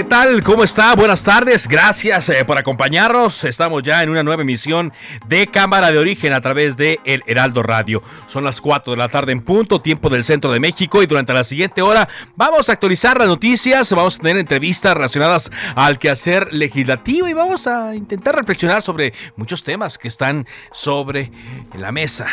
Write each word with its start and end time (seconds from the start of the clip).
¿Qué 0.00 0.04
tal? 0.04 0.42
¿Cómo 0.42 0.64
está? 0.64 0.94
Buenas 0.96 1.24
tardes. 1.24 1.68
Gracias 1.68 2.30
eh, 2.30 2.42
por 2.46 2.56
acompañarnos. 2.56 3.44
Estamos 3.44 3.82
ya 3.82 4.02
en 4.02 4.08
una 4.08 4.22
nueva 4.22 4.40
emisión 4.40 4.94
de 5.28 5.46
Cámara 5.46 5.92
de 5.92 5.98
Origen 5.98 6.32
a 6.32 6.40
través 6.40 6.78
de 6.78 7.00
El 7.04 7.22
Heraldo 7.26 7.62
Radio. 7.62 8.02
Son 8.26 8.42
las 8.42 8.62
4 8.62 8.92
de 8.92 8.96
la 8.96 9.10
tarde 9.10 9.32
en 9.32 9.42
punto, 9.42 9.82
tiempo 9.82 10.08
del 10.08 10.24
centro 10.24 10.52
de 10.52 10.58
México 10.58 11.02
y 11.02 11.06
durante 11.06 11.34
la 11.34 11.44
siguiente 11.44 11.82
hora 11.82 12.08
vamos 12.34 12.70
a 12.70 12.72
actualizar 12.72 13.18
las 13.18 13.28
noticias, 13.28 13.92
vamos 13.92 14.16
a 14.16 14.20
tener 14.20 14.38
entrevistas 14.38 14.94
relacionadas 14.94 15.50
al 15.76 15.98
quehacer 15.98 16.50
legislativo 16.50 17.28
y 17.28 17.34
vamos 17.34 17.66
a 17.66 17.94
intentar 17.94 18.34
reflexionar 18.34 18.80
sobre 18.80 19.12
muchos 19.36 19.62
temas 19.62 19.98
que 19.98 20.08
están 20.08 20.46
sobre 20.72 21.30
la 21.74 21.92
mesa 21.92 22.26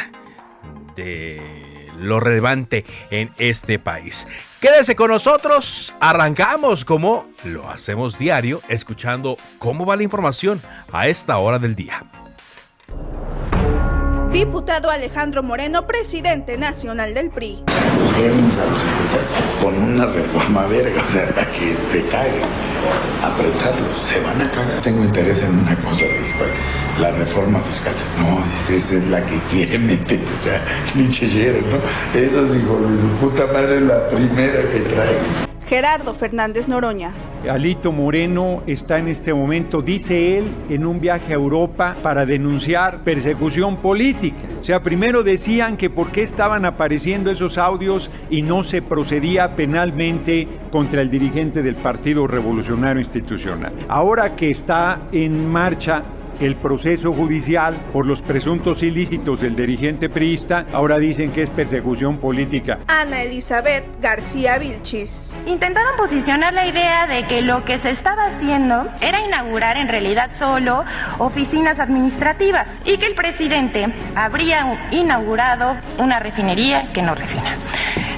de 0.96 1.67
lo 2.00 2.20
relevante 2.20 2.86
en 3.10 3.32
este 3.38 3.80
país. 3.80 4.28
Quédese 4.60 4.96
con 4.96 5.12
nosotros, 5.12 5.94
arrancamos 6.00 6.86
como 6.86 7.28
lo 7.44 7.70
hacemos 7.70 8.18
diario, 8.18 8.62
escuchando 8.70 9.38
cómo 9.60 9.86
va 9.86 9.96
la 9.96 10.04
información 10.04 10.62
a 10.92 11.08
esta 11.08 11.38
hora 11.38 11.60
del 11.60 11.76
día. 11.76 12.04
Diputado 14.32 14.92
Alejandro 14.92 15.42
Moreno, 15.42 15.88
presidente 15.88 16.58
nacional 16.58 17.14
del 17.14 17.30
PRI. 17.30 17.64
Con 19.62 19.74
una 19.76 20.06
reforma 20.06 20.66
verga, 20.68 21.02
o 21.02 21.06
sea, 21.06 21.28
que 21.28 21.76
se 21.90 22.06
caigan, 22.08 22.50
apretarlos, 23.24 24.08
se 24.08 24.20
van 24.22 24.42
a 24.42 24.52
cagar. 24.52 24.82
Tengo 24.82 25.04
interés 25.04 25.42
en 25.44 25.58
una 25.58 25.76
cosa, 25.80 26.06
la 27.00 27.12
reforma 27.12 27.60
fiscal. 27.62 27.94
No, 28.18 28.44
esa 28.76 28.98
es 28.98 29.04
la 29.06 29.26
que 29.26 29.40
quiere 29.50 29.80
meter, 29.80 30.20
o 30.20 30.44
sea, 30.44 30.64
linchillero, 30.96 31.62
¿no? 31.62 32.20
Esos 32.20 32.56
hijos 32.56 32.92
de 32.92 33.02
su 33.02 33.08
puta 33.20 33.48
madre 33.48 33.78
es 33.78 33.84
la 33.84 34.10
primera 34.10 34.62
que 34.72 34.80
traen. 34.82 35.47
Gerardo 35.68 36.14
Fernández 36.14 36.70
Noroña. 36.70 37.14
Alito 37.50 37.92
Moreno 37.92 38.64
está 38.68 39.00
en 39.00 39.10
este 39.10 39.34
momento, 39.34 39.82
dice 39.82 40.38
él, 40.38 40.46
en 40.70 40.86
un 40.86 41.00
viaje 41.00 41.34
a 41.34 41.36
Europa 41.36 41.96
para 42.02 42.26
denunciar 42.26 43.04
persecución 43.04 43.78
política. 43.78 44.48
O 44.60 44.64
sea, 44.64 44.82
primero 44.82 45.24
decían 45.24 45.78
que 45.78 45.90
por 45.90 46.12
qué 46.12 46.24
estaban 46.24 46.66
apareciendo 46.66 47.30
esos 47.30 47.58
audios 47.58 48.10
y 48.30 48.42
no 48.42 48.64
se 48.64 48.82
procedía 48.82 49.56
penalmente 49.56 50.48
contra 50.72 51.02
el 51.02 51.10
dirigente 51.10 51.62
del 51.62 51.76
Partido 51.76 52.28
Revolucionario 52.28 53.02
Institucional. 53.02 53.74
Ahora 53.88 54.36
que 54.36 54.50
está 54.50 55.02
en 55.12 55.48
marcha 55.48 56.04
el 56.40 56.56
proceso 56.56 57.14
judicial 57.14 57.76
por 57.92 58.06
los 58.06 58.22
presuntos 58.22 58.84
ilícitos 58.84 59.42
del 59.42 59.56
dirigente 59.56 60.10
priista, 60.10 60.66
ahora 60.74 60.98
dicen 60.98 61.32
que 61.32 61.42
es 61.42 61.50
persecución 61.50 62.18
política. 62.18 62.80
Ana 62.88 63.24
Elizabeth 63.24 63.86
García 64.02 64.58
Vilchis. 64.58 65.36
Intentaron 65.46 65.96
posicionar 65.98 66.54
la 66.54 66.68
idea 66.68 67.08
de 67.08 67.26
que 67.28 67.42
lo 67.42 67.66
que 67.66 67.78
se 67.78 67.90
estaba 67.90 68.26
haciendo 68.26 68.88
era 69.02 69.26
inaugurar 69.26 69.78
en 69.78 69.88
realidad 69.88 70.32
solo 70.38 70.84
oficinas 71.18 71.80
administrativas 71.80 72.70
y 72.86 72.98
que 72.98 73.08
el 73.08 73.16
presidente 73.16 73.88
habría 74.16 74.90
inaugurado 74.92 75.76
una 75.98 76.20
refinería 76.20 76.92
que 76.94 77.02
no 77.02 77.16
refina. 77.16 77.58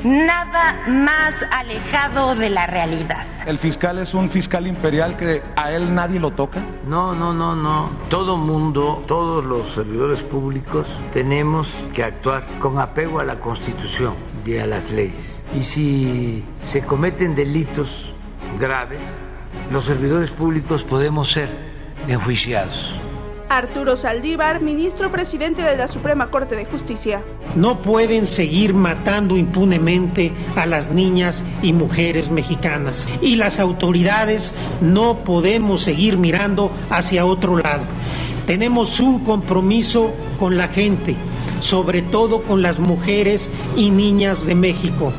Nada 0.04 0.76
más 0.88 1.36
alejado 1.52 2.36
de 2.36 2.50
la 2.50 2.66
realidad. 2.68 3.26
¿El 3.46 3.58
fiscal 3.58 4.00
es 4.00 4.14
un 4.14 4.30
fiscal 4.30 4.68
imperial 4.68 5.18
que 5.18 5.42
a 5.56 5.72
él 5.72 5.94
nadie 5.94 6.20
lo 6.20 6.32
toca? 6.32 6.62
No, 6.86 7.14
no, 7.14 7.34
no, 7.34 7.56
no 7.56 8.09
todo 8.10 8.38
mundo, 8.38 9.04
todos 9.08 9.46
los 9.46 9.70
servidores 9.70 10.24
públicos 10.24 11.00
tenemos 11.14 11.68
que 11.94 12.04
actuar 12.04 12.44
con 12.60 12.80
apego 12.80 13.20
a 13.20 13.24
la 13.24 13.40
Constitución 13.40 14.16
y 14.46 14.58
a 14.58 14.66
las 14.66 14.92
leyes. 14.92 15.44
Y 15.56 15.62
si 15.62 16.44
se 16.60 16.82
cometen 16.82 17.36
delitos 17.36 18.14
graves, 18.60 19.22
los 19.72 19.86
servidores 19.86 20.32
públicos 20.32 20.84
podemos 20.84 21.32
ser 21.32 21.50
enjuiciados. 22.08 22.92
Arturo 23.50 23.96
Saldívar, 23.96 24.62
ministro 24.62 25.12
presidente 25.12 25.64
de 25.64 25.76
la 25.76 25.88
Suprema 25.88 26.30
Corte 26.30 26.56
de 26.56 26.66
Justicia. 26.66 27.24
No 27.56 27.82
pueden 27.82 28.28
seguir 28.28 28.76
matando 28.76 29.38
impunemente 29.38 30.32
a 30.56 30.68
las 30.68 30.92
niñas 30.92 31.44
y 31.64 31.74
mujeres 31.74 32.30
mexicanas. 32.30 33.08
Y 33.24 33.38
las 33.38 33.60
autoridades 33.60 34.54
no 34.82 35.24
podemos 35.24 35.82
seguir 35.82 36.18
mirando 36.18 36.72
hacia 36.92 37.26
otro 37.26 37.58
lado. 37.58 37.86
Tenemos 38.50 39.00
un 39.00 39.24
compromiso 39.24 40.12
con 40.40 40.58
la 40.58 40.70
gente, 40.70 41.16
sobre 41.60 42.02
todo 42.02 42.42
con 42.42 42.64
las 42.64 42.80
mujeres 42.80 43.52
y 43.76 43.92
niñas 43.92 44.44
de 44.48 44.56
México. 44.56 45.14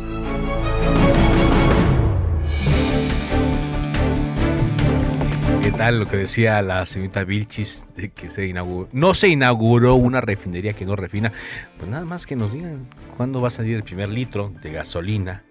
lo 5.93 6.09
que 6.09 6.17
decía 6.17 6.61
la 6.61 6.85
señorita 6.87 7.23
Vilchis, 7.23 7.87
de 7.95 8.11
que 8.11 8.31
se 8.31 8.49
inauguró, 8.49 8.89
no 8.91 9.15
se 9.15 9.29
inauguró 9.29 9.95
una 9.95 10.21
refinería 10.21 10.73
que 10.73 10.85
no 10.85 10.97
refina. 10.97 11.33
Pues 11.79 11.89
nada 11.89 12.05
más 12.05 12.27
que 12.27 12.35
nos 12.35 12.53
digan 12.53 12.89
cuándo 13.17 13.41
va 13.41 13.47
a 13.47 13.53
salir 13.53 13.77
el 13.77 13.85
primer 13.85 14.09
litro 14.09 14.53
de 14.61 14.73
gasolina 14.73 15.45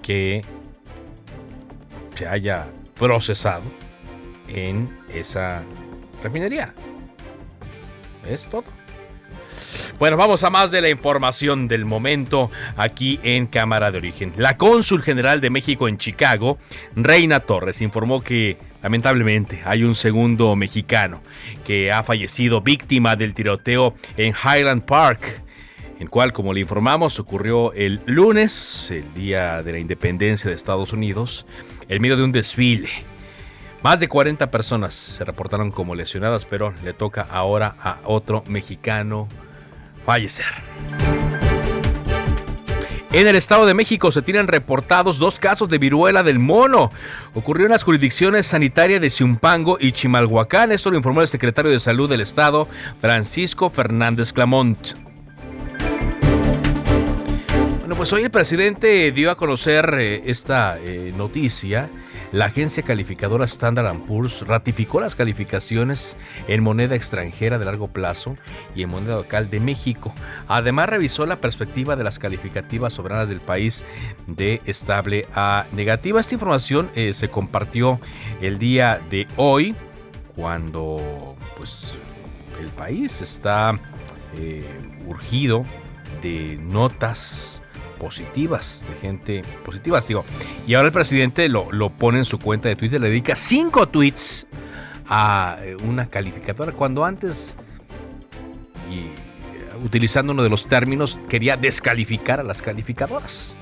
que 0.00 0.46
se 2.14 2.26
haya 2.26 2.68
procesado 2.94 3.64
en 4.48 4.88
esa 5.14 5.62
refinería. 6.26 6.74
Es 8.28 8.46
todo. 8.46 8.64
Bueno, 9.98 10.16
vamos 10.16 10.42
a 10.44 10.50
más 10.50 10.70
de 10.70 10.82
la 10.82 10.90
información 10.90 11.68
del 11.68 11.84
momento 11.84 12.50
aquí 12.76 13.18
en 13.22 13.46
Cámara 13.46 13.90
de 13.90 13.98
Origen. 13.98 14.32
La 14.36 14.56
cónsul 14.56 15.02
general 15.02 15.40
de 15.40 15.50
México 15.50 15.88
en 15.88 15.96
Chicago, 15.96 16.58
Reina 16.94 17.40
Torres, 17.40 17.80
informó 17.80 18.22
que 18.22 18.58
lamentablemente 18.82 19.62
hay 19.64 19.84
un 19.84 19.94
segundo 19.94 20.54
mexicano 20.56 21.22
que 21.64 21.92
ha 21.92 22.02
fallecido 22.02 22.60
víctima 22.60 23.16
del 23.16 23.32
tiroteo 23.32 23.94
en 24.16 24.34
Highland 24.34 24.84
Park 24.84 25.42
el 25.98 26.10
cual, 26.10 26.34
como 26.34 26.52
le 26.52 26.60
informamos, 26.60 27.18
ocurrió 27.18 27.72
el 27.72 28.02
lunes, 28.04 28.90
el 28.90 29.14
día 29.14 29.62
de 29.62 29.72
la 29.72 29.78
independencia 29.78 30.50
de 30.50 30.54
Estados 30.54 30.92
Unidos, 30.92 31.46
en 31.88 32.02
medio 32.02 32.18
de 32.18 32.24
un 32.24 32.32
desfile. 32.32 32.90
Más 33.82 34.00
de 34.00 34.08
40 34.08 34.50
personas 34.50 34.94
se 34.94 35.24
reportaron 35.24 35.70
como 35.70 35.94
lesionadas, 35.94 36.44
pero 36.44 36.74
le 36.82 36.92
toca 36.92 37.26
ahora 37.30 37.76
a 37.80 37.98
otro 38.04 38.42
mexicano 38.46 39.28
fallecer. 40.04 40.46
En 43.12 43.26
el 43.26 43.36
Estado 43.36 43.64
de 43.64 43.72
México 43.72 44.12
se 44.12 44.20
tienen 44.20 44.46
reportados 44.46 45.18
dos 45.18 45.38
casos 45.38 45.68
de 45.68 45.78
viruela 45.78 46.22
del 46.22 46.38
mono. 46.38 46.92
Ocurrió 47.34 47.64
en 47.66 47.72
las 47.72 47.82
jurisdicciones 47.82 48.48
sanitarias 48.48 49.00
de 49.00 49.08
Ciumpango 49.08 49.78
y 49.80 49.92
Chimalhuacán. 49.92 50.70
Esto 50.70 50.90
lo 50.90 50.98
informó 50.98 51.22
el 51.22 51.28
secretario 51.28 51.70
de 51.70 51.80
Salud 51.80 52.10
del 52.10 52.20
Estado, 52.20 52.68
Francisco 53.00 53.70
Fernández 53.70 54.32
Clamont. 54.32 54.94
Bueno, 57.78 57.96
pues 57.96 58.12
hoy 58.12 58.24
el 58.24 58.30
presidente 58.30 59.10
dio 59.12 59.30
a 59.30 59.36
conocer 59.36 59.96
eh, 59.98 60.22
esta 60.26 60.76
eh, 60.78 61.14
noticia 61.16 61.88
la 62.36 62.46
agencia 62.46 62.82
calificadora 62.82 63.46
Standard 63.46 63.98
Poor's 64.00 64.46
ratificó 64.46 65.00
las 65.00 65.14
calificaciones 65.14 66.18
en 66.48 66.62
moneda 66.62 66.94
extranjera 66.94 67.58
de 67.58 67.64
largo 67.64 67.88
plazo 67.88 68.36
y 68.74 68.82
en 68.82 68.90
moneda 68.90 69.14
local 69.14 69.48
de 69.48 69.58
México. 69.58 70.14
Además, 70.46 70.90
revisó 70.90 71.24
la 71.24 71.36
perspectiva 71.40 71.96
de 71.96 72.04
las 72.04 72.18
calificativas 72.18 72.92
soberanas 72.92 73.30
del 73.30 73.40
país 73.40 73.84
de 74.26 74.60
estable 74.66 75.26
a 75.34 75.64
negativa. 75.72 76.20
Esta 76.20 76.34
información 76.34 76.90
eh, 76.94 77.14
se 77.14 77.30
compartió 77.30 78.00
el 78.42 78.58
día 78.58 79.00
de 79.08 79.26
hoy 79.36 79.74
cuando 80.34 81.36
pues, 81.56 81.92
el 82.60 82.68
país 82.68 83.22
está 83.22 83.80
eh, 84.36 84.62
urgido 85.06 85.64
de 86.20 86.58
notas 86.60 87.62
positivas, 87.98 88.84
de 88.88 88.96
gente 89.00 89.44
positiva, 89.64 90.00
digo. 90.00 90.24
Y 90.66 90.74
ahora 90.74 90.88
el 90.88 90.92
presidente 90.92 91.48
lo, 91.48 91.70
lo 91.72 91.90
pone 91.90 92.18
en 92.18 92.24
su 92.24 92.38
cuenta 92.38 92.68
de 92.68 92.76
Twitter, 92.76 93.00
le 93.00 93.08
dedica 93.08 93.36
cinco 93.36 93.88
tweets 93.88 94.46
a 95.08 95.58
eh, 95.62 95.76
una 95.76 96.06
calificadora, 96.06 96.72
cuando 96.72 97.04
antes, 97.04 97.56
y 98.90 98.98
eh, 98.98 99.84
utilizando 99.84 100.32
uno 100.32 100.42
de 100.42 100.50
los 100.50 100.66
términos, 100.66 101.18
quería 101.28 101.56
descalificar 101.56 102.40
a 102.40 102.42
las 102.42 102.62
calificadoras. 102.62 103.54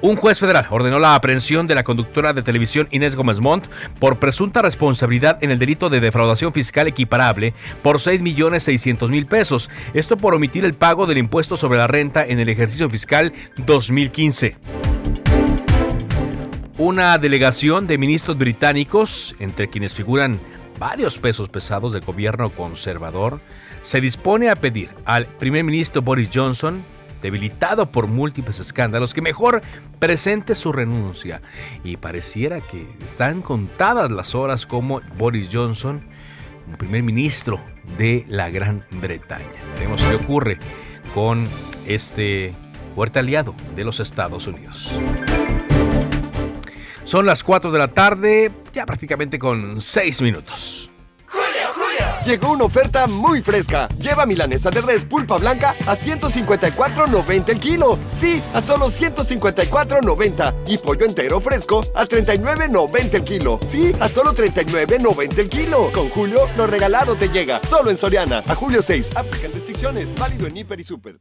Un 0.00 0.14
juez 0.14 0.38
federal 0.38 0.66
ordenó 0.70 1.00
la 1.00 1.16
aprehensión 1.16 1.66
de 1.66 1.74
la 1.74 1.82
conductora 1.82 2.32
de 2.32 2.42
televisión 2.42 2.86
Inés 2.92 3.16
Gómez 3.16 3.40
Montt 3.40 3.66
por 3.98 4.20
presunta 4.20 4.62
responsabilidad 4.62 5.42
en 5.42 5.50
el 5.50 5.58
delito 5.58 5.90
de 5.90 5.98
defraudación 5.98 6.52
fiscal 6.52 6.86
equiparable 6.86 7.52
por 7.82 7.96
6.600.000 7.96 9.26
pesos. 9.26 9.68
Esto 9.94 10.16
por 10.16 10.34
omitir 10.34 10.64
el 10.64 10.74
pago 10.74 11.06
del 11.06 11.18
impuesto 11.18 11.56
sobre 11.56 11.78
la 11.78 11.88
renta 11.88 12.24
en 12.24 12.38
el 12.38 12.48
ejercicio 12.48 12.88
fiscal 12.88 13.32
2015. 13.56 14.56
Una 16.76 17.18
delegación 17.18 17.88
de 17.88 17.98
ministros 17.98 18.38
británicos, 18.38 19.34
entre 19.40 19.66
quienes 19.66 19.96
figuran 19.96 20.38
varios 20.78 21.18
pesos 21.18 21.48
pesados 21.48 21.92
del 21.92 22.04
gobierno 22.04 22.50
conservador, 22.50 23.40
se 23.82 24.00
dispone 24.00 24.48
a 24.48 24.54
pedir 24.54 24.90
al 25.04 25.26
primer 25.26 25.64
ministro 25.64 26.02
Boris 26.02 26.30
Johnson 26.32 26.84
debilitado 27.22 27.90
por 27.90 28.06
múltiples 28.06 28.58
escándalos, 28.60 29.14
que 29.14 29.22
mejor 29.22 29.62
presente 29.98 30.54
su 30.54 30.72
renuncia. 30.72 31.42
Y 31.84 31.96
pareciera 31.96 32.60
que 32.60 32.86
están 33.04 33.42
contadas 33.42 34.10
las 34.10 34.34
horas 34.34 34.66
como 34.66 35.00
Boris 35.16 35.48
Johnson, 35.52 36.02
primer 36.78 37.02
ministro 37.02 37.60
de 37.96 38.24
la 38.28 38.50
Gran 38.50 38.84
Bretaña. 38.90 39.46
Veremos 39.74 40.02
qué 40.02 40.14
ocurre 40.14 40.58
con 41.14 41.48
este 41.86 42.54
fuerte 42.94 43.20
aliado 43.20 43.54
de 43.74 43.84
los 43.84 44.00
Estados 44.00 44.46
Unidos. 44.46 44.92
Son 47.04 47.24
las 47.24 47.42
4 47.42 47.70
de 47.70 47.78
la 47.78 47.88
tarde, 47.88 48.52
ya 48.72 48.84
prácticamente 48.84 49.38
con 49.38 49.80
6 49.80 50.20
minutos. 50.20 50.87
Llegó 52.24 52.52
una 52.52 52.64
oferta 52.64 53.06
muy 53.06 53.40
fresca. 53.42 53.88
Lleva 53.98 54.26
milanesa 54.26 54.70
de 54.70 54.80
res 54.80 55.04
pulpa 55.04 55.36
blanca 55.38 55.74
a 55.86 55.96
154.90 55.96 57.48
el 57.50 57.60
kilo. 57.60 57.98
Sí, 58.08 58.42
a 58.52 58.60
solo 58.60 58.86
154.90. 58.86 60.54
Y 60.66 60.78
pollo 60.78 61.06
entero 61.06 61.40
fresco 61.40 61.84
a 61.94 62.04
39.90 62.04 63.14
el 63.14 63.24
kilo. 63.24 63.60
Sí, 63.64 63.92
a 64.00 64.08
solo 64.08 64.34
39.90 64.34 65.38
el 65.38 65.48
kilo. 65.48 65.90
Con 65.92 66.08
Julio, 66.10 66.48
lo 66.56 66.66
regalado 66.66 67.14
te 67.14 67.28
llega. 67.28 67.60
Solo 67.68 67.90
en 67.90 67.96
Soriana. 67.96 68.42
A 68.46 68.54
julio 68.54 68.82
6. 68.82 69.12
Aplican 69.14 69.52
restricciones. 69.52 70.14
Válido 70.14 70.46
en 70.46 70.56
Hiper 70.56 70.80
y 70.80 70.84
Super. 70.84 71.20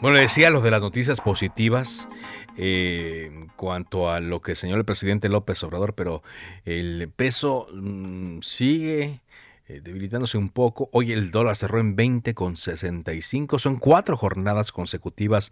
Bueno, 0.00 0.16
le 0.16 0.22
decía 0.22 0.50
lo 0.50 0.60
de 0.60 0.70
las 0.70 0.80
noticias 0.80 1.20
positivas 1.20 2.08
eh, 2.56 3.30
en 3.32 3.48
cuanto 3.56 4.10
a 4.10 4.20
lo 4.20 4.40
que 4.40 4.54
señaló 4.54 4.78
el 4.78 4.84
presidente 4.84 5.28
López 5.28 5.60
Obrador, 5.64 5.94
pero 5.94 6.22
el 6.64 7.10
peso 7.14 7.66
mm, 7.72 8.40
sigue 8.42 9.20
eh, 9.68 9.80
debilitándose 9.82 10.38
un 10.38 10.48
poco. 10.48 10.88
Hoy 10.92 11.12
el 11.12 11.30
dólar 11.30 11.54
cerró 11.54 11.78
en 11.78 11.94
20,65. 11.94 13.58
Son 13.58 13.76
cuatro 13.76 14.16
jornadas 14.16 14.72
consecutivas 14.72 15.50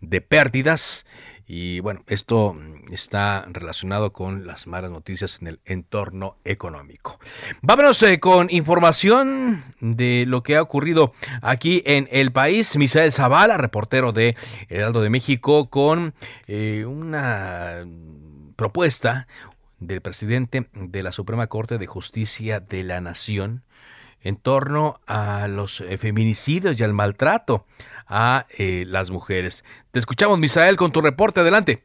de 0.00 0.20
pérdidas. 0.20 1.06
Y 1.46 1.80
bueno, 1.80 2.02
esto 2.06 2.54
está 2.90 3.46
relacionado 3.48 4.12
con 4.12 4.46
las 4.46 4.66
malas 4.66 4.90
noticias 4.90 5.40
en 5.40 5.46
el 5.48 5.60
entorno 5.64 6.36
económico. 6.44 7.18
Vámonos 7.62 8.02
eh, 8.02 8.20
con 8.20 8.48
información 8.50 9.62
de 9.80 10.24
lo 10.26 10.42
que 10.42 10.56
ha 10.56 10.62
ocurrido 10.62 11.12
aquí 11.40 11.82
en 11.86 12.06
el 12.12 12.32
país. 12.32 12.76
Misael 12.76 13.12
Zavala, 13.12 13.56
reportero 13.56 14.12
de 14.12 14.36
Heraldo 14.68 15.00
de 15.00 15.10
México, 15.10 15.70
con 15.70 16.14
eh, 16.46 16.84
una 16.86 17.86
propuesta 18.56 19.26
del 19.86 20.00
presidente 20.00 20.68
de 20.74 21.02
la 21.02 21.12
Suprema 21.12 21.46
Corte 21.46 21.78
de 21.78 21.86
Justicia 21.86 22.60
de 22.60 22.82
la 22.82 23.00
Nación 23.00 23.62
en 24.22 24.36
torno 24.36 25.00
a 25.06 25.46
los 25.48 25.80
eh, 25.80 25.98
feminicidios 25.98 26.80
y 26.80 26.82
al 26.82 26.94
maltrato 26.94 27.66
a 28.06 28.46
eh, 28.58 28.84
las 28.86 29.10
mujeres. 29.10 29.64
Te 29.90 29.98
escuchamos, 29.98 30.38
Misael, 30.38 30.76
con 30.76 30.92
tu 30.92 31.00
reporte. 31.00 31.40
Adelante. 31.40 31.84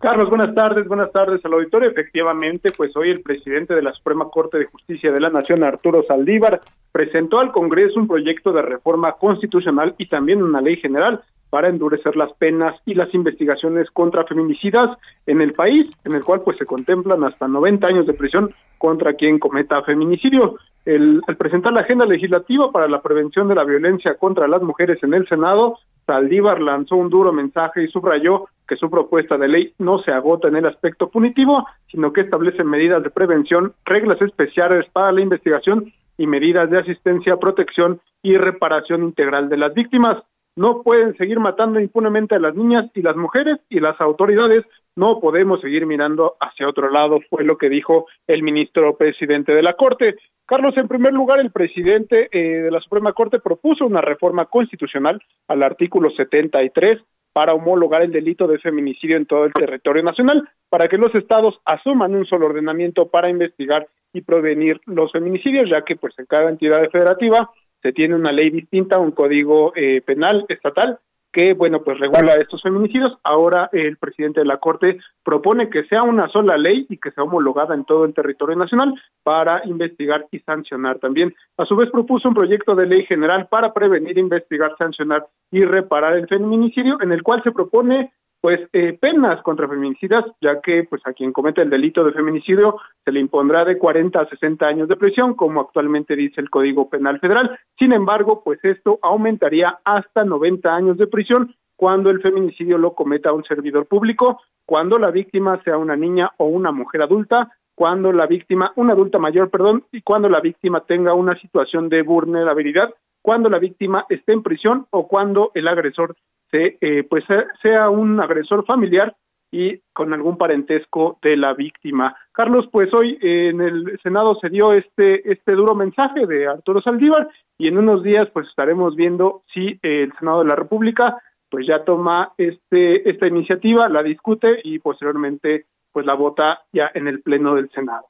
Carlos, 0.00 0.30
buenas 0.30 0.54
tardes, 0.54 0.88
buenas 0.88 1.12
tardes 1.12 1.44
al 1.44 1.52
auditorio. 1.52 1.90
Efectivamente, 1.90 2.72
pues 2.74 2.96
hoy 2.96 3.10
el 3.10 3.20
presidente 3.20 3.74
de 3.74 3.82
la 3.82 3.92
Suprema 3.92 4.30
Corte 4.30 4.56
de 4.56 4.64
Justicia 4.64 5.12
de 5.12 5.20
la 5.20 5.28
Nación, 5.28 5.62
Arturo 5.62 6.02
Saldívar, 6.08 6.62
presentó 6.90 7.38
al 7.38 7.52
Congreso 7.52 8.00
un 8.00 8.08
proyecto 8.08 8.50
de 8.52 8.62
reforma 8.62 9.12
constitucional 9.12 9.94
y 9.98 10.08
también 10.08 10.42
una 10.42 10.62
ley 10.62 10.76
general 10.76 11.22
para 11.50 11.68
endurecer 11.68 12.16
las 12.16 12.32
penas 12.34 12.76
y 12.86 12.94
las 12.94 13.12
investigaciones 13.12 13.90
contra 13.90 14.24
feminicidas 14.24 14.96
en 15.26 15.40
el 15.42 15.52
país, 15.52 15.90
en 16.04 16.14
el 16.14 16.24
cual 16.24 16.42
pues 16.42 16.56
se 16.56 16.66
contemplan 16.66 17.22
hasta 17.24 17.48
90 17.48 17.88
años 17.88 18.06
de 18.06 18.14
prisión 18.14 18.54
contra 18.78 19.14
quien 19.14 19.38
cometa 19.38 19.82
feminicidio. 19.82 20.56
El, 20.84 21.20
al 21.26 21.36
presentar 21.36 21.72
la 21.72 21.80
agenda 21.80 22.06
legislativa 22.06 22.72
para 22.72 22.88
la 22.88 23.02
prevención 23.02 23.48
de 23.48 23.54
la 23.56 23.64
violencia 23.64 24.14
contra 24.14 24.48
las 24.48 24.62
mujeres 24.62 24.98
en 25.02 25.12
el 25.12 25.28
Senado, 25.28 25.78
Saldívar 26.06 26.60
lanzó 26.60 26.96
un 26.96 27.10
duro 27.10 27.32
mensaje 27.32 27.84
y 27.84 27.88
subrayó 27.88 28.48
que 28.66 28.76
su 28.76 28.88
propuesta 28.88 29.36
de 29.36 29.48
ley 29.48 29.74
no 29.78 29.98
se 29.98 30.12
agota 30.12 30.48
en 30.48 30.56
el 30.56 30.66
aspecto 30.66 31.10
punitivo, 31.10 31.66
sino 31.90 32.12
que 32.12 32.22
establece 32.22 32.64
medidas 32.64 33.02
de 33.02 33.10
prevención, 33.10 33.74
reglas 33.84 34.20
especiales 34.22 34.86
para 34.92 35.12
la 35.12 35.20
investigación 35.20 35.92
y 36.16 36.26
medidas 36.26 36.70
de 36.70 36.78
asistencia, 36.78 37.36
protección 37.36 38.00
y 38.22 38.34
reparación 38.34 39.04
integral 39.04 39.48
de 39.48 39.56
las 39.56 39.74
víctimas 39.74 40.16
no 40.56 40.82
pueden 40.82 41.16
seguir 41.16 41.38
matando 41.38 41.80
impunemente 41.80 42.34
a 42.34 42.40
las 42.40 42.54
niñas 42.54 42.84
y 42.94 43.02
las 43.02 43.16
mujeres 43.16 43.58
y 43.68 43.80
las 43.80 44.00
autoridades 44.00 44.64
no 44.96 45.20
podemos 45.20 45.60
seguir 45.60 45.86
mirando 45.86 46.36
hacia 46.40 46.68
otro 46.68 46.90
lado, 46.90 47.20
fue 47.30 47.44
lo 47.44 47.56
que 47.56 47.68
dijo 47.68 48.06
el 48.26 48.42
ministro 48.42 48.96
presidente 48.96 49.54
de 49.54 49.62
la 49.62 49.74
Corte. 49.74 50.16
Carlos, 50.44 50.76
en 50.76 50.88
primer 50.88 51.12
lugar, 51.12 51.38
el 51.40 51.52
presidente 51.52 52.28
eh, 52.32 52.62
de 52.62 52.70
la 52.70 52.80
Suprema 52.80 53.12
Corte 53.12 53.38
propuso 53.38 53.86
una 53.86 54.00
reforma 54.00 54.46
constitucional 54.46 55.22
al 55.46 55.62
artículo 55.62 56.10
73 56.10 56.98
para 57.32 57.54
homologar 57.54 58.02
el 58.02 58.10
delito 58.10 58.48
de 58.48 58.58
feminicidio 58.58 59.16
en 59.16 59.26
todo 59.26 59.44
el 59.44 59.52
territorio 59.52 60.02
nacional, 60.02 60.48
para 60.68 60.88
que 60.88 60.98
los 60.98 61.14
estados 61.14 61.60
asuman 61.64 62.14
un 62.14 62.26
solo 62.26 62.46
ordenamiento 62.46 63.08
para 63.08 63.30
investigar 63.30 63.86
y 64.12 64.22
prevenir 64.22 64.80
los 64.86 65.12
feminicidios, 65.12 65.70
ya 65.70 65.82
que 65.82 65.94
pues 65.94 66.18
en 66.18 66.26
cada 66.26 66.50
entidad 66.50 66.90
federativa 66.90 67.48
se 67.82 67.92
tiene 67.92 68.14
una 68.14 68.32
ley 68.32 68.50
distinta, 68.50 68.98
un 68.98 69.12
código 69.12 69.72
eh, 69.74 70.02
penal 70.02 70.44
estatal 70.48 70.98
que, 71.32 71.54
bueno, 71.54 71.82
pues 71.82 71.98
regula 71.98 72.34
estos 72.34 72.62
feminicidios. 72.62 73.16
Ahora 73.22 73.68
el 73.72 73.96
presidente 73.98 74.40
de 74.40 74.46
la 74.46 74.58
Corte 74.58 74.98
propone 75.22 75.70
que 75.70 75.84
sea 75.84 76.02
una 76.02 76.28
sola 76.28 76.56
ley 76.56 76.86
y 76.88 76.98
que 76.98 77.10
sea 77.12 77.24
homologada 77.24 77.74
en 77.74 77.84
todo 77.84 78.04
el 78.04 78.14
territorio 78.14 78.56
nacional 78.56 78.94
para 79.22 79.62
investigar 79.66 80.26
y 80.30 80.40
sancionar 80.40 80.98
también. 80.98 81.34
A 81.56 81.64
su 81.66 81.76
vez 81.76 81.90
propuso 81.90 82.28
un 82.28 82.34
proyecto 82.34 82.74
de 82.74 82.86
ley 82.86 83.04
general 83.06 83.46
para 83.48 83.72
prevenir, 83.72 84.18
investigar, 84.18 84.74
sancionar 84.76 85.26
y 85.50 85.62
reparar 85.62 86.16
el 86.16 86.26
feminicidio, 86.26 86.98
en 87.00 87.12
el 87.12 87.22
cual 87.22 87.42
se 87.42 87.52
propone 87.52 88.12
pues 88.40 88.60
eh, 88.72 88.96
penas 88.98 89.42
contra 89.42 89.68
feminicidas, 89.68 90.24
ya 90.40 90.60
que 90.60 90.84
pues 90.84 91.02
a 91.04 91.12
quien 91.12 91.32
comete 91.32 91.62
el 91.62 91.70
delito 91.70 92.04
de 92.04 92.12
feminicidio 92.12 92.76
se 93.04 93.12
le 93.12 93.20
impondrá 93.20 93.64
de 93.64 93.76
40 93.76 94.20
a 94.20 94.28
60 94.28 94.66
años 94.66 94.88
de 94.88 94.96
prisión, 94.96 95.34
como 95.34 95.60
actualmente 95.60 96.16
dice 96.16 96.40
el 96.40 96.48
Código 96.48 96.88
Penal 96.88 97.20
Federal. 97.20 97.58
Sin 97.78 97.92
embargo, 97.92 98.42
pues 98.42 98.58
esto 98.64 98.98
aumentaría 99.02 99.78
hasta 99.84 100.24
90 100.24 100.74
años 100.74 100.96
de 100.96 101.06
prisión 101.06 101.54
cuando 101.76 102.10
el 102.10 102.20
feminicidio 102.20 102.78
lo 102.78 102.94
cometa 102.94 103.32
un 103.32 103.44
servidor 103.44 103.86
público, 103.86 104.40
cuando 104.66 104.98
la 104.98 105.10
víctima 105.10 105.62
sea 105.64 105.78
una 105.78 105.96
niña 105.96 106.30
o 106.36 106.44
una 106.46 106.72
mujer 106.72 107.02
adulta, 107.02 107.50
cuando 107.74 108.12
la 108.12 108.26
víctima, 108.26 108.72
una 108.76 108.92
adulta 108.92 109.18
mayor, 109.18 109.48
perdón, 109.48 109.84
y 109.90 110.02
cuando 110.02 110.28
la 110.28 110.40
víctima 110.40 110.80
tenga 110.80 111.14
una 111.14 111.38
situación 111.40 111.88
de 111.88 112.02
vulnerabilidad, 112.02 112.90
cuando 113.22 113.50
la 113.50 113.58
víctima 113.58 114.06
esté 114.08 114.32
en 114.32 114.42
prisión 114.42 114.86
o 114.90 115.06
cuando 115.06 115.50
el 115.54 115.68
agresor 115.68 116.16
se, 116.50 116.78
eh, 116.80 117.04
pues 117.08 117.24
sea 117.62 117.90
un 117.90 118.20
agresor 118.20 118.64
familiar 118.64 119.14
y 119.52 119.80
con 119.92 120.12
algún 120.12 120.36
parentesco 120.36 121.18
de 121.22 121.36
la 121.36 121.54
víctima. 121.54 122.16
Carlos, 122.32 122.68
pues 122.70 122.92
hoy 122.94 123.18
en 123.20 123.60
el 123.60 123.98
Senado 124.02 124.36
se 124.40 124.48
dio 124.48 124.72
este 124.72 125.30
este 125.30 125.52
duro 125.54 125.74
mensaje 125.74 126.26
de 126.26 126.46
Arturo 126.46 126.80
Saldívar 126.80 127.28
y 127.58 127.68
en 127.68 127.78
unos 127.78 128.02
días 128.02 128.28
pues 128.32 128.46
estaremos 128.48 128.94
viendo 128.94 129.42
si 129.52 129.78
el 129.82 130.12
Senado 130.18 130.40
de 130.40 130.48
la 130.48 130.56
República 130.56 131.20
pues 131.50 131.66
ya 131.66 131.84
toma 131.84 132.32
este 132.38 133.10
esta 133.10 133.26
iniciativa, 133.26 133.88
la 133.88 134.02
discute 134.02 134.60
y 134.62 134.78
posteriormente 134.78 135.66
pues 135.92 136.06
la 136.06 136.14
vota 136.14 136.60
ya 136.72 136.90
en 136.94 137.08
el 137.08 137.20
pleno 137.20 137.56
del 137.56 137.68
Senado. 137.70 138.09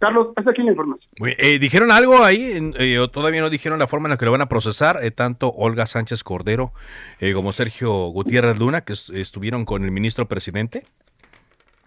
Carlos, 0.00 0.28
hasta 0.34 0.50
aquí 0.52 0.62
la 0.62 0.70
información. 0.70 1.12
Eh, 1.38 1.58
¿Dijeron 1.58 1.92
algo 1.92 2.24
ahí? 2.24 2.72
Eh, 2.78 2.98
¿O 2.98 3.08
todavía 3.08 3.42
no 3.42 3.50
dijeron 3.50 3.78
la 3.78 3.86
forma 3.86 4.08
en 4.08 4.12
la 4.12 4.16
que 4.16 4.24
lo 4.24 4.32
van 4.32 4.40
a 4.40 4.48
procesar? 4.48 5.04
Eh, 5.04 5.10
tanto 5.10 5.52
Olga 5.52 5.84
Sánchez 5.84 6.24
Cordero 6.24 6.72
como 7.34 7.52
Sergio 7.52 7.92
Gutiérrez 8.06 8.58
Luna, 8.58 8.80
que 8.80 8.94
estuvieron 8.94 9.66
con 9.66 9.84
el 9.84 9.90
ministro 9.90 10.26
presidente. 10.26 10.84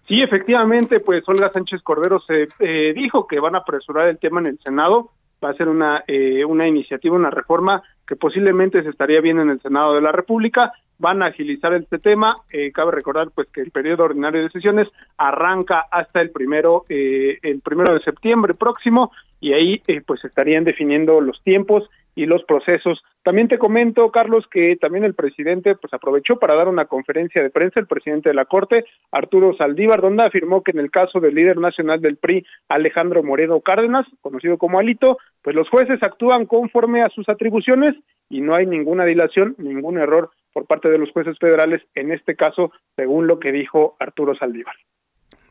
Sí, 0.06 0.22
efectivamente, 0.22 1.00
pues 1.00 1.28
Olga 1.28 1.50
Sánchez 1.52 1.82
Cordero 1.82 2.20
se 2.20 2.46
dijo 2.94 3.26
que 3.26 3.40
van 3.40 3.56
a 3.56 3.58
apresurar 3.58 4.06
el 4.06 4.18
tema 4.18 4.40
en 4.40 4.46
el 4.46 4.60
Senado. 4.64 5.10
Va 5.44 5.50
a 5.50 5.54
ser 5.54 5.68
una, 5.68 6.02
una 6.46 6.66
iniciativa, 6.66 7.14
una 7.14 7.28
reforma 7.28 7.82
que 8.06 8.16
posiblemente 8.16 8.82
se 8.82 8.88
estaría 8.88 9.20
viendo 9.20 9.42
en 9.42 9.50
el 9.50 9.60
Senado 9.60 9.94
de 9.94 10.00
la 10.00 10.12
República 10.12 10.72
van 10.98 11.22
a 11.22 11.28
agilizar 11.28 11.74
este 11.74 11.98
tema. 11.98 12.34
Eh, 12.52 12.72
cabe 12.72 12.92
recordar 12.92 13.30
pues 13.34 13.48
que 13.48 13.60
el 13.60 13.70
periodo 13.70 14.04
ordinario 14.04 14.42
de 14.42 14.50
sesiones 14.50 14.88
arranca 15.16 15.84
hasta 15.90 16.20
el 16.20 16.30
primero 16.30 16.84
eh, 16.88 17.38
el 17.42 17.60
primero 17.60 17.94
de 17.94 18.00
septiembre 18.00 18.54
próximo 18.54 19.12
y 19.40 19.52
ahí 19.52 19.82
eh, 19.86 20.00
pues 20.06 20.24
estarían 20.24 20.64
definiendo 20.64 21.20
los 21.20 21.42
tiempos 21.42 21.90
y 22.14 22.26
los 22.26 22.44
procesos. 22.44 23.02
También 23.22 23.48
te 23.48 23.58
comento, 23.58 24.10
Carlos, 24.10 24.44
que 24.50 24.76
también 24.76 25.04
el 25.04 25.14
presidente 25.14 25.74
pues 25.74 25.92
aprovechó 25.92 26.36
para 26.36 26.54
dar 26.54 26.68
una 26.68 26.86
conferencia 26.86 27.42
de 27.42 27.50
prensa, 27.50 27.80
el 27.80 27.86
presidente 27.86 28.30
de 28.30 28.34
la 28.34 28.44
Corte, 28.44 28.84
Arturo 29.10 29.56
Saldívar, 29.56 30.00
donde 30.00 30.24
afirmó 30.24 30.62
que 30.62 30.70
en 30.70 30.78
el 30.78 30.90
caso 30.90 31.20
del 31.20 31.34
líder 31.34 31.58
nacional 31.58 32.00
del 32.00 32.16
PRI, 32.16 32.46
Alejandro 32.68 33.22
Moreno 33.22 33.60
Cárdenas, 33.60 34.06
conocido 34.20 34.58
como 34.58 34.78
Alito, 34.78 35.18
pues 35.42 35.56
los 35.56 35.68
jueces 35.68 36.02
actúan 36.02 36.46
conforme 36.46 37.02
a 37.02 37.10
sus 37.14 37.28
atribuciones 37.28 37.94
y 38.28 38.40
no 38.40 38.54
hay 38.54 38.66
ninguna 38.66 39.04
dilación, 39.04 39.54
ningún 39.58 39.98
error 39.98 40.30
por 40.52 40.66
parte 40.66 40.88
de 40.88 40.98
los 40.98 41.10
jueces 41.10 41.36
federales, 41.38 41.82
en 41.94 42.12
este 42.12 42.36
caso, 42.36 42.72
según 42.94 43.26
lo 43.26 43.40
que 43.40 43.50
dijo 43.50 43.96
Arturo 43.98 44.36
Saldívar. 44.36 44.74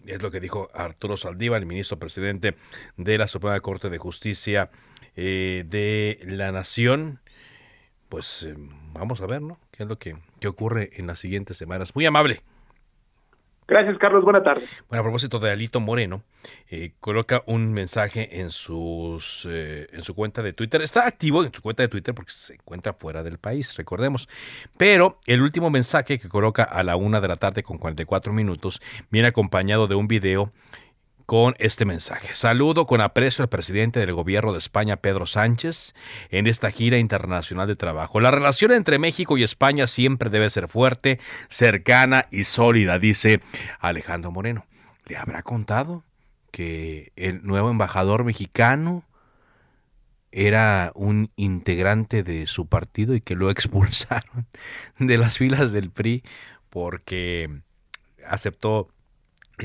Es 0.06 0.22
lo 0.22 0.32
que 0.32 0.40
dijo 0.40 0.70
Arturo 0.74 1.18
Saldívar, 1.18 1.62
el 1.62 1.66
ministro 1.66 1.98
presidente 1.98 2.56
de 2.98 3.18
la 3.18 3.28
Suprema 3.28 3.60
Corte 3.60 3.90
de 3.90 3.98
Justicia 3.98 4.70
eh, 5.16 5.64
de 5.68 6.20
la 6.26 6.52
Nación. 6.52 7.20
Pues 8.10 8.44
eh, 8.44 8.56
vamos 8.94 9.22
a 9.22 9.26
ver, 9.26 9.42
¿no? 9.42 9.60
¿Qué 9.72 9.84
es 9.84 9.90
lo 9.90 9.98
que, 9.98 10.18
que 10.40 10.48
ocurre 10.48 10.92
en 10.94 11.08
las 11.08 11.20
siguientes 11.20 11.58
semanas? 11.58 11.96
Muy 11.96 12.06
amable. 12.06 12.44
Gracias, 13.68 13.98
Carlos. 13.98 14.24
Buenas 14.24 14.44
tardes. 14.44 14.70
Bueno, 14.90 15.02
a 15.02 15.04
propósito 15.04 15.40
de 15.40 15.52
Alito 15.52 15.80
Moreno, 15.80 16.24
eh, 16.70 16.92
coloca 17.00 17.44
un 17.46 17.72
mensaje 17.72 18.42
en, 18.42 18.52
sus, 18.52 19.48
eh, 19.50 19.88
en 19.94 20.04
su 20.04 20.14
cuenta 20.16 20.44
de 20.44 20.54
Twitter. 20.54 20.82
Está 20.82 21.08
activo 21.08 21.44
en 21.44 21.54
su 21.54 21.62
cuenta 21.62 21.84
de 21.84 21.90
Twitter 21.90 22.14
porque 22.14 22.32
se 22.32 22.56
encuentra 22.56 22.94
fuera 22.94 23.24
del 23.24 23.38
país, 23.38 23.76
recordemos. 23.78 24.28
Pero 24.78 25.20
el 25.26 25.42
último 25.42 25.70
mensaje 25.70 26.20
que 26.20 26.28
coloca 26.28 26.64
a 26.64 26.84
la 26.84 26.98
una 26.98 27.22
de 27.22 27.28
la 27.30 27.38
tarde 27.38 27.64
con 27.64 27.78
44 27.78 28.34
minutos 28.34 28.82
viene 29.10 29.30
acompañado 29.30 29.88
de 29.88 29.96
un 29.96 30.08
video 30.08 30.52
con 31.26 31.56
este 31.60 31.86
mensaje. 31.86 32.34
Saludo 32.34 32.86
con 32.86 33.02
aprecio 33.02 33.44
al 33.44 33.50
presidente 33.50 34.00
del 34.00 34.14
gobierno 34.14 34.52
de 34.52 34.60
España, 34.60 34.98
Pedro 34.98 35.26
Sánchez, 35.26 35.94
en 36.30 36.48
esta 36.48 36.72
gira 36.72 36.98
internacional 36.98 37.68
de 37.68 37.76
trabajo. 37.76 38.20
La 38.20 38.32
relación 38.32 38.72
entre 38.72 39.00
México 39.00 39.38
y 39.38 39.44
España 39.44 39.88
siempre 39.88 40.30
debe 40.30 40.50
ser 40.50 40.68
fuerte, 40.68 41.20
cercana 41.50 42.28
y 42.32 42.44
sólida, 42.44 43.00
dice 43.00 43.42
Alejandro 43.80 44.32
Moreno. 44.32 44.66
¿Le 45.06 45.18
habrá 45.18 45.44
contado 45.44 46.04
que 46.52 47.12
el 47.16 47.44
nuevo 47.44 47.72
embajador 47.72 48.24
mexicano 48.24 49.04
era 50.32 50.92
un 50.96 51.32
integrante 51.36 52.24
de 52.24 52.48
su 52.48 52.68
partido 52.68 53.16
y 53.16 53.22
que 53.22 53.36
lo 53.36 53.50
expulsaron 53.52 54.48
de 55.00 55.18
las 55.18 55.38
filas 55.38 55.72
del 55.72 55.92
PRI 55.92 56.24
porque 56.70 57.62
aceptó 58.28 58.93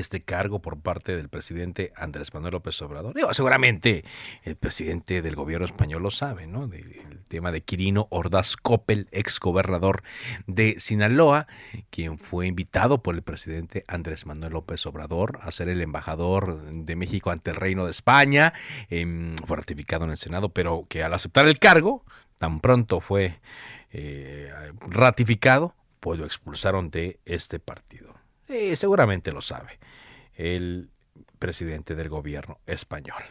este 0.01 0.23
cargo 0.23 0.61
por 0.61 0.81
parte 0.81 1.17
del 1.17 1.29
presidente 1.29 1.93
Andrés 1.97 2.33
Manuel 2.35 2.53
López 2.53 2.81
Obrador. 2.83 3.15
seguramente 3.33 4.05
el 4.43 4.57
presidente 4.57 5.23
del 5.23 5.35
gobierno 5.35 5.67
español 5.67 6.03
lo 6.03 6.11
sabe, 6.11 6.47
¿no? 6.47 6.65
El 6.65 7.25
tema 7.29 7.53
de 7.53 7.63
Quirino 7.63 8.07
Ordaz 8.11 8.57
Coppel, 8.57 9.09
ex 9.13 9.39
gobernador 9.41 10.03
de 10.47 10.81
Sinaloa, 10.81 11.47
quien 11.91 12.19
fue 12.19 12.47
invitado 12.47 13.03
por 13.03 13.15
el 13.15 13.23
presidente 13.23 13.85
Andrés 13.89 14.27
Manuel 14.27 14.53
López 14.53 14.85
Obrador 14.87 15.39
a 15.43 15.51
ser 15.51 15.69
el 15.69 15.81
embajador 15.81 16.63
de 16.63 16.97
México 16.97 17.31
ante 17.31 17.51
el 17.51 17.57
Reino 17.57 17.85
de 17.85 17.91
España, 17.91 18.53
em, 18.91 19.37
fue 19.47 19.57
ratificado 19.57 20.05
en 20.05 20.11
el 20.11 20.19
Senado, 20.19 20.51
pero 20.51 20.87
que 20.89 21.03
al 21.03 21.15
aceptar 21.15 21.47
el 21.47 21.59
cargo, 21.59 22.05
tan 22.39 22.61
pronto 22.61 23.01
fue 23.01 23.41
eh, 23.93 24.53
ratificado, 24.81 25.75
pues 26.01 26.19
lo 26.19 26.27
expulsaron 26.27 26.91
de 26.91 27.21
este 27.25 27.59
partido. 27.59 28.18
Sí, 28.49 28.77
seguramente 28.77 29.31
lo 29.31 29.43
sabe 29.43 29.79
el 30.35 30.89
presidente 31.39 31.95
del 31.95 32.09
gobierno 32.09 32.59
español. 32.67 33.23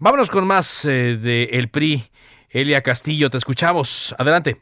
Vámonos 0.00 0.28
con 0.28 0.44
más 0.44 0.84
eh, 0.86 1.16
de 1.16 1.44
El 1.52 1.70
PRI. 1.70 2.02
Elia 2.50 2.82
Castillo, 2.82 3.30
te 3.30 3.36
escuchamos. 3.36 4.12
Adelante. 4.18 4.56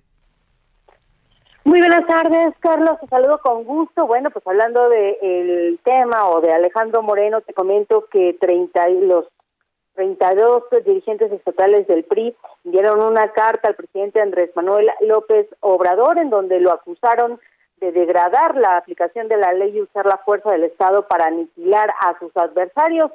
Muy 1.64 1.80
buenas 1.80 2.06
tardes, 2.06 2.52
Carlos. 2.60 2.98
Te 3.00 3.06
saludo 3.06 3.38
con 3.38 3.64
gusto. 3.64 4.06
Bueno, 4.06 4.30
pues 4.30 4.46
hablando 4.46 4.90
del 4.90 5.80
tema 5.82 6.28
o 6.28 6.42
de 6.42 6.52
Alejandro 6.52 7.02
Moreno, 7.02 7.40
te 7.40 7.54
comento 7.54 8.08
que 8.10 8.36
30, 8.38 8.88
los 9.06 9.24
32 9.94 10.64
dirigentes 10.84 11.32
estatales 11.32 11.86
del 11.86 12.04
PRI 12.04 12.36
dieron 12.64 13.02
una 13.02 13.32
carta 13.32 13.68
al 13.68 13.74
presidente 13.74 14.20
Andrés 14.20 14.50
Manuel 14.54 14.90
López 15.00 15.46
Obrador 15.60 16.18
en 16.18 16.28
donde 16.28 16.60
lo 16.60 16.72
acusaron 16.72 17.40
de 17.80 17.92
degradar 17.92 18.56
la 18.56 18.76
aplicación 18.76 19.28
de 19.28 19.36
la 19.36 19.52
ley 19.52 19.76
y 19.76 19.82
usar 19.82 20.06
la 20.06 20.18
fuerza 20.18 20.50
del 20.50 20.64
Estado 20.64 21.06
para 21.06 21.26
aniquilar 21.26 21.90
a 22.00 22.18
sus 22.18 22.36
adversarios 22.36 23.10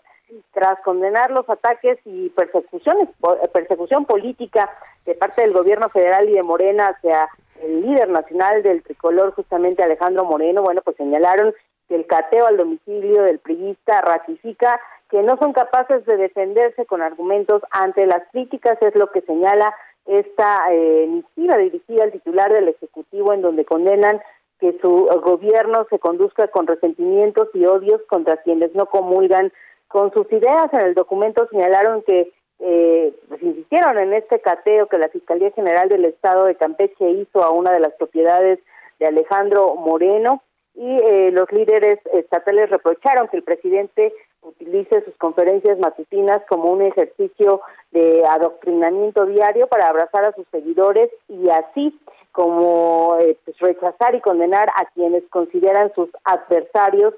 tras 0.51 0.79
condenar 0.81 1.31
los 1.31 1.47
ataques 1.49 1.99
y 2.05 2.29
persecuciones 2.29 3.09
persecución 3.53 4.05
política 4.05 4.69
de 5.05 5.15
parte 5.15 5.41
del 5.41 5.53
gobierno 5.53 5.89
federal 5.89 6.27
y 6.29 6.33
de 6.33 6.43
Morena 6.43 6.87
hacia 6.87 7.29
el 7.61 7.81
líder 7.81 8.09
nacional 8.09 8.63
del 8.63 8.81
tricolor 8.83 9.33
justamente 9.33 9.83
Alejandro 9.83 10.25
Moreno, 10.25 10.63
bueno, 10.63 10.81
pues 10.83 10.97
señalaron 10.97 11.53
que 11.87 11.95
el 11.95 12.07
cateo 12.07 12.47
al 12.47 12.57
domicilio 12.57 13.23
del 13.23 13.39
priista 13.39 14.01
ratifica 14.01 14.79
que 15.09 15.21
no 15.21 15.37
son 15.37 15.53
capaces 15.53 16.05
de 16.05 16.17
defenderse 16.17 16.85
con 16.85 17.01
argumentos 17.01 17.61
ante 17.69 18.05
las 18.07 18.23
críticas, 18.31 18.77
es 18.81 18.95
lo 18.95 19.11
que 19.11 19.21
señala 19.21 19.73
esta 20.05 20.65
eh, 20.71 21.23
dirigida 21.35 22.03
al 22.03 22.11
titular 22.11 22.51
del 22.51 22.69
Ejecutivo 22.69 23.33
en 23.33 23.41
donde 23.41 23.63
condenan 23.65 24.21
que 24.63 24.79
su 24.79 25.09
gobierno 25.21 25.85
se 25.89 25.99
conduzca 25.99 26.47
con 26.47 26.67
resentimientos 26.67 27.49
y 27.53 27.65
odios 27.65 28.01
contra 28.07 28.37
quienes 28.37 28.73
no 28.73 28.85
comulgan 28.85 29.51
con 29.89 30.13
sus 30.13 30.31
ideas. 30.31 30.71
En 30.71 30.79
el 30.79 30.93
documento 30.93 31.45
señalaron 31.51 32.01
que 32.03 32.31
eh, 32.59 33.13
pues 33.27 33.43
insistieron 33.43 33.99
en 33.99 34.13
este 34.13 34.39
cateo 34.39 34.87
que 34.87 34.97
la 34.97 35.09
Fiscalía 35.09 35.51
General 35.51 35.89
del 35.89 36.05
Estado 36.05 36.45
de 36.45 36.55
Campeche 36.55 37.09
hizo 37.09 37.43
a 37.43 37.51
una 37.51 37.71
de 37.73 37.81
las 37.81 37.91
propiedades 37.95 38.59
de 38.99 39.07
Alejandro 39.07 39.75
Moreno 39.75 40.41
y 40.75 40.97
eh, 40.97 41.31
los 41.33 41.51
líderes 41.51 41.99
estatales 42.13 42.69
reprocharon 42.69 43.27
que 43.27 43.35
el 43.35 43.43
presidente 43.43 44.13
utilice 44.43 45.03
sus 45.03 45.17
conferencias 45.17 45.77
matutinas 45.77 46.41
como 46.47 46.71
un 46.71 46.83
ejercicio 46.83 47.59
de 47.91 48.23
adoctrinamiento 48.25 49.25
diario 49.25 49.67
para 49.67 49.87
abrazar 49.87 50.23
a 50.23 50.33
sus 50.33 50.47
seguidores 50.51 51.09
y 51.27 51.49
así 51.49 51.99
como 52.33 53.15
eh, 53.19 53.37
pues, 53.45 53.57
rechazar 53.59 54.15
y 54.15 54.21
condenar 54.21 54.67
a 54.75 54.85
quienes 54.93 55.23
consideran 55.29 55.93
sus 55.93 56.09
adversarios, 56.25 57.13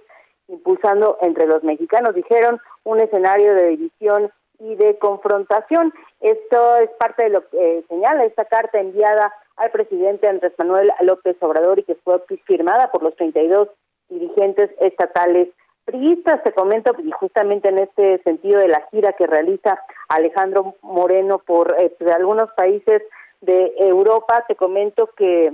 impulsando 0.48 1.18
entre 1.22 1.48
los 1.48 1.64
mexicanos, 1.64 2.14
dijeron, 2.14 2.62
un 2.84 3.00
escenario 3.00 3.56
de 3.56 3.70
división 3.70 4.32
y 4.60 4.76
de 4.76 5.00
confrontación. 5.00 5.94
Esto 6.20 6.78
es 6.78 6.90
parte 7.00 7.24
de 7.24 7.30
lo 7.30 7.50
que 7.50 7.78
eh, 7.80 7.86
señala 7.88 8.26
esta 8.26 8.46
carta 8.46 8.80
enviada 8.80 9.34
al 9.56 9.72
presidente 9.72 10.28
Andrés 10.28 10.54
Manuel 10.58 10.92
López 11.02 11.38
Obrador 11.40 11.80
y 11.80 11.84
que 11.84 11.96
fue 11.96 12.22
firmada 12.46 12.92
por 12.92 13.02
los 13.02 13.16
32 13.16 13.70
dirigentes 14.10 14.70
estatales 14.82 15.48
priistas. 15.86 16.44
Te 16.44 16.52
comento, 16.52 16.94
y 17.02 17.12
justamente 17.12 17.70
en 17.70 17.80
este 17.80 18.22
sentido 18.24 18.60
de 18.60 18.68
la 18.68 18.86
gira 18.92 19.14
que 19.14 19.28
realiza 19.28 19.80
Alejandro 20.10 20.76
Moreno 20.82 21.40
por 21.40 21.74
eh, 21.80 21.96
pues, 21.98 22.14
algunos 22.14 22.52
países 22.52 23.02
de 23.46 23.74
Europa, 23.78 24.44
te 24.48 24.56
comento 24.56 25.08
que, 25.16 25.54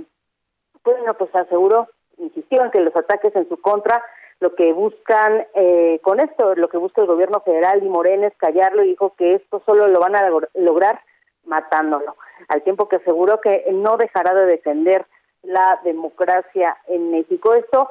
bueno, 0.84 1.14
pues 1.14 1.34
aseguró, 1.34 1.88
insistieron 2.18 2.70
que 2.70 2.80
los 2.80 2.94
ataques 2.96 3.34
en 3.36 3.48
su 3.48 3.60
contra, 3.60 4.02
lo 4.40 4.54
que 4.54 4.72
buscan 4.72 5.46
eh, 5.54 6.00
con 6.02 6.18
esto, 6.18 6.54
lo 6.56 6.68
que 6.68 6.78
busca 6.78 7.00
el 7.00 7.06
gobierno 7.06 7.40
federal 7.40 7.82
y 7.82 7.88
Morena 7.88 8.26
es 8.26 8.36
callarlo 8.36 8.82
y 8.82 8.88
dijo 8.88 9.14
que 9.16 9.34
esto 9.34 9.62
solo 9.64 9.86
lo 9.86 10.00
van 10.00 10.16
a 10.16 10.28
lograr 10.54 11.00
matándolo, 11.44 12.16
al 12.48 12.62
tiempo 12.62 12.88
que 12.88 12.96
aseguró 12.96 13.40
que 13.40 13.64
no 13.72 13.96
dejará 13.96 14.34
de 14.34 14.46
defender 14.46 15.06
la 15.42 15.80
democracia 15.84 16.76
en 16.88 17.10
México. 17.10 17.54
Esto 17.54 17.90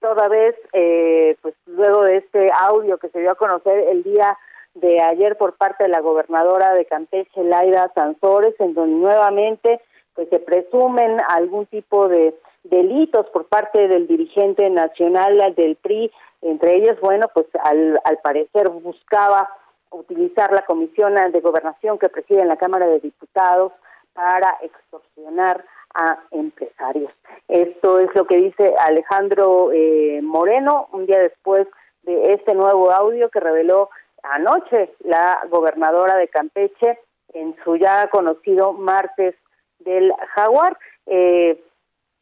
toda 0.00 0.28
vez, 0.28 0.56
eh, 0.72 1.36
pues 1.42 1.54
luego 1.66 2.02
de 2.02 2.18
este 2.18 2.50
audio 2.52 2.98
que 2.98 3.08
se 3.08 3.20
dio 3.20 3.30
a 3.30 3.36
conocer 3.36 3.86
el 3.88 4.02
día 4.02 4.36
de 4.74 5.00
ayer 5.00 5.36
por 5.36 5.54
parte 5.54 5.84
de 5.84 5.90
la 5.90 6.00
gobernadora 6.00 6.74
de 6.74 6.86
Campeche, 6.86 7.44
Laida 7.44 7.90
Sansores, 7.94 8.54
en 8.58 8.74
donde 8.74 8.96
nuevamente 8.96 9.80
pues 10.14 10.28
se 10.28 10.38
presumen 10.38 11.18
algún 11.28 11.66
tipo 11.66 12.08
de 12.08 12.34
delitos 12.64 13.26
por 13.30 13.46
parte 13.46 13.88
del 13.88 14.06
dirigente 14.06 14.68
nacional 14.70 15.54
del 15.56 15.76
PRI, 15.76 16.10
entre 16.42 16.76
ellos, 16.76 16.98
bueno, 17.00 17.26
pues 17.32 17.46
al, 17.62 18.00
al 18.04 18.18
parecer 18.18 18.68
buscaba 18.68 19.48
utilizar 19.90 20.52
la 20.52 20.64
comisión 20.64 21.14
de 21.14 21.40
gobernación 21.40 21.98
que 21.98 22.08
preside 22.08 22.40
en 22.40 22.48
la 22.48 22.56
Cámara 22.56 22.86
de 22.86 23.00
Diputados 23.00 23.72
para 24.14 24.58
extorsionar 24.62 25.64
a 25.94 26.18
empresarios. 26.30 27.12
Esto 27.48 27.98
es 27.98 28.08
lo 28.14 28.26
que 28.26 28.36
dice 28.36 28.74
Alejandro 28.78 29.70
eh, 29.72 30.20
Moreno 30.22 30.88
un 30.92 31.06
día 31.06 31.18
después 31.18 31.66
de 32.02 32.32
este 32.32 32.54
nuevo 32.54 32.90
audio 32.90 33.30
que 33.30 33.40
reveló 33.40 33.90
anoche 34.22 34.94
la 35.00 35.40
gobernadora 35.50 36.16
de 36.16 36.28
Campeche 36.28 36.98
en 37.34 37.56
su 37.64 37.76
ya 37.76 38.08
conocido 38.08 38.72
martes 38.72 39.34
del 39.80 40.12
jaguar. 40.34 40.78
Eh, 41.06 41.60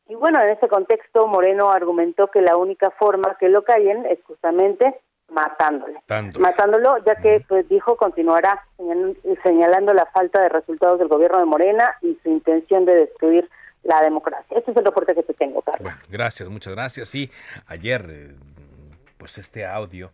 y 0.08 0.14
bueno, 0.14 0.40
en 0.40 0.50
ese 0.50 0.68
contexto 0.68 1.26
Moreno 1.26 1.70
argumentó 1.70 2.28
que 2.28 2.40
la 2.40 2.56
única 2.56 2.90
forma 2.90 3.36
que 3.38 3.48
lo 3.48 3.62
callen 3.62 4.06
es 4.06 4.18
justamente 4.24 5.00
matándole. 5.28 6.00
Matándolo, 6.38 6.98
ya 7.04 7.14
que 7.16 7.44
pues 7.48 7.68
dijo 7.68 7.96
continuará 7.96 8.64
señalando 9.44 9.94
la 9.94 10.06
falta 10.06 10.40
de 10.40 10.48
resultados 10.48 10.98
del 10.98 11.08
gobierno 11.08 11.38
de 11.38 11.44
Morena 11.44 11.96
y 12.02 12.18
su 12.22 12.30
intención 12.30 12.84
de 12.84 12.94
destruir 12.94 13.48
la 13.84 14.02
democracia. 14.02 14.58
Este 14.58 14.72
es 14.72 14.76
el 14.76 14.84
reporte 14.84 15.14
que 15.14 15.22
te 15.22 15.34
tengo, 15.34 15.62
Carlos. 15.62 15.82
Bueno, 15.82 15.98
gracias, 16.08 16.48
muchas 16.48 16.74
gracias. 16.74 17.08
Sí, 17.08 17.30
ayer, 17.66 18.04
eh, 18.10 18.34
pues 19.16 19.38
este 19.38 19.64
audio 19.64 20.10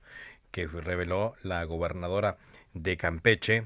que 0.65 0.67
reveló 0.81 1.35
la 1.43 1.63
gobernadora 1.65 2.39
de 2.73 2.97
Campeche, 2.97 3.65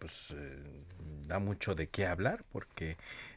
pues 0.00 0.34
eh, 0.36 0.84
da 1.28 1.38
mucho 1.38 1.76
de 1.76 1.86
qué 1.86 2.04
hablar, 2.04 2.42
porque 2.50 2.96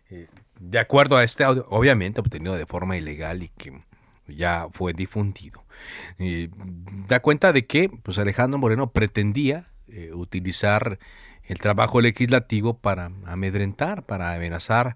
eh, 0.09 0.27
de 0.59 0.79
acuerdo 0.79 1.15
a 1.15 1.23
este 1.23 1.43
audio, 1.43 1.67
obviamente 1.69 2.19
obtenido 2.19 2.55
de 2.55 2.65
forma 2.65 2.97
ilegal 2.97 3.43
y 3.43 3.49
que 3.49 3.79
ya 4.27 4.69
fue 4.71 4.93
difundido, 4.93 5.63
da 7.07 7.19
cuenta 7.19 7.53
de 7.53 7.67
que 7.67 7.91
pues 8.01 8.17
Alejandro 8.17 8.57
Moreno 8.57 8.89
pretendía 8.89 9.67
utilizar 10.13 10.97
el 11.43 11.59
trabajo 11.59 12.01
legislativo 12.01 12.79
para 12.79 13.11
amedrentar, 13.27 14.01
para 14.01 14.33
amenazar 14.33 14.95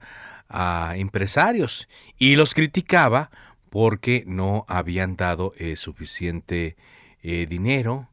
a 0.50 0.94
empresarios 0.96 1.88
y 2.18 2.38
los 2.38 2.56
criticaba 2.56 3.30
porque 3.70 4.24
no 4.25 4.66
habían 4.68 5.16
dado 5.16 5.54
eh, 5.58 5.75
suficiente 5.75 6.75
eh, 7.24 7.46
dinero. 7.48 8.10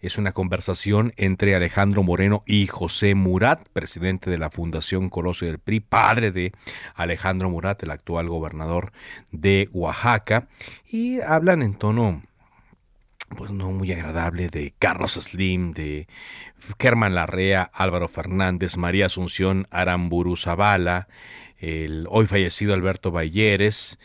Es 0.00 0.16
una 0.16 0.32
conversación 0.32 1.12
entre 1.16 1.56
Alejandro 1.56 2.04
Moreno 2.04 2.44
y 2.46 2.68
José 2.68 3.16
Murat, 3.16 3.68
presidente 3.72 4.30
de 4.30 4.38
la 4.38 4.50
Fundación 4.50 5.10
Colosio 5.10 5.48
del 5.48 5.58
PRI, 5.58 5.80
padre 5.80 6.30
de 6.30 6.52
Alejandro 6.94 7.50
Murat, 7.50 7.82
el 7.82 7.90
actual 7.90 8.28
gobernador 8.28 8.92
de 9.32 9.68
Oaxaca, 9.72 10.46
y 10.88 11.20
hablan 11.20 11.62
en 11.62 11.74
tono 11.74 12.22
pues 13.36 13.50
no 13.50 13.70
muy 13.70 13.92
agradable 13.92 14.48
de 14.48 14.72
Carlos 14.78 15.12
Slim, 15.12 15.72
de 15.72 16.08
Germán 16.78 17.14
Larrea, 17.14 17.70
Álvaro 17.72 18.08
Fernández, 18.08 18.76
María 18.76 19.06
Asunción 19.06 19.66
Aramburu 19.70 20.36
Zavala, 20.36 21.08
el 21.58 22.06
hoy 22.08 22.26
fallecido 22.26 22.72
Alberto 22.72 23.10
Balleres, 23.10 23.98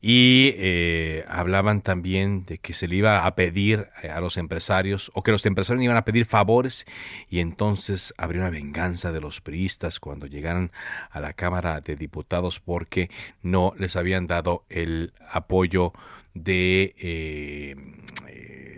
y 0.00 0.54
eh, 0.56 1.24
hablaban 1.28 1.80
también 1.80 2.44
de 2.44 2.58
que 2.58 2.72
se 2.72 2.86
le 2.86 2.96
iba 2.96 3.26
a 3.26 3.34
pedir 3.34 3.88
eh, 4.02 4.10
a 4.10 4.20
los 4.20 4.36
empresarios 4.36 5.10
o 5.14 5.22
que 5.22 5.32
los 5.32 5.44
empresarios 5.44 5.82
iban 5.82 5.96
a 5.96 6.04
pedir 6.04 6.24
favores 6.24 6.86
y 7.28 7.40
entonces 7.40 8.14
habría 8.16 8.42
una 8.42 8.50
venganza 8.50 9.10
de 9.10 9.20
los 9.20 9.40
priistas 9.40 9.98
cuando 9.98 10.26
llegaran 10.26 10.70
a 11.10 11.20
la 11.20 11.32
Cámara 11.32 11.80
de 11.80 11.96
Diputados 11.96 12.60
porque 12.60 13.10
no 13.42 13.72
les 13.76 13.96
habían 13.96 14.28
dado 14.28 14.64
el 14.68 15.12
apoyo 15.30 15.92
de 16.34 16.94
eh, 16.98 17.74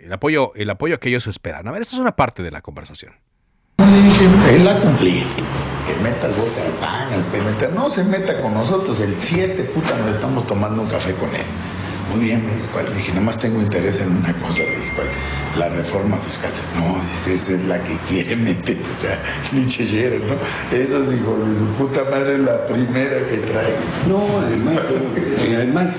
el 0.03 0.11
apoyo 0.11 0.53
el 0.55 0.69
apoyo 0.69 0.99
que 0.99 1.09
ellos 1.09 1.27
esperan. 1.27 1.67
A 1.67 1.71
ver, 1.71 1.83
esta 1.83 1.95
es 1.95 2.01
una 2.01 2.15
parte 2.15 2.41
de 2.41 2.49
la 2.49 2.61
conversación. 2.61 3.13
Él 3.77 4.65
la 4.65 4.79
cumplí 4.79 5.23
que 5.85 5.95
meta 6.03 6.27
el 6.27 6.33
bote 6.33 6.61
al 6.61 6.73
pan, 6.73 7.07
al 7.13 7.23
PNT, 7.25 7.73
no 7.73 7.89
se 7.89 8.03
meta 8.03 8.41
con 8.41 8.53
nosotros, 8.53 8.99
el 9.01 9.15
7, 9.17 9.63
puta, 9.65 9.97
nos 9.97 10.15
estamos 10.15 10.45
tomando 10.47 10.81
un 10.81 10.87
café 10.87 11.13
con 11.13 11.29
él. 11.29 11.45
Muy 12.11 12.25
bien, 12.25 12.45
me 12.45 12.53
dijo, 12.53 12.81
le 12.89 12.97
dije, 12.97 13.11
nada 13.11 13.21
más 13.21 13.39
tengo 13.39 13.61
interés 13.61 14.01
en 14.01 14.09
una 14.09 14.33
cosa, 14.33 14.59
le 14.63 14.75
dije, 14.75 14.91
la 15.57 15.69
reforma 15.69 16.17
fiscal. 16.17 16.51
No, 16.75 16.97
esa 17.31 17.53
es 17.53 17.63
la 17.65 17.81
que 17.81 17.95
quiere 18.09 18.35
meter, 18.35 18.77
o 18.77 19.01
sea, 19.01 19.17
Michellero, 19.53 20.19
¿no? 20.19 20.77
Esos 20.77 21.13
hijos 21.13 21.47
de 21.47 21.59
su 21.59 21.65
puta 21.77 22.03
madre 22.11 22.33
es 22.33 22.39
la 22.39 22.67
primera 22.67 23.27
que 23.29 23.37
trae. 23.37 23.75
No, 24.09 24.39
además, 24.39 24.79
además, 25.55 25.89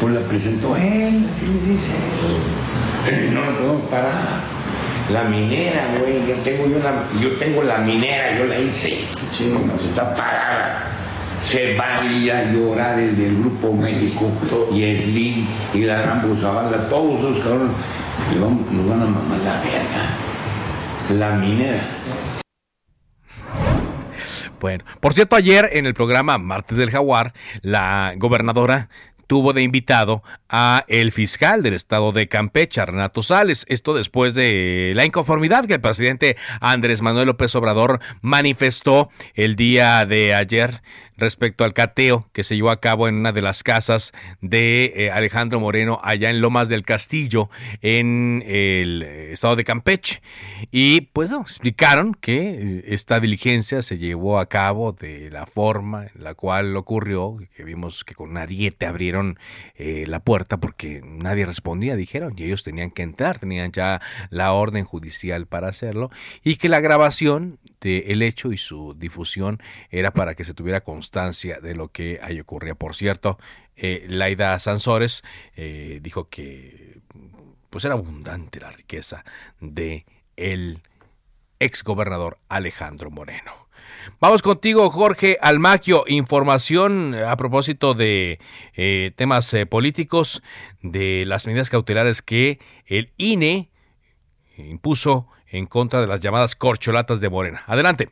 pues 0.00 0.14
la 0.14 0.20
presentó 0.22 0.76
él, 0.76 1.28
así 1.32 1.46
me 1.46 1.72
dice. 1.72 1.86
Eh, 3.08 3.30
no 3.32 3.40
podemos 3.44 3.88
parar. 3.88 4.61
La 5.10 5.24
minera, 5.24 5.94
güey, 5.98 6.26
yo 6.26 6.36
tengo, 6.36 6.66
yo, 6.66 6.78
la, 6.78 7.08
yo 7.20 7.32
tengo 7.38 7.62
la 7.62 7.78
minera, 7.78 8.38
yo 8.38 8.44
la 8.46 8.58
hice. 8.58 9.08
Sí, 9.30 9.52
no, 9.52 9.78
se 9.78 9.88
está 9.88 10.14
parada. 10.14 10.88
Se 11.42 11.76
va 11.76 11.96
a 11.96 12.52
llorar 12.52 12.98
el 12.98 13.16
del 13.16 13.36
Grupo 13.38 13.72
México 13.72 14.30
y 14.72 14.84
el 14.84 15.14
LIN 15.14 15.48
y 15.74 15.80
la 15.80 16.00
Gran 16.02 16.40
Zavala, 16.40 16.86
todos 16.86 17.18
esos 17.18 17.44
cabrones 17.44 17.76
nos 18.70 18.88
van 18.88 19.02
a 19.02 19.06
mamar 19.06 19.38
la 19.38 19.60
verga. 19.60 21.18
La 21.18 21.36
minera. 21.36 21.82
Bueno, 24.60 24.84
por 25.00 25.12
cierto, 25.12 25.34
ayer 25.34 25.70
en 25.72 25.86
el 25.86 25.94
programa 25.94 26.38
Martes 26.38 26.78
del 26.78 26.92
Jaguar, 26.92 27.32
la 27.62 28.14
gobernadora 28.16 28.90
tuvo 29.32 29.54
de 29.54 29.62
invitado 29.62 30.22
a 30.50 30.84
el 30.88 31.10
fiscal 31.10 31.62
del 31.62 31.72
estado 31.72 32.12
de 32.12 32.28
Campeche, 32.28 32.84
Renato 32.84 33.22
Sales. 33.22 33.64
Esto 33.66 33.94
después 33.94 34.34
de 34.34 34.92
la 34.94 35.06
inconformidad 35.06 35.64
que 35.64 35.72
el 35.72 35.80
presidente 35.80 36.36
Andrés 36.60 37.00
Manuel 37.00 37.28
López 37.28 37.54
Obrador 37.54 38.00
manifestó 38.20 39.08
el 39.32 39.56
día 39.56 40.04
de 40.04 40.34
ayer 40.34 40.82
respecto 41.22 41.62
al 41.62 41.72
cateo 41.72 42.28
que 42.32 42.42
se 42.42 42.56
llevó 42.56 42.70
a 42.70 42.80
cabo 42.80 43.06
en 43.06 43.14
una 43.14 43.30
de 43.30 43.42
las 43.42 43.62
casas 43.62 44.12
de 44.40 44.92
eh, 44.96 45.10
Alejandro 45.12 45.60
Moreno 45.60 46.00
allá 46.02 46.30
en 46.30 46.40
Lomas 46.40 46.68
del 46.68 46.84
Castillo 46.84 47.48
en 47.80 48.42
el 48.44 49.02
eh, 49.02 49.32
estado 49.32 49.54
de 49.54 49.62
Campeche. 49.62 50.20
Y 50.72 51.02
pues 51.02 51.30
no, 51.30 51.42
explicaron 51.42 52.14
que 52.14 52.50
eh, 52.50 52.84
esta 52.88 53.20
diligencia 53.20 53.82
se 53.82 53.98
llevó 53.98 54.40
a 54.40 54.46
cabo 54.46 54.90
de 54.92 55.30
la 55.30 55.46
forma 55.46 56.06
en 56.12 56.24
la 56.24 56.34
cual 56.34 56.76
ocurrió 56.76 57.36
que 57.56 57.62
vimos 57.62 58.04
que 58.04 58.14
con 58.14 58.32
nadie 58.32 58.72
te 58.72 58.86
abrieron 58.86 59.38
la 59.78 60.20
puerta 60.20 60.58
porque 60.58 61.00
nadie 61.04 61.46
respondía 61.46 61.96
dijeron 61.96 62.34
y 62.36 62.44
ellos 62.44 62.62
tenían 62.62 62.90
que 62.90 63.02
entrar 63.02 63.38
tenían 63.38 63.72
ya 63.72 64.00
la 64.30 64.52
orden 64.52 64.84
judicial 64.84 65.46
para 65.46 65.68
hacerlo 65.68 66.10
y 66.44 66.56
que 66.56 66.68
la 66.68 66.80
grabación 66.80 67.58
de 67.82 68.12
el 68.12 68.22
hecho 68.22 68.52
y 68.52 68.58
su 68.58 68.94
difusión 68.94 69.60
era 69.90 70.12
para 70.12 70.34
que 70.34 70.44
se 70.44 70.54
tuviera 70.54 70.82
con 70.82 71.02
constancia 71.02 71.58
de 71.60 71.74
lo 71.74 71.88
que 71.88 72.20
ahí 72.22 72.38
ocurría. 72.38 72.76
Por 72.76 72.94
cierto, 72.94 73.38
eh, 73.74 74.06
Laida 74.08 74.56
Sansores 74.58 75.24
eh, 75.56 75.98
dijo 76.00 76.28
que 76.28 77.00
pues 77.70 77.84
era 77.84 77.94
abundante 77.94 78.60
la 78.60 78.70
riqueza 78.70 79.24
de 79.58 80.06
el 80.36 80.80
exgobernador 81.58 82.38
Alejandro 82.48 83.10
Moreno. 83.10 83.52
Vamos 84.20 84.42
contigo, 84.42 84.90
Jorge 84.90 85.38
Almaquio. 85.40 86.04
Información 86.06 87.14
a 87.14 87.36
propósito 87.36 87.94
de 87.94 88.38
eh, 88.74 89.10
temas 89.16 89.52
políticos, 89.68 90.42
de 90.82 91.24
las 91.26 91.46
medidas 91.46 91.70
cautelares 91.70 92.22
que 92.22 92.60
el 92.86 93.12
INE 93.16 93.70
impuso 94.56 95.26
en 95.52 95.66
contra 95.66 96.00
de 96.00 96.08
las 96.08 96.20
llamadas 96.20 96.56
corcholatas 96.56 97.20
de 97.20 97.30
Morena. 97.30 97.62
Adelante. 97.66 98.10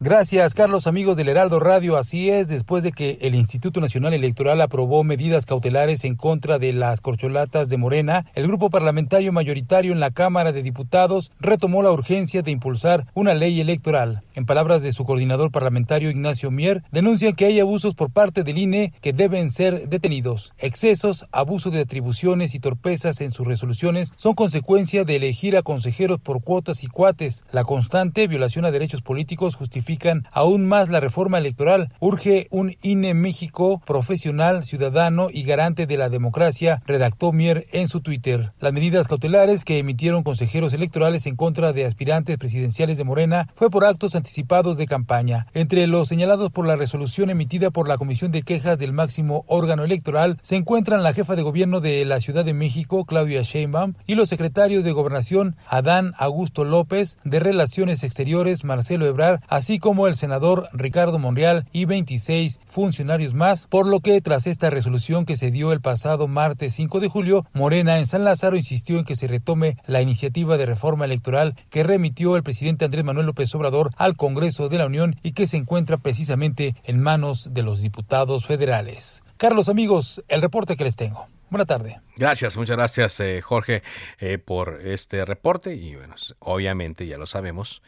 Gracias, 0.00 0.54
Carlos, 0.54 0.86
amigos 0.86 1.16
del 1.16 1.28
Heraldo 1.28 1.58
Radio. 1.58 1.96
Así 1.96 2.30
es, 2.30 2.46
después 2.46 2.84
de 2.84 2.92
que 2.92 3.18
el 3.20 3.34
Instituto 3.34 3.80
Nacional 3.80 4.14
Electoral 4.14 4.60
aprobó 4.60 5.02
medidas 5.02 5.44
cautelares 5.44 6.04
en 6.04 6.14
contra 6.14 6.60
de 6.60 6.72
las 6.72 7.00
corcholatas 7.00 7.68
de 7.68 7.78
Morena, 7.78 8.24
el 8.36 8.46
grupo 8.46 8.70
parlamentario 8.70 9.32
mayoritario 9.32 9.90
en 9.92 9.98
la 9.98 10.12
Cámara 10.12 10.52
de 10.52 10.62
Diputados 10.62 11.32
retomó 11.40 11.82
la 11.82 11.90
urgencia 11.90 12.42
de 12.42 12.52
impulsar 12.52 13.08
una 13.14 13.34
ley 13.34 13.60
electoral. 13.60 14.22
En 14.34 14.46
palabras 14.46 14.82
de 14.82 14.92
su 14.92 15.04
coordinador 15.04 15.50
parlamentario 15.50 16.10
Ignacio 16.10 16.52
Mier, 16.52 16.84
denuncian 16.92 17.34
que 17.34 17.46
hay 17.46 17.58
abusos 17.58 17.96
por 17.96 18.12
parte 18.12 18.44
del 18.44 18.58
INE 18.58 18.92
que 19.00 19.12
deben 19.12 19.50
ser 19.50 19.88
detenidos. 19.88 20.52
Excesos, 20.58 21.26
abuso 21.32 21.72
de 21.72 21.80
atribuciones 21.80 22.54
y 22.54 22.60
torpezas 22.60 23.20
en 23.20 23.32
sus 23.32 23.48
resoluciones 23.48 24.12
son 24.14 24.34
consecuencia 24.34 25.02
de 25.02 25.16
elegir 25.16 25.56
a 25.56 25.62
consejeros 25.62 26.20
por 26.20 26.40
cuotas 26.40 26.84
y 26.84 26.86
cuates. 26.86 27.42
La 27.50 27.64
constante 27.64 28.28
violación 28.28 28.64
a 28.64 28.70
derechos 28.70 29.02
políticos 29.02 29.56
justifica 29.56 29.87
aún 30.32 30.66
más 30.66 30.90
la 30.90 31.00
reforma 31.00 31.38
electoral. 31.38 31.90
Urge 32.00 32.48
un 32.50 32.76
INE 32.82 33.14
México 33.14 33.80
profesional, 33.86 34.64
ciudadano 34.64 35.28
y 35.32 35.44
garante 35.44 35.86
de 35.86 35.96
la 35.96 36.10
democracia, 36.10 36.82
redactó 36.86 37.32
Mier 37.32 37.66
en 37.72 37.88
su 37.88 38.00
Twitter. 38.00 38.52
Las 38.60 38.72
medidas 38.72 39.08
cautelares 39.08 39.64
que 39.64 39.78
emitieron 39.78 40.22
consejeros 40.22 40.74
electorales 40.74 41.26
en 41.26 41.36
contra 41.36 41.72
de 41.72 41.86
aspirantes 41.86 42.36
presidenciales 42.36 42.98
de 42.98 43.04
Morena 43.04 43.48
fue 43.54 43.70
por 43.70 43.84
actos 43.84 44.14
anticipados 44.14 44.76
de 44.76 44.86
campaña. 44.86 45.46
Entre 45.54 45.86
los 45.86 46.08
señalados 46.08 46.50
por 46.50 46.66
la 46.66 46.76
resolución 46.76 47.30
emitida 47.30 47.70
por 47.70 47.88
la 47.88 47.96
Comisión 47.96 48.30
de 48.30 48.42
Quejas 48.42 48.78
del 48.78 48.92
máximo 48.92 49.44
órgano 49.46 49.84
electoral 49.84 50.38
se 50.42 50.56
encuentran 50.56 51.02
la 51.02 51.14
jefa 51.14 51.34
de 51.34 51.42
gobierno 51.42 51.80
de 51.80 52.04
la 52.04 52.20
Ciudad 52.20 52.44
de 52.44 52.52
México, 52.52 53.06
Claudia 53.06 53.42
Sheinbaum, 53.42 53.94
y 54.06 54.16
los 54.16 54.28
secretarios 54.28 54.84
de 54.84 54.92
Gobernación, 54.92 55.56
Adán 55.66 56.12
Augusto 56.18 56.64
López, 56.64 57.18
de 57.24 57.40
Relaciones 57.40 58.04
Exteriores, 58.04 58.64
Marcelo 58.64 59.06
Ebrar, 59.06 59.40
así 59.48 59.77
como 59.78 60.06
el 60.06 60.14
senador 60.14 60.68
Ricardo 60.72 61.18
Monreal 61.18 61.66
y 61.72 61.84
26 61.84 62.60
funcionarios 62.66 63.34
más, 63.34 63.66
por 63.66 63.86
lo 63.86 64.00
que 64.00 64.20
tras 64.20 64.46
esta 64.46 64.70
resolución 64.70 65.24
que 65.24 65.36
se 65.36 65.50
dio 65.50 65.72
el 65.72 65.80
pasado 65.80 66.28
martes 66.28 66.74
5 66.74 67.00
de 67.00 67.08
julio, 67.08 67.46
Morena 67.52 67.98
en 67.98 68.06
San 68.06 68.24
Lázaro 68.24 68.56
insistió 68.56 68.98
en 68.98 69.04
que 69.04 69.16
se 69.16 69.28
retome 69.28 69.76
la 69.86 70.02
iniciativa 70.02 70.56
de 70.56 70.66
reforma 70.66 71.04
electoral 71.04 71.54
que 71.70 71.82
remitió 71.82 72.36
el 72.36 72.42
presidente 72.42 72.84
Andrés 72.84 73.04
Manuel 73.04 73.26
López 73.26 73.54
Obrador 73.54 73.90
al 73.96 74.16
Congreso 74.16 74.68
de 74.68 74.78
la 74.78 74.86
Unión 74.86 75.16
y 75.22 75.32
que 75.32 75.46
se 75.46 75.56
encuentra 75.56 75.98
precisamente 75.98 76.74
en 76.84 77.00
manos 77.00 77.54
de 77.54 77.62
los 77.62 77.80
diputados 77.80 78.46
federales. 78.46 79.22
Carlos, 79.36 79.68
amigos, 79.68 80.24
el 80.28 80.42
reporte 80.42 80.76
que 80.76 80.84
les 80.84 80.96
tengo. 80.96 81.26
Buena 81.50 81.64
tarde. 81.64 82.00
Gracias, 82.16 82.56
muchas 82.56 82.76
gracias 82.76 83.20
eh, 83.20 83.40
Jorge 83.40 83.82
eh, 84.18 84.38
por 84.38 84.80
este 84.84 85.24
reporte 85.24 85.74
y 85.74 85.94
bueno, 85.96 86.14
obviamente 86.40 87.06
ya 87.06 87.16
lo 87.16 87.26
sabemos 87.26 87.82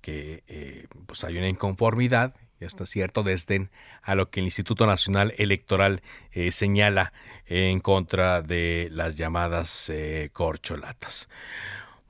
que 0.00 0.42
eh, 0.48 0.86
pues 1.06 1.24
hay 1.24 1.36
una 1.38 1.48
inconformidad 1.48 2.34
y 2.60 2.64
hasta 2.64 2.86
cierto 2.86 3.22
desdén 3.22 3.70
a 4.02 4.14
lo 4.14 4.30
que 4.30 4.40
el 4.40 4.46
Instituto 4.46 4.86
Nacional 4.86 5.32
Electoral 5.38 6.02
señala 6.50 7.14
en 7.46 7.80
contra 7.80 8.42
de 8.42 8.88
las 8.92 9.16
llamadas 9.16 9.90
corcholatas. 10.34 11.26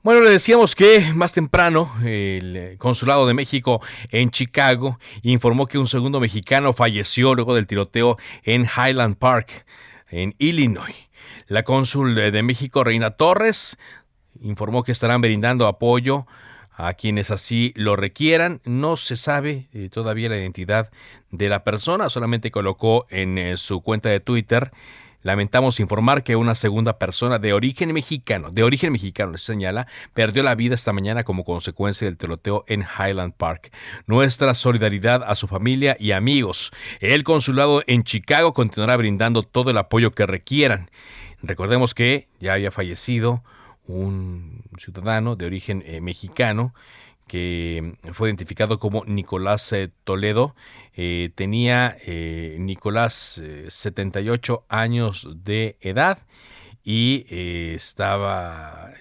Bueno, 0.03 0.21
le 0.21 0.31
decíamos 0.31 0.73
que 0.73 1.13
más 1.13 1.31
temprano 1.31 1.93
el 2.03 2.75
Consulado 2.79 3.27
de 3.27 3.35
México 3.35 3.81
en 4.09 4.31
Chicago 4.31 4.97
informó 5.21 5.67
que 5.67 5.77
un 5.77 5.87
segundo 5.87 6.19
mexicano 6.19 6.73
falleció 6.73 7.35
luego 7.35 7.53
del 7.53 7.67
tiroteo 7.67 8.17
en 8.41 8.63
Highland 8.65 9.17
Park, 9.17 9.63
en 10.09 10.33
Illinois. 10.39 10.95
La 11.45 11.61
cónsul 11.61 12.15
de 12.15 12.41
México, 12.41 12.83
Reina 12.83 13.11
Torres, 13.11 13.77
informó 14.41 14.81
que 14.81 14.91
estarán 14.91 15.21
brindando 15.21 15.67
apoyo 15.67 16.25
a 16.87 16.93
quienes 16.93 17.31
así 17.31 17.73
lo 17.75 17.95
requieran. 17.95 18.61
No 18.65 18.97
se 18.97 19.15
sabe 19.15 19.67
eh, 19.73 19.89
todavía 19.91 20.29
la 20.29 20.37
identidad 20.37 20.91
de 21.31 21.49
la 21.49 21.63
persona, 21.63 22.09
solamente 22.09 22.51
colocó 22.51 23.05
en 23.09 23.37
eh, 23.37 23.57
su 23.57 23.81
cuenta 23.81 24.09
de 24.09 24.19
Twitter 24.19 24.71
Lamentamos 25.23 25.79
informar 25.79 26.23
que 26.23 26.35
una 26.35 26.55
segunda 26.55 26.97
persona 26.97 27.37
de 27.37 27.53
origen 27.53 27.93
mexicano, 27.93 28.49
de 28.49 28.63
origen 28.63 28.91
mexicano, 28.91 29.37
se 29.37 29.53
señala, 29.53 29.87
perdió 30.15 30.41
la 30.41 30.55
vida 30.55 30.73
esta 30.73 30.93
mañana 30.93 31.23
como 31.23 31.43
consecuencia 31.43 32.07
del 32.07 32.17
tiroteo 32.17 32.63
en 32.67 32.81
Highland 32.81 33.33
Park. 33.35 33.71
Nuestra 34.07 34.55
solidaridad 34.55 35.23
a 35.23 35.35
su 35.35 35.47
familia 35.47 35.95
y 35.99 36.11
amigos. 36.11 36.71
El 37.01 37.23
consulado 37.23 37.83
en 37.85 38.03
Chicago 38.03 38.53
continuará 38.55 38.97
brindando 38.97 39.43
todo 39.43 39.69
el 39.69 39.77
apoyo 39.77 40.11
que 40.11 40.25
requieran. 40.25 40.89
Recordemos 41.43 41.93
que 41.93 42.27
ya 42.39 42.53
había 42.53 42.71
fallecido 42.71 43.43
un 43.87 44.63
ciudadano 44.77 45.35
de 45.35 45.45
origen 45.45 45.83
eh, 45.85 46.01
mexicano 46.01 46.73
que 47.27 47.95
fue 48.13 48.27
identificado 48.27 48.77
como 48.77 49.05
Nicolás 49.05 49.71
eh, 49.71 49.89
Toledo. 50.03 50.55
Eh, 50.93 51.31
tenía 51.33 51.95
Nicolás 52.57 53.41
78 53.69 54.65
años 54.67 55.29
de 55.43 55.77
edad 55.79 56.19
y 56.83 57.25
estaba, 57.29 58.91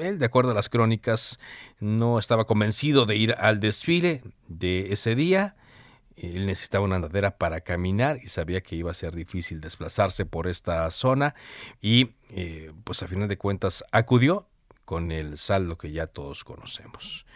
él 0.00 0.18
de 0.18 0.26
acuerdo 0.26 0.50
a 0.50 0.54
las 0.54 0.68
crónicas, 0.68 1.38
no 1.78 2.18
estaba 2.18 2.46
convencido 2.46 3.06
de 3.06 3.16
ir 3.16 3.34
al 3.38 3.60
desfile 3.60 4.22
de 4.48 4.92
ese 4.92 5.14
día. 5.14 5.54
Él 6.16 6.46
necesitaba 6.46 6.86
una 6.86 6.96
andadera 6.96 7.36
para 7.36 7.60
caminar 7.60 8.18
y 8.24 8.28
sabía 8.28 8.62
que 8.62 8.74
iba 8.74 8.90
a 8.90 8.94
ser 8.94 9.14
difícil 9.14 9.60
desplazarse 9.60 10.24
por 10.24 10.48
esta 10.48 10.90
zona 10.90 11.34
y 11.82 12.15
pues 12.84 13.02
a 13.02 13.08
final 13.08 13.28
de 13.28 13.38
cuentas 13.38 13.84
acudió 13.92 14.46
con 14.84 15.12
el 15.12 15.38
saldo 15.38 15.76
que 15.76 15.92
ya 15.92 16.06
todos 16.06 16.44
conocemos. 16.44 17.26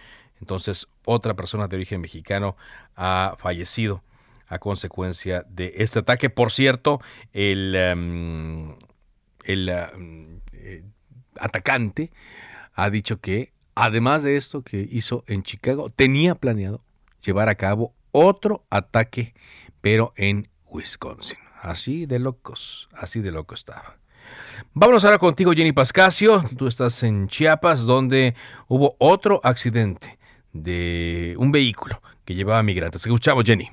Entonces, 0.40 0.88
otra 1.04 1.34
persona 1.34 1.68
de 1.68 1.76
origen 1.76 2.00
mexicano 2.00 2.56
ha 2.96 3.36
fallecido 3.38 4.02
a 4.46 4.58
consecuencia 4.58 5.44
de 5.48 5.74
este 5.76 6.00
ataque. 6.00 6.30
Por 6.30 6.50
cierto, 6.50 7.00
el, 7.32 7.74
em, 7.74 8.70
em, 9.44 10.40
eh, 10.52 10.84
atacante 11.38 12.10
ha 12.74 12.90
dicho 12.90 13.20
que, 13.20 13.52
además 13.74 14.22
de 14.22 14.36
esto 14.36 14.62
que 14.62 14.88
hizo 14.90 15.24
en 15.26 15.42
Chicago, 15.42 15.90
tenía 15.90 16.34
planeado 16.34 16.82
llevar 17.24 17.48
a 17.48 17.54
cabo 17.54 17.94
otro 18.10 18.64
ataque, 18.70 19.34
pero 19.80 20.12
en 20.16 20.48
Wisconsin. 20.66 21.38
Así 21.60 22.06
de 22.06 22.18
locos, 22.18 22.88
así 22.92 23.20
de 23.20 23.32
loco 23.32 23.54
estaba. 23.54 23.99
Vámonos 24.74 25.04
ahora 25.04 25.18
contigo, 25.18 25.52
Jenny 25.52 25.72
Pascasio. 25.72 26.42
Tú 26.56 26.66
estás 26.66 27.02
en 27.02 27.28
Chiapas, 27.28 27.86
donde 27.86 28.34
hubo 28.68 28.94
otro 28.98 29.40
accidente 29.42 30.18
de 30.52 31.34
un 31.38 31.52
vehículo 31.52 32.00
que 32.24 32.34
llevaba 32.34 32.62
migrantes. 32.62 33.04
Escuchamos, 33.04 33.44
Jenny. 33.44 33.68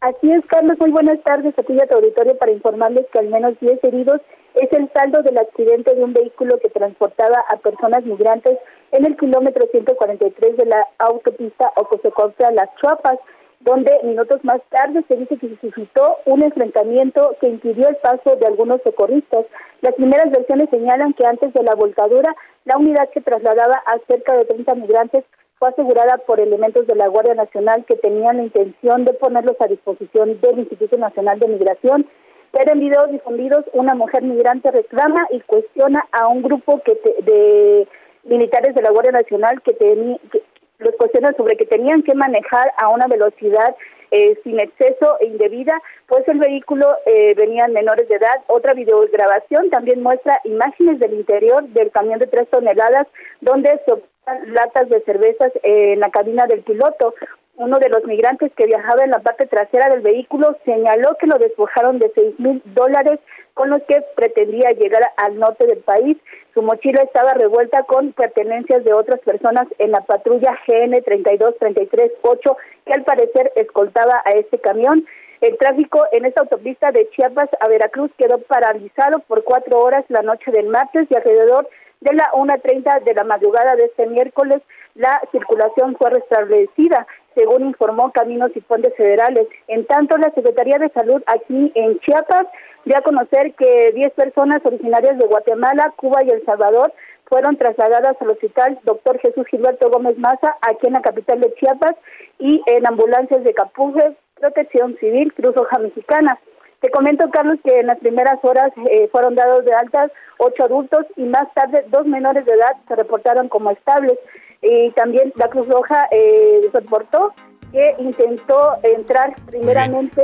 Así 0.00 0.30
es, 0.30 0.44
Carlos. 0.46 0.76
Muy 0.78 0.90
buenas 0.90 1.22
tardes 1.24 1.58
a 1.58 1.62
ti 1.62 1.72
y 1.72 1.80
a 1.80 1.86
tu 1.86 1.96
auditorio 1.96 2.36
para 2.38 2.52
informarles 2.52 3.06
que 3.12 3.18
al 3.18 3.28
menos 3.28 3.58
10 3.60 3.82
heridos 3.84 4.20
es 4.54 4.72
el 4.72 4.90
saldo 4.94 5.22
del 5.22 5.38
accidente 5.38 5.94
de 5.94 6.02
un 6.02 6.12
vehículo 6.12 6.58
que 6.60 6.70
transportaba 6.70 7.44
a 7.48 7.56
personas 7.58 8.04
migrantes 8.04 8.58
en 8.92 9.04
el 9.04 9.16
kilómetro 9.16 9.66
143 9.70 10.56
de 10.56 10.66
la 10.66 10.86
autopista 10.98 11.72
a 11.76 12.52
Las 12.52 12.74
Chuapas, 12.80 13.18
donde 13.60 13.90
minutos 14.02 14.44
más 14.44 14.60
tarde 14.70 15.04
se 15.08 15.16
dice 15.16 15.36
que 15.38 15.48
se 15.48 15.56
suscitó 15.60 16.18
un 16.26 16.42
enfrentamiento 16.42 17.36
que 17.40 17.48
impidió 17.48 17.88
el 17.88 17.96
paso 17.96 18.36
de 18.36 18.46
algunos 18.46 18.80
socorristas. 18.84 19.46
Las 19.80 19.94
primeras 19.94 20.30
versiones 20.30 20.68
señalan 20.70 21.14
que 21.14 21.26
antes 21.26 21.52
de 21.52 21.62
la 21.62 21.74
volcadura, 21.74 22.34
la 22.64 22.76
unidad 22.76 23.08
que 23.10 23.20
trasladaba 23.20 23.82
a 23.86 23.98
cerca 24.08 24.36
de 24.36 24.44
30 24.44 24.74
migrantes 24.74 25.24
fue 25.58 25.70
asegurada 25.70 26.18
por 26.18 26.40
elementos 26.40 26.86
de 26.86 26.94
la 26.94 27.08
Guardia 27.08 27.34
Nacional 27.34 27.84
que 27.86 27.96
tenían 27.96 28.36
la 28.36 28.44
intención 28.44 29.04
de 29.04 29.14
ponerlos 29.14 29.56
a 29.60 29.66
disposición 29.66 30.38
del 30.40 30.58
Instituto 30.58 30.98
Nacional 30.98 31.38
de 31.38 31.48
Migración. 31.48 32.06
Pero 32.52 32.72
en 32.72 32.80
videos 32.80 33.10
difundidos, 33.10 33.64
una 33.72 33.94
mujer 33.94 34.22
migrante 34.22 34.70
reclama 34.70 35.26
y 35.30 35.40
cuestiona 35.40 36.06
a 36.12 36.28
un 36.28 36.42
grupo 36.42 36.80
de 37.24 37.88
militares 38.24 38.74
de 38.74 38.82
la 38.82 38.90
Guardia 38.90 39.12
Nacional 39.12 39.60
que, 39.62 39.74
que 39.74 40.42
los 40.78 40.94
cuestionan 40.96 41.36
sobre 41.36 41.56
que 41.56 41.66
tenían 41.66 42.02
que 42.02 42.14
manejar 42.14 42.72
a 42.76 42.88
una 42.88 43.06
velocidad 43.06 43.74
eh, 44.10 44.38
sin 44.44 44.60
exceso 44.60 45.16
e 45.20 45.26
indebida, 45.26 45.80
pues 46.06 46.26
el 46.28 46.38
vehículo 46.38 46.96
eh, 47.06 47.34
venían 47.34 47.72
menores 47.72 48.08
de 48.08 48.16
edad. 48.16 48.36
Otra 48.46 48.74
videograbación 48.74 49.70
también 49.70 50.02
muestra 50.02 50.40
imágenes 50.44 51.00
del 51.00 51.14
interior 51.14 51.64
del 51.68 51.90
camión 51.90 52.18
de 52.18 52.26
tres 52.28 52.48
toneladas 52.48 53.06
donde 53.40 53.68
se 53.84 53.92
observan 53.92 54.54
latas 54.54 54.88
de 54.88 55.00
cervezas 55.02 55.52
en 55.62 56.00
la 56.00 56.10
cabina 56.10 56.46
del 56.46 56.62
piloto. 56.62 57.14
Uno 57.56 57.78
de 57.78 57.88
los 57.88 58.04
migrantes 58.04 58.52
que 58.54 58.66
viajaba 58.66 59.04
en 59.04 59.10
la 59.10 59.20
parte 59.20 59.46
trasera 59.46 59.88
del 59.88 60.00
vehículo 60.00 60.56
señaló 60.64 61.16
que 61.18 61.26
lo 61.26 61.38
despojaron 61.38 61.98
de 61.98 62.12
seis 62.14 62.38
mil 62.38 62.62
dólares 62.66 63.18
con 63.56 63.70
los 63.70 63.80
que 63.84 64.04
pretendía 64.14 64.68
llegar 64.72 65.00
al 65.16 65.38
norte 65.38 65.66
del 65.66 65.78
país. 65.78 66.18
Su 66.52 66.60
mochila 66.60 67.02
estaba 67.02 67.32
revuelta 67.32 67.84
con 67.84 68.12
pertenencias 68.12 68.84
de 68.84 68.92
otras 68.92 69.18
personas 69.20 69.66
en 69.78 69.92
la 69.92 70.02
patrulla 70.02 70.58
GN 70.66 70.92
32338 71.02 72.56
que 72.84 72.92
al 72.92 73.04
parecer 73.04 73.52
escoltaba 73.56 74.20
a 74.26 74.32
este 74.32 74.58
camión. 74.58 75.06
El 75.40 75.56
tráfico 75.56 76.04
en 76.12 76.26
esta 76.26 76.42
autopista 76.42 76.92
de 76.92 77.08
Chiapas 77.16 77.48
a 77.60 77.68
Veracruz 77.68 78.10
quedó 78.18 78.38
paralizado 78.42 79.20
por 79.20 79.42
cuatro 79.42 79.78
horas 79.78 80.04
la 80.08 80.20
noche 80.20 80.50
del 80.50 80.66
martes 80.66 81.06
y 81.08 81.16
alrededor 81.16 81.66
de 82.02 82.12
la 82.12 82.30
1.30 82.32 83.04
de 83.04 83.14
la 83.14 83.24
madrugada 83.24 83.74
de 83.74 83.86
este 83.86 84.06
miércoles 84.06 84.60
la 84.96 85.20
circulación 85.30 85.94
fue 85.96 86.10
restablecida 86.10 87.06
según 87.34 87.66
informó 87.66 88.10
Caminos 88.12 88.50
y 88.54 88.60
Puentes 88.62 88.94
Federales. 88.96 89.46
En 89.68 89.84
tanto, 89.84 90.16
la 90.16 90.30
Secretaría 90.30 90.78
de 90.78 90.88
Salud 90.88 91.22
aquí 91.26 91.70
en 91.74 91.98
Chiapas 92.00 92.46
dio 92.86 92.96
a 92.96 93.02
conocer 93.02 93.54
que 93.54 93.92
10 93.94 94.12
personas 94.12 94.62
originarias 94.64 95.18
de 95.18 95.26
Guatemala, 95.26 95.92
Cuba 95.96 96.22
y 96.24 96.30
El 96.30 96.44
Salvador 96.46 96.92
fueron 97.28 97.56
trasladadas 97.56 98.16
al 98.20 98.30
hospital 98.30 98.78
Dr. 98.84 99.18
Jesús 99.18 99.46
Gilberto 99.48 99.90
Gómez 99.90 100.16
Maza, 100.18 100.56
aquí 100.62 100.86
en 100.86 100.92
la 100.94 101.02
capital 101.02 101.40
de 101.40 101.52
Chiapas, 101.54 101.96
y 102.38 102.62
en 102.66 102.86
ambulancias 102.86 103.42
de 103.42 103.52
Capuje, 103.52 104.16
Protección 104.40 104.96
Civil, 105.00 105.34
Cruz 105.34 105.54
Roja 105.56 105.78
Mexicana. 105.78 106.38
Te 106.80 106.90
comento, 106.90 107.28
Carlos, 107.30 107.58
que 107.64 107.80
en 107.80 107.88
las 107.88 107.98
primeras 107.98 108.38
horas 108.44 108.70
eh, 108.90 109.08
fueron 109.10 109.34
dados 109.34 109.64
de 109.64 109.74
altas 109.74 110.12
ocho 110.38 110.64
adultos 110.64 111.06
y 111.16 111.24
más 111.24 111.52
tarde 111.54 111.84
dos 111.88 112.06
menores 112.06 112.44
de 112.44 112.52
edad 112.52 112.76
se 112.86 112.94
reportaron 112.94 113.48
como 113.48 113.70
estables. 113.70 114.18
Y 114.62 114.90
también 114.92 115.32
la 115.36 115.48
Cruz 115.48 115.66
Roja 115.68 116.06
eh, 116.12 116.70
reportó 116.72 117.34
que 117.72 117.96
intentó 117.98 118.76
entrar 118.82 119.34
primeramente 119.46 120.22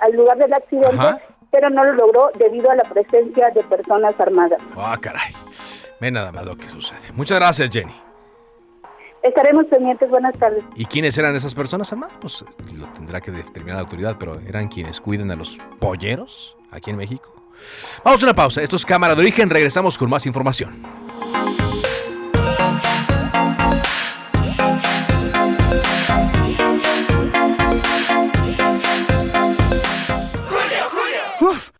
al 0.00 0.12
lugar 0.12 0.38
del 0.38 0.52
accidente, 0.52 1.22
pero 1.50 1.70
no 1.70 1.84
lo 1.84 1.94
logró 1.94 2.30
debido 2.38 2.70
a 2.70 2.76
la 2.76 2.84
presencia 2.84 3.50
de 3.50 3.62
personas 3.64 4.14
armadas. 4.18 4.60
Ah, 4.76 4.98
caray. 5.00 5.32
Ve 6.00 6.10
nada 6.10 6.32
más 6.32 6.44
lo 6.44 6.56
que 6.56 6.68
sucede. 6.68 7.12
Muchas 7.14 7.38
gracias, 7.38 7.70
Jenny. 7.70 7.94
Estaremos 9.22 9.66
pendientes. 9.66 10.08
Buenas 10.08 10.36
tardes. 10.38 10.62
¿Y 10.76 10.84
quiénes 10.84 11.18
eran 11.18 11.34
esas 11.34 11.54
personas 11.54 11.92
armadas? 11.92 12.16
Pues 12.20 12.44
lo 12.76 12.86
tendrá 12.94 13.20
que 13.20 13.30
determinar 13.30 13.76
la 13.76 13.82
autoridad, 13.82 14.16
pero 14.18 14.38
eran 14.46 14.68
quienes 14.68 15.00
cuiden 15.00 15.30
a 15.30 15.36
los 15.36 15.58
polleros 15.80 16.56
aquí 16.70 16.90
en 16.90 16.96
México. 16.96 17.34
Vamos 18.04 18.22
a 18.22 18.26
una 18.26 18.34
pausa. 18.34 18.62
Esto 18.62 18.76
es 18.76 18.86
Cámara 18.86 19.14
de 19.14 19.22
Origen. 19.22 19.50
Regresamos 19.50 19.98
con 19.98 20.08
más 20.08 20.26
información. 20.26 21.07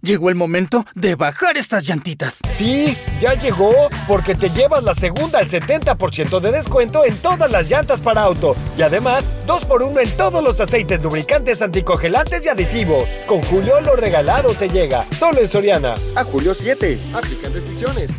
Llegó 0.01 0.29
el 0.31 0.37
momento 0.37 0.87
de 0.95 1.17
bajar 1.17 1.57
estas 1.57 1.83
llantitas. 1.83 2.39
Sí, 2.49 2.97
ya 3.19 3.35
llegó, 3.35 3.73
porque 4.07 4.37
te 4.37 4.49
llevas 4.49 4.85
la 4.85 4.95
segunda 4.95 5.41
al 5.41 5.49
70% 5.49 6.39
de 6.39 6.53
descuento 6.53 7.05
en 7.05 7.17
todas 7.17 7.51
las 7.51 7.69
llantas 7.69 8.01
para 8.01 8.23
auto. 8.23 8.55
Y 8.77 8.83
además, 8.83 9.29
2x1 9.45 10.01
en 10.01 10.17
todos 10.17 10.45
los 10.45 10.61
aceites 10.61 11.03
lubricantes 11.03 11.63
anticongelantes 11.63 12.47
y 12.47 12.49
aditivos. 12.49 13.09
Con 13.27 13.43
Julio 13.43 13.81
lo 13.81 13.97
regalado 13.97 14.55
te 14.55 14.69
llega. 14.69 15.05
Solo 15.19 15.41
en 15.41 15.49
Soriana. 15.49 15.95
A 16.15 16.23
Julio 16.23 16.55
7. 16.55 17.01
Aplican 17.13 17.53
restricciones. 17.53 18.17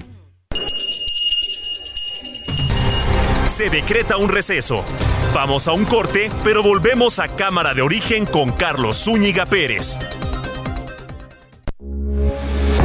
Se 3.47 3.69
decreta 3.69 4.17
un 4.17 4.27
receso. 4.27 4.83
Vamos 5.33 5.69
a 5.69 5.71
un 5.71 5.85
corte, 5.85 6.29
pero 6.43 6.61
volvemos 6.61 7.19
a 7.19 7.29
Cámara 7.37 7.73
de 7.73 7.83
Origen 7.83 8.25
con 8.25 8.51
Carlos 8.51 8.97
Zúñiga 8.97 9.45
Pérez. 9.45 9.97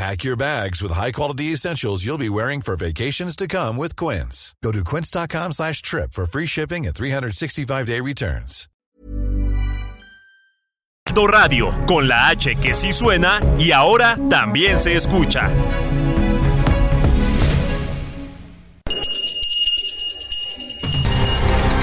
Pack 0.00 0.24
your 0.24 0.34
bags 0.34 0.80
with 0.80 0.92
high-quality 0.92 1.52
essentials 1.52 2.06
you'll 2.06 2.16
be 2.16 2.30
wearing 2.30 2.62
for 2.62 2.74
vacations 2.74 3.36
to 3.36 3.46
come 3.46 3.76
with 3.76 3.96
Quince. 3.96 4.54
Go 4.64 4.72
to 4.72 4.82
quince.com 4.82 5.52
slash 5.52 5.82
trip 5.82 6.14
for 6.14 6.24
free 6.24 6.46
shipping 6.46 6.86
and 6.86 6.94
365-day 6.94 8.00
returns. 8.00 8.66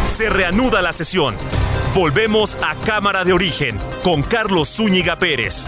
Se 0.05 0.29
reanuda 0.31 0.81
la 0.81 0.91
sesión. 0.91 1.35
Volvemos 1.93 2.55
a 2.63 2.73
Cámara 2.83 3.23
de 3.23 3.33
Origen 3.33 3.77
con 4.03 4.23
Carlos 4.23 4.69
Zúñiga 4.69 5.19
Pérez. 5.19 5.67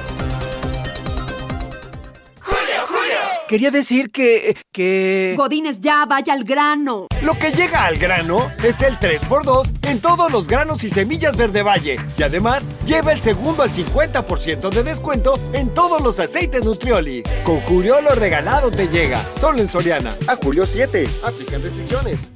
Quería 3.50 3.72
decir 3.72 4.12
que. 4.12 4.56
que. 4.72 5.34
Godines, 5.36 5.82
ya 5.82 6.06
vaya 6.06 6.34
al 6.34 6.44
grano. 6.44 7.08
Lo 7.24 7.34
que 7.34 7.52
llega 7.52 7.88
al 7.88 7.98
grano 7.98 8.52
es 8.64 8.84
el 8.84 9.00
3x2 9.00 9.90
en 9.90 10.00
todos 10.00 10.32
los 10.32 10.48
granos 10.48 10.84
y 10.84 10.90
semillas 10.90 11.36
Verde 11.36 11.64
Valle. 11.64 11.98
Y 12.16 12.22
además, 12.22 12.70
lleva 12.86 13.12
el 13.12 13.22
segundo 13.22 13.64
al 13.64 13.72
50% 13.72 14.70
de 14.70 14.84
descuento 14.84 15.34
en 15.54 15.74
todos 15.74 16.04
los 16.04 16.20
aceites 16.20 16.64
Nutrioli. 16.64 17.24
Con 17.44 17.60
Julio 17.62 18.00
lo 18.02 18.14
regalado 18.14 18.70
te 18.70 18.88
llega. 18.88 19.26
Solo 19.40 19.58
en 19.58 19.68
Soriana. 19.68 20.16
A 20.28 20.36
Julio 20.36 20.68
7. 20.68 21.10
Aplican 21.24 21.64
restricciones. 21.64 22.30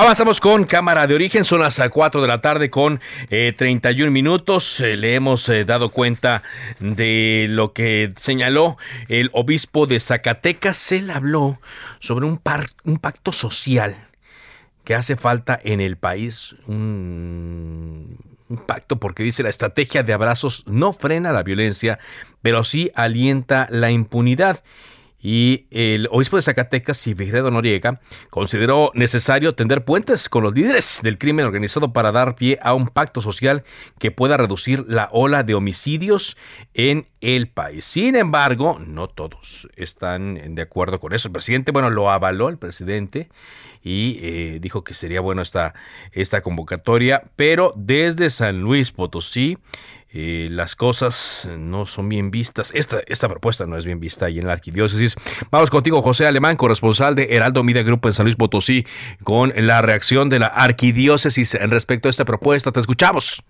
Avanzamos 0.00 0.38
con 0.38 0.64
cámara 0.64 1.08
de 1.08 1.16
origen, 1.16 1.44
son 1.44 1.58
las 1.58 1.80
4 1.80 2.22
de 2.22 2.28
la 2.28 2.40
tarde 2.40 2.70
con 2.70 3.00
31 3.30 4.06
eh, 4.06 4.10
minutos. 4.12 4.78
Eh, 4.78 4.96
le 4.96 5.16
hemos 5.16 5.48
eh, 5.48 5.64
dado 5.64 5.88
cuenta 5.88 6.44
de 6.78 7.46
lo 7.50 7.72
que 7.72 8.12
señaló 8.16 8.76
el 9.08 9.28
obispo 9.32 9.88
de 9.88 9.98
Zacatecas. 9.98 10.92
Él 10.92 11.10
habló 11.10 11.60
sobre 11.98 12.26
un, 12.26 12.40
un 12.84 12.98
pacto 12.98 13.32
social 13.32 13.96
que 14.84 14.94
hace 14.94 15.16
falta 15.16 15.58
en 15.64 15.80
el 15.80 15.96
país. 15.96 16.54
Un 16.68 18.16
pacto 18.68 19.00
porque 19.00 19.24
dice 19.24 19.42
la 19.42 19.48
estrategia 19.48 20.04
de 20.04 20.12
abrazos 20.12 20.62
no 20.68 20.92
frena 20.92 21.32
la 21.32 21.42
violencia, 21.42 21.98
pero 22.40 22.62
sí 22.62 22.92
alienta 22.94 23.66
la 23.68 23.90
impunidad 23.90 24.62
y 25.30 25.66
el 25.70 26.08
obispo 26.10 26.36
de 26.36 26.42
Zacatecas, 26.42 26.96
Sigfredo 26.96 27.50
Noriega, 27.50 28.00
consideró 28.30 28.90
necesario 28.94 29.54
tender 29.54 29.84
puentes 29.84 30.30
con 30.30 30.42
los 30.42 30.54
líderes 30.54 31.00
del 31.02 31.18
crimen 31.18 31.44
organizado 31.44 31.92
para 31.92 32.12
dar 32.12 32.34
pie 32.34 32.58
a 32.62 32.72
un 32.72 32.86
pacto 32.86 33.20
social 33.20 33.62
que 33.98 34.10
pueda 34.10 34.38
reducir 34.38 34.86
la 34.88 35.10
ola 35.12 35.42
de 35.42 35.54
homicidios 35.54 36.38
en 36.72 37.08
el 37.20 37.46
país. 37.46 37.84
Sin 37.84 38.16
embargo, 38.16 38.78
no 38.78 39.06
todos 39.06 39.68
están 39.76 40.54
de 40.54 40.62
acuerdo 40.62 40.98
con 40.98 41.12
eso. 41.12 41.28
El 41.28 41.32
presidente, 41.32 41.72
bueno, 41.72 41.90
lo 41.90 42.10
avaló 42.10 42.48
el 42.48 42.56
presidente 42.56 43.28
y 43.82 44.18
eh, 44.22 44.58
dijo 44.62 44.82
que 44.82 44.94
sería 44.94 45.20
bueno 45.20 45.42
esta, 45.42 45.74
esta 46.12 46.40
convocatoria, 46.40 47.24
pero 47.36 47.74
desde 47.76 48.30
San 48.30 48.62
Luis 48.62 48.92
Potosí, 48.92 49.58
eh, 50.10 50.48
las 50.50 50.74
cosas 50.74 51.48
no 51.58 51.84
son 51.84 52.08
bien 52.08 52.30
vistas. 52.30 52.72
Esta, 52.74 52.98
esta 53.06 53.28
propuesta 53.28 53.66
no 53.66 53.76
es 53.76 53.84
bien 53.84 54.00
vista 54.00 54.26
ahí 54.26 54.38
en 54.38 54.46
la 54.46 54.54
arquidiócesis. 54.54 55.16
Vamos 55.50 55.70
contigo, 55.70 56.00
José 56.00 56.26
Alemán, 56.26 56.56
corresponsal 56.56 57.14
de 57.14 57.28
Heraldo 57.30 57.62
Media 57.62 57.82
Grupo 57.82 58.08
en 58.08 58.14
San 58.14 58.24
Luis 58.24 58.36
Potosí, 58.36 58.86
con 59.22 59.52
la 59.54 59.82
reacción 59.82 60.30
de 60.30 60.38
la 60.38 60.46
arquidiócesis 60.46 61.58
respecto 61.68 62.08
a 62.08 62.10
esta 62.10 62.24
propuesta. 62.24 62.72
Te 62.72 62.80
escuchamos. 62.80 63.44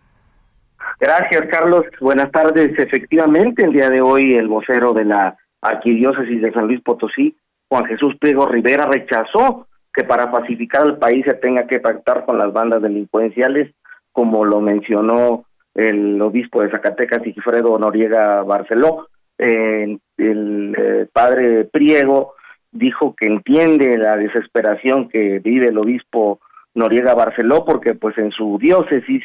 Gracias, 0.98 1.42
Carlos. 1.48 1.84
Buenas 2.00 2.32
tardes. 2.32 2.76
Efectivamente, 2.76 3.64
el 3.64 3.72
día 3.72 3.88
de 3.88 4.00
hoy 4.00 4.34
el 4.34 4.48
vocero 4.48 4.92
de 4.92 5.04
la 5.04 5.36
arquidiócesis 5.62 6.42
de 6.42 6.52
San 6.52 6.66
Luis 6.66 6.80
Potosí, 6.82 7.36
Juan 7.68 7.84
Jesús 7.84 8.16
Pliego 8.20 8.46
Rivera, 8.46 8.86
rechazó 8.86 9.68
que 9.94 10.02
para 10.02 10.32
pacificar 10.32 10.82
al 10.82 10.98
país 10.98 11.24
se 11.24 11.34
tenga 11.34 11.66
que 11.68 11.78
pactar 11.78 12.24
con 12.24 12.38
las 12.38 12.52
bandas 12.52 12.82
delincuenciales, 12.82 13.72
como 14.12 14.44
lo 14.44 14.60
mencionó 14.60 15.44
el 15.78 16.20
obispo 16.20 16.60
de 16.60 16.70
Zacatecas, 16.70 17.22
Sigifredo 17.22 17.78
Noriega 17.78 18.42
Barceló. 18.42 19.06
el 19.38 20.00
eh, 20.16 21.06
padre 21.12 21.66
Priego 21.66 22.34
dijo 22.72 23.14
que 23.14 23.28
entiende 23.28 23.96
la 23.96 24.16
desesperación 24.16 25.08
que 25.08 25.38
vive 25.38 25.68
el 25.68 25.78
obispo 25.78 26.40
Noriega 26.74 27.14
Barceló, 27.14 27.64
porque 27.64 27.94
pues 27.94 28.18
en 28.18 28.32
su 28.32 28.58
diócesis, 28.60 29.22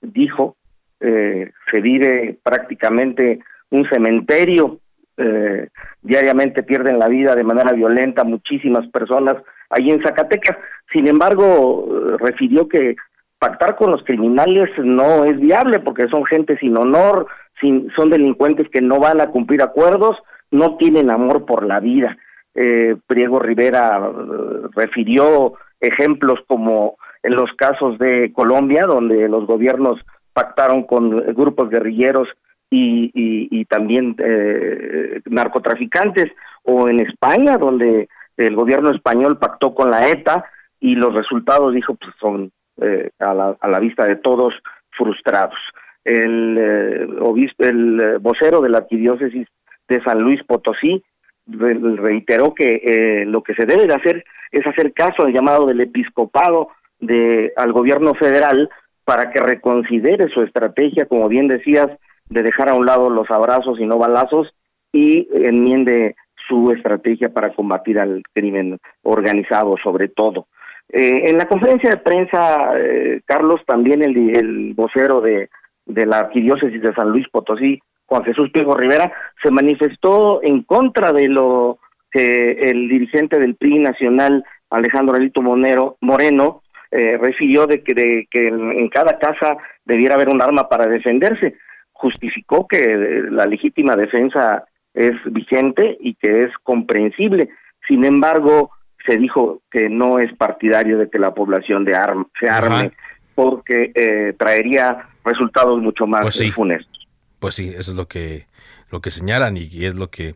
dijo, 0.00 0.54
eh, 1.00 1.50
se 1.72 1.80
vive 1.80 2.38
prácticamente 2.40 3.40
un 3.70 3.84
cementerio, 3.88 4.78
eh, 5.16 5.70
diariamente 6.02 6.62
pierden 6.62 7.00
la 7.00 7.08
vida 7.08 7.34
de 7.34 7.42
manera 7.42 7.72
violenta 7.72 8.22
muchísimas 8.22 8.86
personas 8.90 9.42
ahí 9.70 9.90
en 9.90 10.00
Zacatecas. 10.02 10.56
Sin 10.92 11.08
embargo, 11.08 12.16
refirió 12.20 12.68
que 12.68 12.94
pactar 13.40 13.74
con 13.74 13.90
los 13.90 14.04
criminales 14.04 14.68
no 14.78 15.24
es 15.24 15.40
viable 15.40 15.80
porque 15.80 16.06
son 16.08 16.24
gente 16.26 16.58
sin 16.58 16.76
honor, 16.76 17.26
sin, 17.60 17.90
son 17.96 18.10
delincuentes 18.10 18.68
que 18.68 18.82
no 18.82 19.00
van 19.00 19.20
a 19.20 19.30
cumplir 19.30 19.62
acuerdos, 19.62 20.16
no 20.50 20.76
tienen 20.76 21.10
amor 21.10 21.46
por 21.46 21.66
la 21.66 21.80
vida. 21.80 22.16
Eh, 22.54 22.96
Priego 23.06 23.38
Rivera 23.38 23.98
eh, 23.98 24.68
refirió 24.76 25.54
ejemplos 25.80 26.38
como 26.46 26.98
en 27.22 27.34
los 27.34 27.50
casos 27.56 27.98
de 27.98 28.30
Colombia, 28.34 28.84
donde 28.86 29.26
los 29.28 29.46
gobiernos 29.46 29.98
pactaron 30.34 30.82
con 30.82 31.10
grupos 31.34 31.70
guerrilleros 31.70 32.28
y, 32.70 33.10
y, 33.14 33.64
también 33.64 34.14
eh, 34.18 35.20
narcotraficantes, 35.24 36.26
o 36.62 36.88
en 36.88 37.00
España, 37.00 37.56
donde 37.56 38.08
el 38.36 38.54
gobierno 38.54 38.90
español 38.90 39.38
pactó 39.38 39.74
con 39.74 39.90
la 39.90 40.08
ETA 40.08 40.44
y 40.78 40.94
los 40.94 41.14
resultados, 41.14 41.74
dijo, 41.74 41.94
pues 41.94 42.12
son 42.20 42.52
eh, 42.80 43.10
a, 43.18 43.34
la, 43.34 43.56
a 43.60 43.68
la 43.68 43.78
vista 43.78 44.06
de 44.06 44.16
todos 44.16 44.54
frustrados. 44.90 45.58
El, 46.04 46.56
eh, 46.58 47.06
obispo, 47.20 47.64
el 47.64 48.00
eh, 48.00 48.18
vocero 48.18 48.60
de 48.60 48.70
la 48.70 48.78
arquidiócesis 48.78 49.46
de 49.88 50.02
San 50.02 50.20
Luis 50.20 50.42
Potosí 50.44 51.02
reiteró 51.46 52.54
que 52.54 52.76
eh, 52.76 53.24
lo 53.26 53.42
que 53.42 53.54
se 53.54 53.66
debe 53.66 53.86
de 53.86 53.94
hacer 53.94 54.24
es 54.52 54.66
hacer 54.66 54.92
caso 54.92 55.24
al 55.24 55.32
llamado 55.32 55.66
del 55.66 55.80
episcopado 55.80 56.68
de 57.00 57.52
al 57.56 57.72
gobierno 57.72 58.14
federal 58.14 58.70
para 59.04 59.30
que 59.30 59.40
reconsidere 59.40 60.28
su 60.28 60.42
estrategia, 60.42 61.06
como 61.06 61.28
bien 61.28 61.48
decías, 61.48 61.88
de 62.28 62.42
dejar 62.42 62.68
a 62.68 62.74
un 62.74 62.86
lado 62.86 63.10
los 63.10 63.28
abrazos 63.30 63.80
y 63.80 63.86
no 63.86 63.98
balazos 63.98 64.54
y 64.92 65.28
enmiende 65.32 66.14
su 66.48 66.70
estrategia 66.70 67.30
para 67.30 67.52
combatir 67.52 67.98
al 67.98 68.22
crimen 68.32 68.78
organizado, 69.02 69.76
sobre 69.82 70.08
todo. 70.08 70.46
Eh, 70.92 71.30
en 71.30 71.38
la 71.38 71.46
conferencia 71.46 71.90
de 71.90 71.96
prensa, 71.98 72.72
eh, 72.76 73.20
Carlos, 73.24 73.60
también 73.66 74.02
el, 74.02 74.36
el 74.36 74.74
vocero 74.74 75.20
de, 75.20 75.48
de 75.86 76.06
la 76.06 76.20
arquidiócesis 76.20 76.82
de 76.82 76.94
San 76.94 77.10
Luis 77.10 77.28
Potosí, 77.28 77.80
Juan 78.06 78.24
Jesús 78.24 78.50
Piego 78.50 78.74
Rivera, 78.74 79.12
se 79.42 79.50
manifestó 79.50 80.42
en 80.42 80.62
contra 80.62 81.12
de 81.12 81.28
lo 81.28 81.78
que 82.10 82.52
el 82.52 82.88
dirigente 82.88 83.38
del 83.38 83.54
PRI 83.54 83.78
nacional, 83.78 84.44
Alejandro 84.68 85.14
Alito 85.14 85.42
Monero, 85.42 85.96
Moreno, 86.00 86.62
eh, 86.90 87.16
refirió 87.18 87.68
de 87.68 87.84
que, 87.84 87.94
de 87.94 88.26
que 88.28 88.48
en, 88.48 88.88
cada 88.88 89.18
casa 89.18 89.56
debiera 89.84 90.16
haber 90.16 90.28
un 90.28 90.42
arma 90.42 90.68
para 90.68 90.86
defenderse. 90.86 91.54
Justificó 91.92 92.66
que 92.66 92.78
eh, 92.78 93.22
la 93.30 93.46
legítima 93.46 93.94
defensa 93.94 94.64
es 94.92 95.14
vigente 95.26 95.96
y 96.00 96.14
que 96.14 96.44
es 96.44 96.50
comprensible. 96.64 97.50
Sin 97.86 98.04
embargo, 98.04 98.72
se 99.06 99.16
dijo 99.16 99.62
que 99.70 99.88
no 99.88 100.18
es 100.18 100.32
partidario 100.36 100.98
de 100.98 101.08
que 101.08 101.18
la 101.18 101.34
población 101.34 101.84
de 101.84 101.96
se 102.38 102.48
arme 102.48 102.92
porque 103.34 103.92
eh, 103.94 104.34
traería 104.38 105.08
resultados 105.24 105.80
mucho 105.80 106.06
más 106.06 106.22
pues 106.22 106.54
funestos. 106.54 107.08
Pues 107.38 107.54
sí, 107.54 107.68
eso 107.68 107.92
es 107.92 107.96
lo 107.96 108.06
que, 108.06 108.46
lo 108.90 109.00
que 109.00 109.10
señalan 109.10 109.56
y 109.56 109.84
es 109.84 109.94
lo 109.94 110.10
que, 110.10 110.34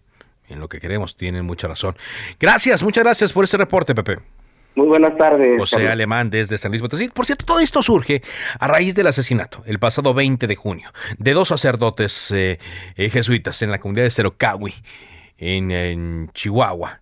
en 0.48 0.60
lo 0.60 0.68
que 0.68 0.80
queremos. 0.80 1.16
Tienen 1.16 1.44
mucha 1.44 1.68
razón. 1.68 1.96
Gracias, 2.40 2.82
muchas 2.82 3.04
gracias 3.04 3.32
por 3.32 3.44
este 3.44 3.58
reporte, 3.58 3.94
Pepe. 3.94 4.18
Muy 4.74 4.88
buenas 4.88 5.16
tardes. 5.16 5.56
José 5.58 5.76
Carlos. 5.76 5.92
Alemán 5.92 6.30
desde 6.30 6.58
San 6.58 6.72
Luis 6.72 6.82
Potosí. 6.82 7.08
Por 7.08 7.26
cierto, 7.26 7.44
todo 7.44 7.60
esto 7.60 7.80
surge 7.82 8.22
a 8.58 8.66
raíz 8.66 8.94
del 8.94 9.06
asesinato, 9.06 9.62
el 9.66 9.78
pasado 9.78 10.14
20 10.14 10.46
de 10.46 10.56
junio, 10.56 10.90
de 11.18 11.32
dos 11.32 11.48
sacerdotes 11.48 12.32
eh, 12.32 12.58
eh, 12.96 13.10
jesuitas 13.10 13.62
en 13.62 13.70
la 13.70 13.78
comunidad 13.78 14.04
de 14.04 14.10
Cerocawi, 14.10 14.74
en, 15.38 15.70
en 15.70 16.30
Chihuahua. 16.32 17.00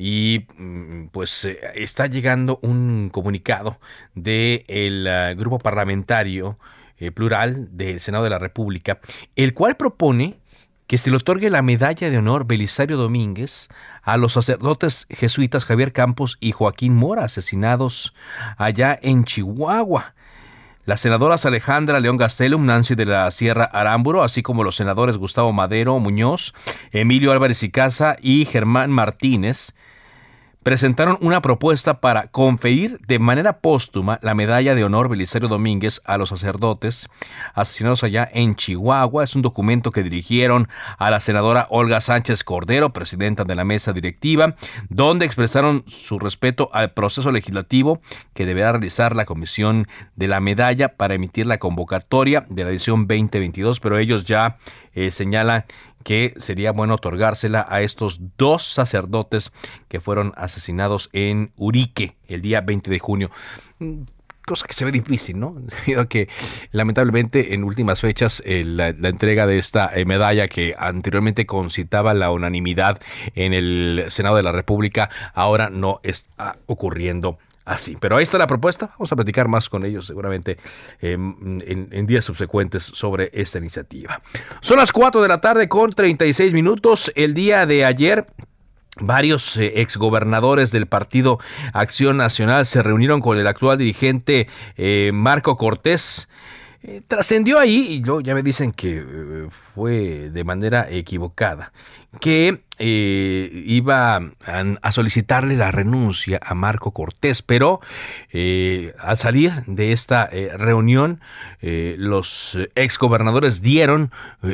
Y 0.00 0.46
mm, 0.56 1.08
pues 1.08 1.44
eh, 1.44 1.58
está 1.74 2.06
llegando 2.06 2.60
un 2.62 3.10
comunicado 3.10 3.80
del 4.14 4.62
de 4.64 5.34
uh, 5.34 5.36
grupo 5.36 5.58
parlamentario 5.58 6.56
eh, 6.98 7.10
plural 7.10 7.66
del 7.72 7.98
Senado 7.98 8.22
de 8.22 8.30
la 8.30 8.38
República, 8.38 9.00
el 9.34 9.54
cual 9.54 9.76
propone 9.76 10.38
que 10.86 10.98
se 10.98 11.10
le 11.10 11.16
otorgue 11.16 11.50
la 11.50 11.62
medalla 11.62 12.10
de 12.10 12.16
honor 12.16 12.46
Belisario 12.46 12.96
Domínguez 12.96 13.70
a 14.02 14.16
los 14.18 14.34
sacerdotes 14.34 15.08
jesuitas 15.10 15.64
Javier 15.64 15.92
Campos 15.92 16.38
y 16.38 16.52
Joaquín 16.52 16.94
Mora, 16.94 17.24
asesinados 17.24 18.14
allá 18.56 18.96
en 19.02 19.24
Chihuahua. 19.24 20.14
Las 20.84 21.00
senadoras 21.00 21.44
Alejandra 21.44 21.98
León 21.98 22.18
Gastelum, 22.18 22.64
Nancy 22.64 22.94
de 22.94 23.04
la 23.04 23.28
Sierra 23.32 23.64
Arámburo, 23.64 24.22
así 24.22 24.42
como 24.42 24.62
los 24.62 24.76
senadores 24.76 25.16
Gustavo 25.16 25.52
Madero 25.52 25.98
Muñoz, 25.98 26.54
Emilio 26.92 27.32
Álvarez 27.32 27.64
y 27.64 27.70
Casa 27.70 28.16
y 28.22 28.44
Germán 28.44 28.90
Martínez, 28.92 29.74
presentaron 30.68 31.16
una 31.22 31.40
propuesta 31.40 32.02
para 32.02 32.26
conferir 32.26 33.00
de 33.06 33.18
manera 33.18 33.60
póstuma 33.60 34.18
la 34.20 34.34
medalla 34.34 34.74
de 34.74 34.84
honor 34.84 35.08
Belisario 35.08 35.48
Domínguez 35.48 36.02
a 36.04 36.18
los 36.18 36.28
sacerdotes 36.28 37.08
asesinados 37.54 38.04
allá 38.04 38.28
en 38.30 38.54
Chihuahua. 38.54 39.24
Es 39.24 39.34
un 39.34 39.40
documento 39.40 39.90
que 39.90 40.02
dirigieron 40.02 40.68
a 40.98 41.10
la 41.10 41.20
senadora 41.20 41.68
Olga 41.70 42.02
Sánchez 42.02 42.44
Cordero, 42.44 42.92
presidenta 42.92 43.44
de 43.44 43.54
la 43.54 43.64
mesa 43.64 43.94
directiva, 43.94 44.56
donde 44.90 45.24
expresaron 45.24 45.84
su 45.86 46.18
respeto 46.18 46.68
al 46.74 46.92
proceso 46.92 47.32
legislativo 47.32 48.02
que 48.34 48.44
deberá 48.44 48.72
realizar 48.72 49.16
la 49.16 49.24
comisión 49.24 49.88
de 50.16 50.28
la 50.28 50.40
medalla 50.40 50.96
para 50.96 51.14
emitir 51.14 51.46
la 51.46 51.56
convocatoria 51.56 52.44
de 52.50 52.64
la 52.64 52.70
edición 52.70 53.06
2022, 53.06 53.80
pero 53.80 53.96
ellos 53.96 54.26
ya 54.26 54.58
eh, 54.92 55.10
señalan 55.12 55.64
que 56.04 56.34
sería 56.38 56.72
bueno 56.72 56.94
otorgársela 56.94 57.66
a 57.68 57.82
estos 57.82 58.20
dos 58.36 58.64
sacerdotes 58.64 59.52
que 59.88 60.00
fueron 60.00 60.32
asesinados 60.36 61.10
en 61.12 61.52
Urique 61.56 62.16
el 62.28 62.42
día 62.42 62.60
20 62.60 62.90
de 62.90 62.98
junio 62.98 63.30
mm, 63.78 64.02
cosa 64.48 64.66
que 64.66 64.72
se 64.72 64.84
ve 64.84 64.90
difícil, 64.90 65.38
¿no? 65.38 65.54
Debido 65.86 66.08
que 66.08 66.28
lamentablemente 66.72 67.54
en 67.54 67.62
últimas 67.62 68.00
fechas 68.00 68.42
eh, 68.44 68.64
la, 68.64 68.88
entrega 68.88 69.46
de 69.46 69.58
esta 69.58 69.90
eh, 69.94 70.04
medalla 70.04 70.48
que 70.48 70.74
anteriormente 70.76 71.46
concitaba 71.46 72.14
la 72.14 72.30
unanimidad 72.30 72.98
en 73.34 73.52
el 73.52 74.06
Senado 74.08 74.36
de 74.36 74.42
la 74.42 74.52
República 74.52 75.10
ahora 75.34 75.68
no 75.70 76.00
está 76.02 76.56
ocurriendo 76.66 77.38
así. 77.68 77.96
Pero 78.00 78.16
ahí 78.16 78.22
está 78.22 78.38
la 78.38 78.46
propuesta. 78.46 78.90
Vamos 78.92 79.12
a 79.12 79.16
platicar 79.16 79.46
más 79.46 79.68
con 79.68 79.84
ellos 79.84 80.06
seguramente 80.06 80.58
em, 81.00 81.60
en, 81.64 82.06
días 82.06 82.24
subsecuentes 82.24 82.82
sobre 82.82 83.30
esta 83.32 83.58
iniciativa. 83.58 84.20
Son 84.60 84.78
las 84.78 84.90
4 84.90 85.22
de 85.22 85.28
la 85.28 85.40
tarde 85.40 85.68
con 85.68 85.92
36 85.92 86.52
minutos. 86.52 87.12
El 87.14 87.34
día 87.34 87.66
de 87.66 87.84
ayer 87.84 88.26
Varios 89.00 89.56
eh, 89.56 89.80
exgobernadores 89.80 90.72
del 90.72 90.86
Partido 90.86 91.38
Acción 91.72 92.16
Nacional 92.16 92.66
se 92.66 92.82
reunieron 92.82 93.20
con 93.20 93.38
el 93.38 93.46
actual 93.46 93.78
dirigente 93.78 94.48
eh, 94.76 95.12
Marco 95.14 95.56
Cortés. 95.56 96.28
Eh, 96.82 97.02
trascendió 97.06 97.58
ahí, 97.58 97.94
y 97.94 98.04
luego 98.04 98.20
ya 98.20 98.34
me 98.34 98.42
dicen 98.42 98.72
que 98.72 99.48
fue 99.74 100.30
de 100.30 100.44
manera 100.44 100.88
equivocada, 100.90 101.72
que 102.20 102.62
eh, 102.78 103.50
iba 103.66 104.16
a, 104.46 104.92
solicitarle 104.92 105.56
la 105.56 105.70
renuncia 105.70 106.40
a 106.42 106.54
Marco 106.54 106.92
Cortés, 106.92 107.42
pero 107.42 107.80
eh, 108.32 108.94
al 109.00 109.18
salir 109.18 109.52
de 109.66 109.92
esta 109.92 110.28
eh, 110.30 110.52
reunión, 110.56 111.20
los 111.60 112.56
exgobernadores 112.76 113.62
dieron 113.62 114.12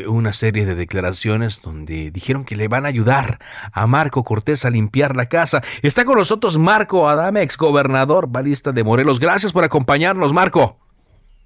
una 0.09 0.33
serie 0.33 0.65
de 0.65 0.75
declaraciones 0.75 1.61
donde 1.61 2.11
dijeron 2.11 2.45
que 2.45 2.57
le 2.57 2.69
van 2.69 2.87
a 2.87 2.89
ayudar 2.89 3.39
a 3.73 3.87
Marco 3.87 4.25
Cortés 4.25 4.65
a 4.65 4.71
limpiar 4.71 5.15
la 5.15 5.27
casa. 5.27 5.63
Está 5.83 6.05
con 6.07 6.17
nosotros 6.17 6.57
Marco 6.57 7.09
Adame, 7.09 7.43
exgobernador 7.43 8.29
balista 8.29 8.73
de 8.73 8.85
Morelos. 8.85 9.21
Gracias 9.21 9.53
por 9.53 9.65
acompañarnos, 9.65 10.33
Marco. 10.33 10.84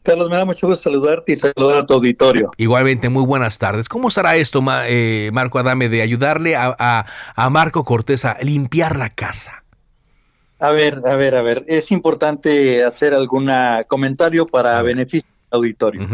Carlos, 0.08 0.30
me 0.30 0.36
da 0.36 0.46
mucho 0.46 0.66
gusto 0.66 0.84
saludarte 0.84 1.32
y 1.32 1.36
saludar 1.36 1.76
a 1.76 1.84
tu 1.84 1.92
auditorio. 1.92 2.50
Igualmente, 2.56 3.10
muy 3.10 3.26
buenas 3.26 3.58
tardes. 3.58 3.90
¿Cómo 3.90 4.10
será 4.10 4.36
esto, 4.36 4.64
eh, 4.86 5.28
Marco 5.34 5.58
Adame, 5.58 5.90
de 5.90 6.00
ayudarle 6.00 6.56
a, 6.56 7.04
Marco 7.50 7.84
Cortés 7.84 8.24
a 8.24 8.38
limpiar 8.40 8.96
la 8.96 9.10
casa? 9.10 9.64
A 10.60 10.70
ver, 10.70 11.02
a 11.04 11.14
ver, 11.16 11.34
a 11.34 11.42
ver. 11.42 11.62
Es 11.68 11.92
importante 11.92 12.82
hacer 12.84 13.12
algún 13.12 13.50
comentario 13.86 14.46
para 14.46 14.80
beneficio 14.80 15.28
del 15.28 15.58
auditorio. 15.58 16.08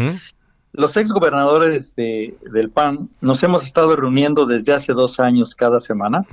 Los 0.73 0.97
ex 0.97 1.13
gobernadores 1.13 1.95
del 1.95 2.69
PAN 2.73 3.07
nos 3.21 3.41
hemos 3.43 3.65
estado 3.65 3.95
reuniendo 3.95 4.45
desde 4.45 4.73
hace 4.73 4.91
dos 4.91 5.21
años 5.21 5.55
cada 5.55 5.79
semana. 5.79 6.25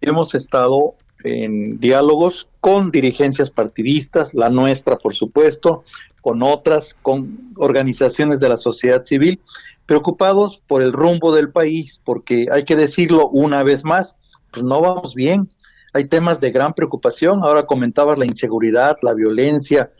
Hemos 0.00 0.34
estado 0.34 0.94
en 1.24 1.78
diálogos 1.78 2.48
con 2.60 2.90
dirigencias 2.90 3.50
partidistas, 3.50 4.32
la 4.32 4.48
nuestra, 4.48 4.96
por 4.96 5.14
supuesto, 5.14 5.82
con 6.26 6.42
otras, 6.42 6.96
con 7.02 7.52
organizaciones 7.54 8.40
de 8.40 8.48
la 8.48 8.56
sociedad 8.56 9.04
civil, 9.04 9.38
preocupados 9.86 10.60
por 10.66 10.82
el 10.82 10.92
rumbo 10.92 11.32
del 11.32 11.52
país, 11.52 12.00
porque 12.04 12.48
hay 12.50 12.64
que 12.64 12.74
decirlo 12.74 13.28
una 13.28 13.62
vez 13.62 13.84
más, 13.84 14.16
pues 14.50 14.64
no 14.64 14.80
vamos 14.80 15.14
bien. 15.14 15.48
Hay 15.92 16.06
temas 16.06 16.40
de 16.40 16.50
gran 16.50 16.74
preocupación. 16.74 17.44
Ahora 17.44 17.64
comentabas 17.64 18.18
la 18.18 18.26
inseguridad, 18.26 18.96
la 19.02 19.14
violencia, 19.14 19.92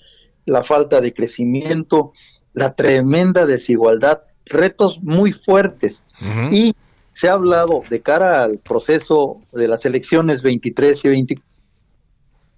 la 0.46 0.64
falta 0.64 1.00
de 1.00 1.14
crecimiento, 1.14 2.12
la 2.54 2.74
tremenda 2.74 3.46
desigualdad, 3.46 4.22
retos 4.46 5.00
muy 5.04 5.30
fuertes. 5.30 6.02
Y 6.50 6.74
se 7.12 7.28
ha 7.28 7.34
hablado 7.34 7.84
de 7.88 8.02
cara 8.02 8.40
al 8.40 8.58
proceso 8.58 9.42
de 9.52 9.68
las 9.68 9.86
elecciones 9.86 10.42
23 10.42 11.04
y 11.04 11.08
24, 11.08 11.44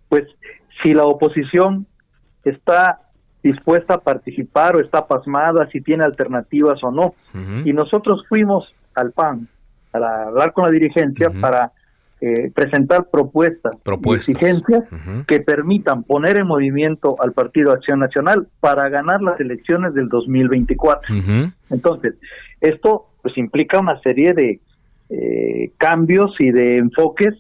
pues 0.08 0.24
si 0.82 0.94
la 0.94 1.04
oposición 1.04 1.86
está 2.44 3.02
dispuesta 3.42 3.94
a 3.94 4.00
participar 4.00 4.76
o 4.76 4.80
está 4.80 5.06
pasmada, 5.06 5.68
si 5.70 5.80
tiene 5.80 6.04
alternativas 6.04 6.82
o 6.82 6.90
no. 6.90 7.14
Y 7.64 7.72
nosotros 7.72 8.24
fuimos 8.28 8.72
al 8.94 9.12
PAN 9.12 9.48
para 9.90 10.24
hablar 10.24 10.52
con 10.52 10.64
la 10.64 10.70
dirigencia 10.70 11.30
para 11.40 11.72
eh, 12.20 12.50
presentar 12.52 13.06
propuestas, 13.12 13.76
Propuestas. 13.84 14.30
exigencias 14.30 14.84
que 15.28 15.40
permitan 15.40 16.02
poner 16.02 16.36
en 16.36 16.48
movimiento 16.48 17.14
al 17.20 17.32
Partido 17.32 17.70
Acción 17.72 18.00
Nacional 18.00 18.48
para 18.60 18.88
ganar 18.88 19.22
las 19.22 19.38
elecciones 19.38 19.94
del 19.94 20.08
2024. 20.08 21.14
Entonces, 21.70 22.14
esto 22.60 23.06
pues 23.22 23.38
implica 23.38 23.78
una 23.78 24.00
serie 24.00 24.32
de 24.32 24.60
eh, 25.10 25.70
cambios 25.78 26.34
y 26.40 26.50
de 26.50 26.78
enfoques 26.78 27.34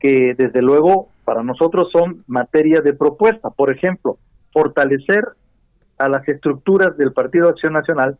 que 0.00 0.34
desde 0.36 0.62
luego 0.62 1.08
para 1.24 1.42
nosotros 1.42 1.88
son 1.92 2.24
materia 2.26 2.80
de 2.80 2.92
propuesta. 2.94 3.50
Por 3.50 3.70
ejemplo, 3.70 4.18
fortalecer 4.54 5.24
a 5.98 6.08
las 6.08 6.26
estructuras 6.26 6.96
del 6.96 7.12
Partido 7.12 7.50
Acción 7.50 7.74
Nacional 7.74 8.16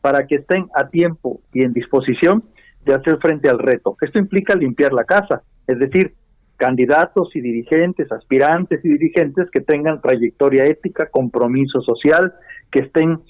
para 0.00 0.26
que 0.26 0.36
estén 0.36 0.68
a 0.74 0.88
tiempo 0.88 1.40
y 1.52 1.62
en 1.62 1.72
disposición 1.72 2.44
de 2.84 2.94
hacer 2.94 3.18
frente 3.18 3.48
al 3.48 3.58
reto. 3.58 3.96
Esto 4.00 4.18
implica 4.18 4.54
limpiar 4.54 4.92
la 4.92 5.04
casa, 5.04 5.42
es 5.66 5.78
decir, 5.78 6.14
candidatos 6.56 7.34
y 7.34 7.40
dirigentes, 7.40 8.12
aspirantes 8.12 8.84
y 8.84 8.90
dirigentes 8.90 9.48
que 9.50 9.60
tengan 9.60 10.00
trayectoria 10.00 10.66
ética, 10.66 11.06
compromiso 11.06 11.80
social, 11.80 12.34
que 12.70 12.80
estén 12.80 13.20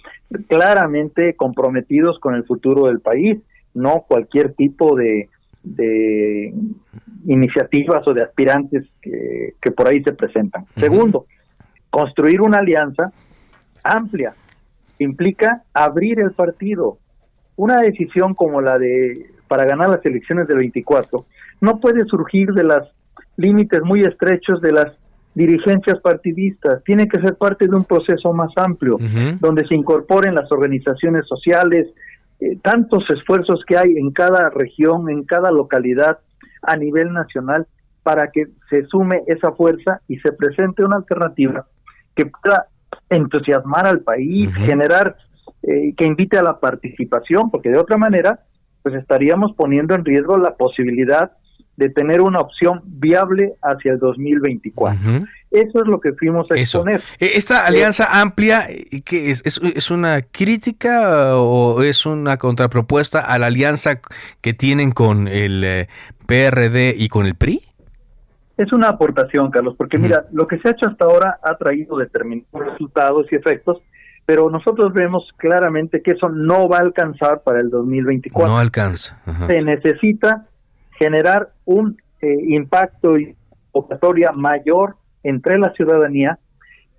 claramente 0.48 1.36
comprometidos 1.36 2.18
con 2.18 2.34
el 2.34 2.44
futuro 2.44 2.88
del 2.88 3.00
país, 3.00 3.38
no 3.72 4.04
cualquier 4.08 4.54
tipo 4.54 4.96
de, 4.96 5.28
de 5.62 6.52
iniciativas 7.26 8.06
o 8.06 8.14
de 8.14 8.22
aspirantes 8.22 8.86
que, 9.00 9.54
que 9.62 9.70
por 9.70 9.88
ahí 9.88 10.02
se 10.02 10.12
presentan. 10.12 10.66
Segundo, 10.70 11.26
construir 11.90 12.40
una 12.40 12.58
alianza 12.58 13.12
amplia 13.82 14.34
implica 14.98 15.62
abrir 15.72 16.20
el 16.20 16.32
partido. 16.32 16.98
Una 17.56 17.80
decisión 17.80 18.34
como 18.34 18.60
la 18.60 18.78
de 18.78 19.30
para 19.48 19.64
ganar 19.64 19.88
las 19.88 20.04
elecciones 20.06 20.46
del 20.46 20.58
24 20.58 21.26
no 21.60 21.80
puede 21.80 22.04
surgir 22.04 22.52
de 22.52 22.62
los 22.62 22.88
límites 23.36 23.82
muy 23.82 24.02
estrechos 24.02 24.60
de 24.60 24.72
las 24.72 24.92
dirigencias 25.34 26.00
partidistas, 26.00 26.82
tiene 26.84 27.08
que 27.08 27.20
ser 27.20 27.36
parte 27.36 27.66
de 27.66 27.74
un 27.74 27.84
proceso 27.84 28.32
más 28.32 28.50
amplio, 28.56 28.96
donde 29.40 29.66
se 29.66 29.74
incorporen 29.74 30.34
las 30.34 30.50
organizaciones 30.50 31.26
sociales, 31.26 31.88
eh, 32.40 32.58
tantos 32.62 33.04
esfuerzos 33.10 33.62
que 33.66 33.76
hay 33.76 33.96
en 33.96 34.10
cada 34.10 34.50
región, 34.50 35.08
en 35.08 35.24
cada 35.24 35.50
localidad 35.50 36.18
a 36.62 36.76
nivel 36.76 37.12
nacional, 37.12 37.66
para 38.02 38.30
que 38.30 38.46
se 38.68 38.84
sume 38.86 39.22
esa 39.26 39.52
fuerza 39.52 40.00
y 40.08 40.18
se 40.18 40.32
presente 40.32 40.84
una 40.84 40.96
alternativa 40.96 41.66
que 42.20 42.30
pueda 42.30 42.66
entusiasmar 43.08 43.86
al 43.86 44.00
país, 44.00 44.52
generar, 44.54 45.16
eh, 45.62 45.94
que 45.96 46.04
invite 46.04 46.38
a 46.38 46.42
la 46.42 46.60
participación, 46.60 47.50
porque 47.50 47.70
de 47.70 47.78
otra 47.78 47.96
manera, 47.96 48.40
pues 48.82 48.94
estaríamos 48.94 49.52
poniendo 49.56 49.94
en 49.94 50.04
riesgo 50.04 50.36
la 50.36 50.54
posibilidad 50.56 51.32
de 51.76 51.88
tener 51.88 52.20
una 52.20 52.40
opción 52.40 52.82
viable 52.84 53.54
hacia 53.62 53.92
el 53.92 53.98
2024. 53.98 55.26
Eso 55.50 55.80
es 55.80 55.86
lo 55.86 55.98
que 55.98 56.12
fuimos 56.12 56.50
a 56.50 56.56
exponer. 56.56 57.02
Eh, 57.18 57.32
¿Esta 57.34 57.66
alianza 57.66 58.20
amplia, 58.20 58.66
eh, 58.68 59.00
¿qué 59.02 59.30
es? 59.30 59.42
es? 59.46 59.58
es 59.62 59.90
una 59.90 60.20
crítica 60.20 61.36
o 61.36 61.82
es 61.82 62.04
una 62.04 62.36
contrapropuesta 62.36 63.20
a 63.20 63.38
la 63.38 63.46
alianza 63.46 64.00
que 64.42 64.52
tienen 64.52 64.92
con 64.92 65.26
el 65.26 65.64
eh, 65.64 65.88
PRD 66.26 66.94
y 66.96 67.08
con 67.08 67.24
el 67.24 67.34
PRI? 67.34 67.69
Es 68.60 68.74
una 68.74 68.88
aportación, 68.88 69.50
Carlos, 69.50 69.74
porque 69.78 69.96
mira, 69.96 70.26
lo 70.32 70.46
que 70.46 70.58
se 70.58 70.68
ha 70.68 70.72
hecho 70.72 70.86
hasta 70.86 71.06
ahora 71.06 71.38
ha 71.42 71.56
traído 71.56 71.96
determinados 71.96 72.52
resultados 72.52 73.26
y 73.32 73.36
efectos, 73.36 73.78
pero 74.26 74.50
nosotros 74.50 74.92
vemos 74.92 75.26
claramente 75.38 76.02
que 76.02 76.10
eso 76.10 76.28
no 76.28 76.68
va 76.68 76.76
a 76.76 76.82
alcanzar 76.82 77.40
para 77.42 77.60
el 77.60 77.70
2024. 77.70 78.52
No 78.52 78.58
alcanza. 78.58 79.18
Se 79.46 79.62
necesita 79.62 80.46
generar 80.98 81.52
un 81.64 81.96
eh, 82.20 82.36
impacto 82.48 83.16
y 83.16 83.34
convocatoria 83.72 84.32
mayor 84.32 84.96
entre 85.22 85.58
la 85.58 85.72
ciudadanía 85.72 86.38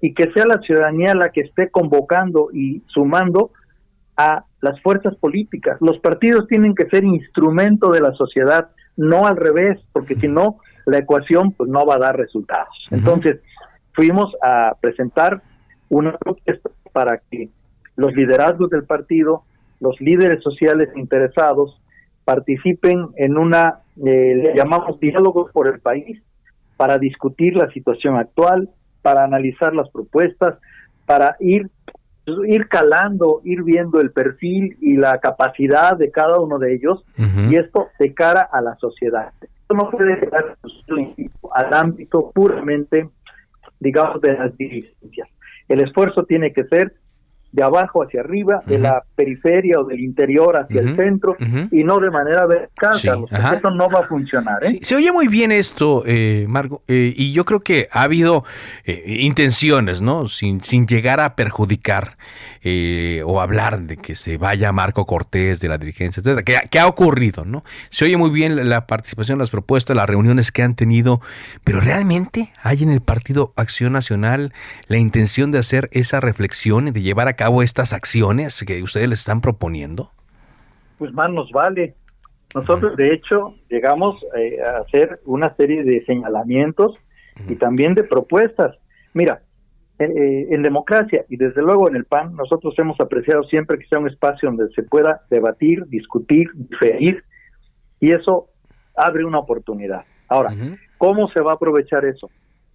y 0.02 0.16
que 0.16 0.32
sea 0.32 0.48
la 0.48 0.62
ciudadanía 0.62 1.14
la 1.14 1.30
que 1.30 1.42
esté 1.42 1.70
convocando 1.70 2.50
y 2.52 2.82
sumando 2.88 3.52
a 4.18 4.46
las 4.62 4.82
fuerzas 4.82 5.16
políticas. 5.18 5.78
Los 5.80 6.00
partidos 6.00 6.48
tienen 6.48 6.74
que 6.74 6.90
ser 6.90 7.04
instrumento 7.04 7.92
de 7.92 8.02
la 8.02 8.14
sociedad, 8.14 8.70
no 8.98 9.28
al 9.28 9.38
revés, 9.38 9.80
porque 9.94 10.16
si 10.16 10.28
no, 10.28 10.58
la 10.86 11.00
ecuación 11.00 11.52
pues 11.54 11.70
no 11.70 11.86
va 11.86 11.96
a 11.96 12.00
dar 12.00 12.18
resultados. 12.18 12.76
Entonces, 12.90 13.40
fuimos 13.94 14.34
a 14.42 14.76
presentar 14.80 15.42
una 15.90 16.18
propuesta 16.18 16.70
para 16.92 17.22
que 17.30 17.50
los 17.96 18.14
liderazgos 18.14 18.70
del 18.70 18.84
partido, 18.84 19.44
los 19.80 20.00
líderes 20.00 20.44
sociales 20.44 20.90
interesados, 20.96 21.80
participen 22.24 23.10
en 23.18 23.38
una, 23.38 23.80
eh, 23.98 24.36
le 24.36 24.56
llamamos 24.56 25.00
diálogos 25.00 25.52
por 25.52 25.68
el 25.68 25.80
país, 25.80 26.22
para 26.78 26.98
discutir 26.98 27.56
la 27.56 27.70
situación 27.72 28.18
actual, 28.18 28.70
para 29.02 29.24
analizar 29.24 29.74
las 29.76 29.90
propuestas, 29.90 30.56
para 31.06 31.36
ir 31.40 31.70
ir 32.48 32.68
calando, 32.68 33.42
ir 33.44 33.64
viendo 33.64 34.00
el 34.00 34.12
perfil 34.12 34.78
y 34.80 34.96
la 34.96 35.20
capacidad 35.20 35.98
de 35.98 36.12
cada 36.12 36.40
uno 36.40 36.60
de 36.60 36.76
ellos 36.76 37.04
y 37.50 37.56
esto 37.56 37.88
de 38.00 38.14
cara 38.14 38.42
a 38.52 38.62
la 38.62 38.76
sociedad. 38.76 39.34
No 39.74 39.90
puede 39.90 40.20
quedar 40.20 40.58
al 41.54 41.74
ámbito 41.74 42.32
puramente, 42.34 43.10
digamos, 43.80 44.22
de 44.22 44.34
las 44.34 44.58
dirigencias. 44.58 45.30
El 45.68 45.82
esfuerzo 45.82 46.26
tiene 46.26 46.52
que 46.52 46.64
ser 46.66 46.94
de 47.52 47.64
abajo 47.64 48.04
hacia 48.04 48.22
arriba, 48.22 48.62
de 48.66 48.80
la 48.80 49.04
periferia 49.16 49.80
o 49.80 49.84
del 49.84 50.00
interior 50.00 50.56
hacia 50.56 50.80
el 50.82 50.96
centro 50.96 51.36
y 51.70 51.84
no 51.84 52.00
de 52.00 52.10
manera 52.10 52.46
vertical, 52.46 52.96
Sí, 52.96 53.10
eso 53.10 53.70
no 53.72 53.90
va 53.90 54.00
a 54.00 54.08
funcionar. 54.08 54.64
¿eh? 54.64 54.70
Sí, 54.70 54.80
se 54.84 54.96
oye 54.96 55.12
muy 55.12 55.28
bien 55.28 55.52
esto, 55.52 56.04
eh, 56.06 56.46
Marco, 56.48 56.82
eh, 56.88 57.14
y 57.16 57.34
yo 57.34 57.44
creo 57.44 57.60
que 57.60 57.90
ha 57.92 58.04
habido 58.04 58.46
eh, 58.86 59.18
intenciones, 59.20 60.02
¿no? 60.02 60.28
Sin, 60.28 60.64
sin 60.64 60.88
llegar 60.88 61.20
a 61.20 61.36
perjudicar 61.36 62.18
eh, 62.64 63.24
o 63.26 63.42
hablar 63.42 63.82
de 63.82 63.98
que 63.98 64.16
se 64.16 64.38
vaya 64.38 64.72
Marco 64.72 65.06
Cortés 65.06 65.60
de 65.60 65.68
la 65.68 65.78
dirigencia, 65.78 66.22
etcétera, 66.22 66.44
que, 66.44 66.70
que 66.70 66.80
ha 66.80 66.88
ocurrido, 66.88 67.46
¿no? 67.46 67.64
Se 67.90 68.06
oye 68.06 68.18
muy 68.18 68.30
bien 68.30 68.56
la, 68.56 68.64
la 68.64 68.88
participación, 68.88 69.40
las 69.40 69.50
propuestas, 69.50 69.96
las 69.96 70.08
reuniones 70.08 70.52
que 70.52 70.64
han 70.64 70.76
tenido, 70.76 71.22
pero 71.64 71.80
¿realmente 71.82 72.54
hay 72.64 72.84
en 72.84 72.92
el 72.92 73.02
Partido 73.02 73.54
Acción 73.56 73.94
Nacional 73.94 74.54
la 74.88 74.98
intención 74.98 75.52
de 75.52 75.60
hacer 75.60 75.90
esa 75.92 76.20
reflexión 76.20 76.88
y 76.88 76.92
de 76.92 77.02
llevar 77.02 77.28
a 77.28 77.34
cabo 77.34 77.64
estas 77.64 77.94
acciones 77.94 78.64
que 78.66 78.84
ustedes 78.84 79.08
les 79.08 79.20
están 79.20 79.42
proponiendo? 79.42 80.12
pues 81.02 81.14
más 81.14 81.32
nos 81.32 81.50
vale. 81.50 81.96
Nosotros, 82.54 82.96
de 82.96 83.12
hecho, 83.12 83.56
llegamos 83.70 84.24
eh, 84.38 84.62
a 84.62 84.82
hacer 84.82 85.20
una 85.26 85.56
serie 85.56 85.84
de 85.84 86.06
señalamientos 86.06 86.96
y 87.50 87.56
también 87.56 87.96
de 87.96 88.04
propuestas. 88.04 88.78
Mira, 89.12 89.42
eh, 90.04 90.48
en 90.50 90.64
democracia. 90.64 91.26
Y 91.30 91.38
desde 91.38 91.62
luego 91.62 91.88
en 91.88 91.96
el 91.96 92.06
PAN, 92.06 92.36
nosotros 92.36 92.74
hemos 92.80 93.00
apreciado 93.00 93.44
siempre 93.44 93.78
que 93.78 93.86
sea 93.86 94.00
un 94.00 94.08
espacio 94.08 94.50
donde 94.50 94.74
se 94.74 94.82
pueda 94.82 95.22
debatir, 95.30 95.86
discutir, 95.86 96.50
diferir, 96.56 97.24
y 98.00 98.12
eso 98.12 98.48
abre 98.96 99.24
una 99.26 99.38
oportunidad. 99.38 100.04
Ahora, 100.28 100.56
¿cómo 100.98 101.30
se 101.30 101.42
va 101.44 101.52
a 101.52 101.56
aprovechar 101.56 102.04
eso? 102.06 102.32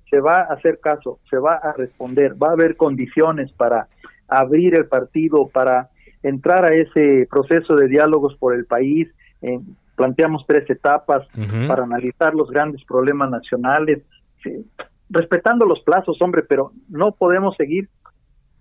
Se 0.09 0.21
va 0.21 0.43
a 0.43 0.55
hacer 0.55 0.79
caso, 0.79 1.19
se 1.29 1.37
va 1.37 1.57
a 1.57 1.73
responder, 1.73 2.41
va 2.41 2.51
a 2.51 2.53
haber 2.53 2.77
condiciones 2.77 3.51
para 3.53 3.89
abrir 4.29 4.77
el 4.77 4.87
partido, 4.87 5.49
para 5.49 5.89
entrar 6.23 6.65
a 6.65 6.75
ese 6.75 7.27
proceso 7.29 7.75
de 7.75 7.89
diálogos 7.89 8.37
por 8.37 8.55
el 8.55 8.67
país. 8.67 9.09
Eh, 9.43 9.59
planteamos 9.97 10.45
tres 10.47 10.71
etapas 10.71 11.27
para 11.67 11.83
analizar 11.83 12.35
los 12.35 12.51
grandes 12.51 12.85
problemas 12.85 13.31
nacionales, 13.31 14.03
sí, 14.45 14.65
respetando 15.11 15.65
los 15.67 15.81
plazos, 15.81 16.21
hombre, 16.21 16.43
pero 16.49 16.73
no 16.89 17.13
podemos 17.13 17.57
seguir 17.57 17.89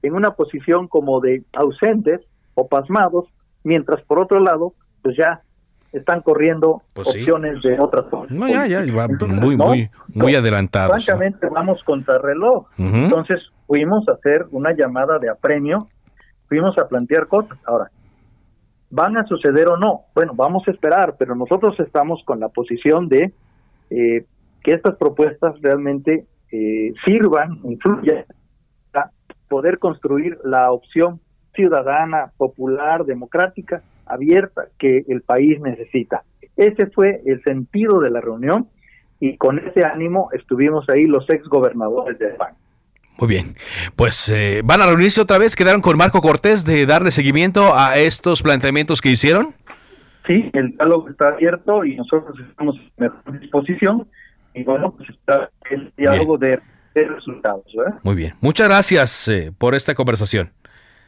en 0.01 0.13
una 0.13 0.31
posición 0.31 0.87
como 0.87 1.19
de 1.19 1.43
ausentes 1.53 2.21
o 2.53 2.67
pasmados, 2.67 3.25
mientras 3.63 4.01
por 4.03 4.19
otro 4.19 4.39
lado, 4.39 4.73
pues 5.01 5.17
ya 5.17 5.41
están 5.91 6.21
corriendo 6.21 6.81
Pues 6.93 7.09
sí. 7.11 7.19
opciones 7.19 7.61
de 7.63 7.79
otras 7.79 8.05
cosas. 8.05 8.31
No, 8.31 8.47
ya, 8.47 8.67
ya, 8.67 8.79
va 8.93 9.07
muy, 9.07 9.55
no, 9.55 9.67
muy, 9.67 9.89
muy 10.13 10.35
adelantados. 10.35 10.93
¿no? 10.95 11.01
Francamente, 11.01 11.47
vamos 11.49 11.81
contra 11.83 12.17
reloj. 12.17 12.67
Ujú. 12.77 12.95
Entonces, 12.95 13.39
fuimos 13.65 14.07
a 14.09 14.13
hacer 14.13 14.45
una 14.51 14.73
llamada 14.73 15.17
de 15.19 15.29
apremio, 15.29 15.87
fuimos 16.47 16.77
a 16.77 16.87
plantear 16.87 17.27
cosas. 17.27 17.57
Ahora, 17.65 17.89
¿van 18.89 19.17
a 19.17 19.25
suceder 19.25 19.67
o 19.69 19.77
no? 19.77 20.01
Bueno, 20.13 20.33
vamos 20.35 20.67
a 20.67 20.71
esperar, 20.71 21.15
pero 21.17 21.33
nosotros 21.33 21.79
estamos 21.79 22.21
con 22.25 22.39
la 22.39 22.49
posición 22.49 23.07
de 23.07 23.33
eh, 23.89 24.25
que 24.63 24.73
estas 24.73 24.95
propuestas 24.97 25.55
realmente 25.61 26.25
eh, 26.51 26.93
sirvan, 27.05 27.59
influyan 27.63 28.25
a 28.93 29.09
poder 29.49 29.79
construir 29.79 30.37
la 30.43 30.71
opción 30.71 31.19
ciudadana, 31.53 32.31
popular, 32.37 33.05
democrática, 33.05 33.81
abierta 34.05 34.67
que 34.77 35.05
el 35.07 35.21
país 35.21 35.59
necesita. 35.61 36.23
Ese 36.57 36.87
fue 36.87 37.21
el 37.25 37.41
sentido 37.43 37.99
de 37.99 38.09
la 38.09 38.21
reunión 38.21 38.67
y 39.19 39.37
con 39.37 39.59
ese 39.59 39.83
ánimo 39.83 40.29
estuvimos 40.33 40.87
ahí 40.89 41.05
los 41.05 41.29
ex 41.29 41.47
gobernadores 41.47 42.19
de 42.19 42.29
España. 42.29 42.57
Muy 43.17 43.29
bien. 43.29 43.55
Pues 43.95 44.27
eh, 44.29 44.61
van 44.63 44.81
a 44.81 44.87
reunirse 44.87 45.21
otra 45.21 45.37
vez. 45.37 45.55
¿Quedaron 45.55 45.81
con 45.81 45.97
Marco 45.97 46.19
Cortés 46.19 46.65
de 46.65 46.85
darle 46.85 47.11
seguimiento 47.11 47.73
a 47.73 47.97
estos 47.97 48.41
planteamientos 48.41 49.01
que 49.01 49.09
hicieron? 49.09 49.55
sí, 50.27 50.49
el 50.53 50.71
diálogo 50.71 51.09
está 51.09 51.29
abierto 51.29 51.85
y 51.85 51.95
nosotros 51.95 52.37
estamos 52.49 52.75
en 52.77 52.91
mejor 52.97 53.39
disposición 53.39 54.07
y 54.55 54.63
bueno, 54.63 54.93
pues 54.95 55.09
está 55.09 55.49
el 55.69 55.91
diálogo 55.97 56.37
de, 56.37 56.59
resultados. 56.95 57.65
Muy 58.03 58.15
bien, 58.15 58.35
muchas 58.39 58.69
gracias 58.69 59.27
eh, 59.27 59.51
por 59.57 59.75
esta 59.75 59.93
conversación. 59.93 60.51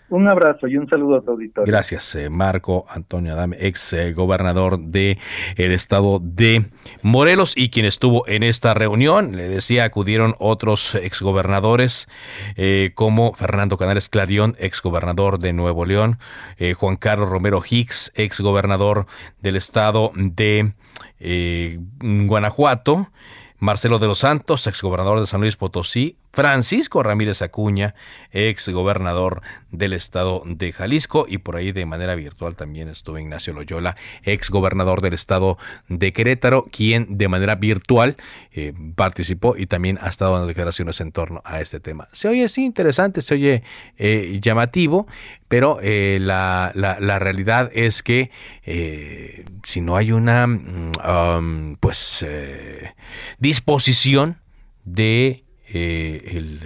Un 0.10 0.30
abrazo 0.30 0.68
y 0.68 0.78
un 0.78 0.88
saludo 0.88 1.18
a 1.18 1.22
tu 1.22 1.32
auditorio. 1.32 1.70
Gracias, 1.70 2.16
eh, 2.16 2.30
Marco 2.30 2.86
Antonio 2.90 3.34
Adame, 3.34 3.58
ex 3.60 3.92
eh, 3.92 4.14
gobernador 4.14 4.80
de 4.80 5.18
el 5.58 5.74
estado 5.74 6.20
de 6.24 6.68
Morelos 7.02 7.54
y 7.58 7.70
quien 7.70 7.86
estuvo 7.86 8.26
en 8.26 8.44
esta 8.44 8.74
reunión. 8.74 9.36
Le 9.36 9.50
decía, 9.50 9.84
acudieron 9.84 10.36
otros 10.40 10.96
ex 10.96 11.22
gobernadores 11.22 12.08
eh, 12.56 12.92
como 12.96 13.34
Fernando 13.34 13.78
Canales 13.78 14.08
Clarión, 14.08 14.56
ex 14.60 14.82
gobernador 14.82 15.40
de 15.40 15.52
Nuevo 15.52 15.86
León, 15.86 16.20
Juan 16.78 16.96
Carlos 16.96 17.30
Romero 17.30 17.62
Hicks, 17.70 18.12
ex 18.16 18.40
gobernador 18.40 19.08
del 19.42 19.58
estado 19.58 20.12
de 20.16 20.72
Guanajuato. 21.20 23.10
Marcelo 23.60 23.98
de 23.98 24.08
los 24.08 24.20
Santos, 24.20 24.68
ex 24.68 24.82
gobernador 24.84 25.20
de 25.20 25.26
San 25.26 25.42
Luis 25.42 25.56
Potosí, 25.56 26.16
Francisco 26.38 27.02
Ramírez 27.02 27.42
Acuña, 27.42 27.96
ex 28.30 28.70
gobernador 28.70 29.42
del 29.72 29.94
estado 29.94 30.44
de 30.46 30.72
Jalisco, 30.72 31.26
y 31.28 31.40
por 31.40 31.56
ahí 31.56 31.72
de 31.72 31.88
manera 31.88 32.14
virtual 32.14 32.56
también 32.56 32.90
estuvo 32.90 33.18
Ignacio 33.18 33.54
Loyola, 33.54 33.96
ex 34.22 34.52
gobernador 34.52 35.02
del 35.02 35.16
estado 35.16 35.58
de 35.90 36.14
Querétaro, 36.14 36.68
quien 36.72 37.18
de 37.18 37.28
manera 37.28 37.56
virtual 37.56 38.18
eh, 38.52 38.72
participó 38.94 39.58
y 39.58 39.66
también 39.66 39.98
ha 40.00 40.10
estado 40.10 40.34
dando 40.34 40.46
declaraciones 40.46 41.02
en 41.02 41.12
torno 41.12 41.42
a 41.44 41.60
este 41.60 41.80
tema. 41.80 42.08
Se 42.12 42.28
oye 42.28 42.48
sí 42.50 42.66
interesante, 42.66 43.24
se 43.24 43.34
oye 43.34 43.64
eh, 43.98 44.38
llamativo, 44.40 45.08
pero 45.48 45.80
eh, 45.82 46.20
la, 46.22 46.72
la, 46.76 47.18
realidad 47.18 47.72
es 47.74 48.04
que 48.04 48.30
si 49.64 49.82
no 49.82 49.98
hay 49.98 50.12
una 50.12 50.46
mm, 50.46 51.78
pues 51.80 52.24
disposición 53.40 54.38
de 54.86 55.47
eh, 55.70 56.60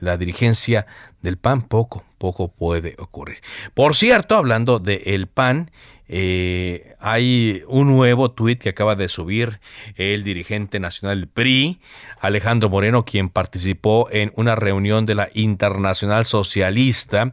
la 0.00 0.16
dirigencia 0.16 0.86
del 1.22 1.36
PAN, 1.36 1.62
poco, 1.62 2.04
poco 2.18 2.48
puede 2.48 2.96
ocurrir. 2.98 3.38
Por 3.74 3.94
cierto, 3.94 4.36
hablando 4.36 4.78
del 4.78 5.02
el 5.04 5.26
PAN, 5.26 5.70
eh, 6.08 6.95
hay 7.06 7.62
un 7.68 7.86
nuevo 7.86 8.32
tuit 8.32 8.60
que 8.60 8.70
acaba 8.70 8.96
de 8.96 9.08
subir 9.08 9.60
el 9.94 10.24
dirigente 10.24 10.80
nacional 10.80 11.28
PRI, 11.28 11.78
Alejandro 12.20 12.68
Moreno, 12.68 13.04
quien 13.04 13.28
participó 13.28 14.08
en 14.10 14.32
una 14.34 14.56
reunión 14.56 15.06
de 15.06 15.14
la 15.14 15.28
Internacional 15.32 16.24
Socialista 16.24 17.32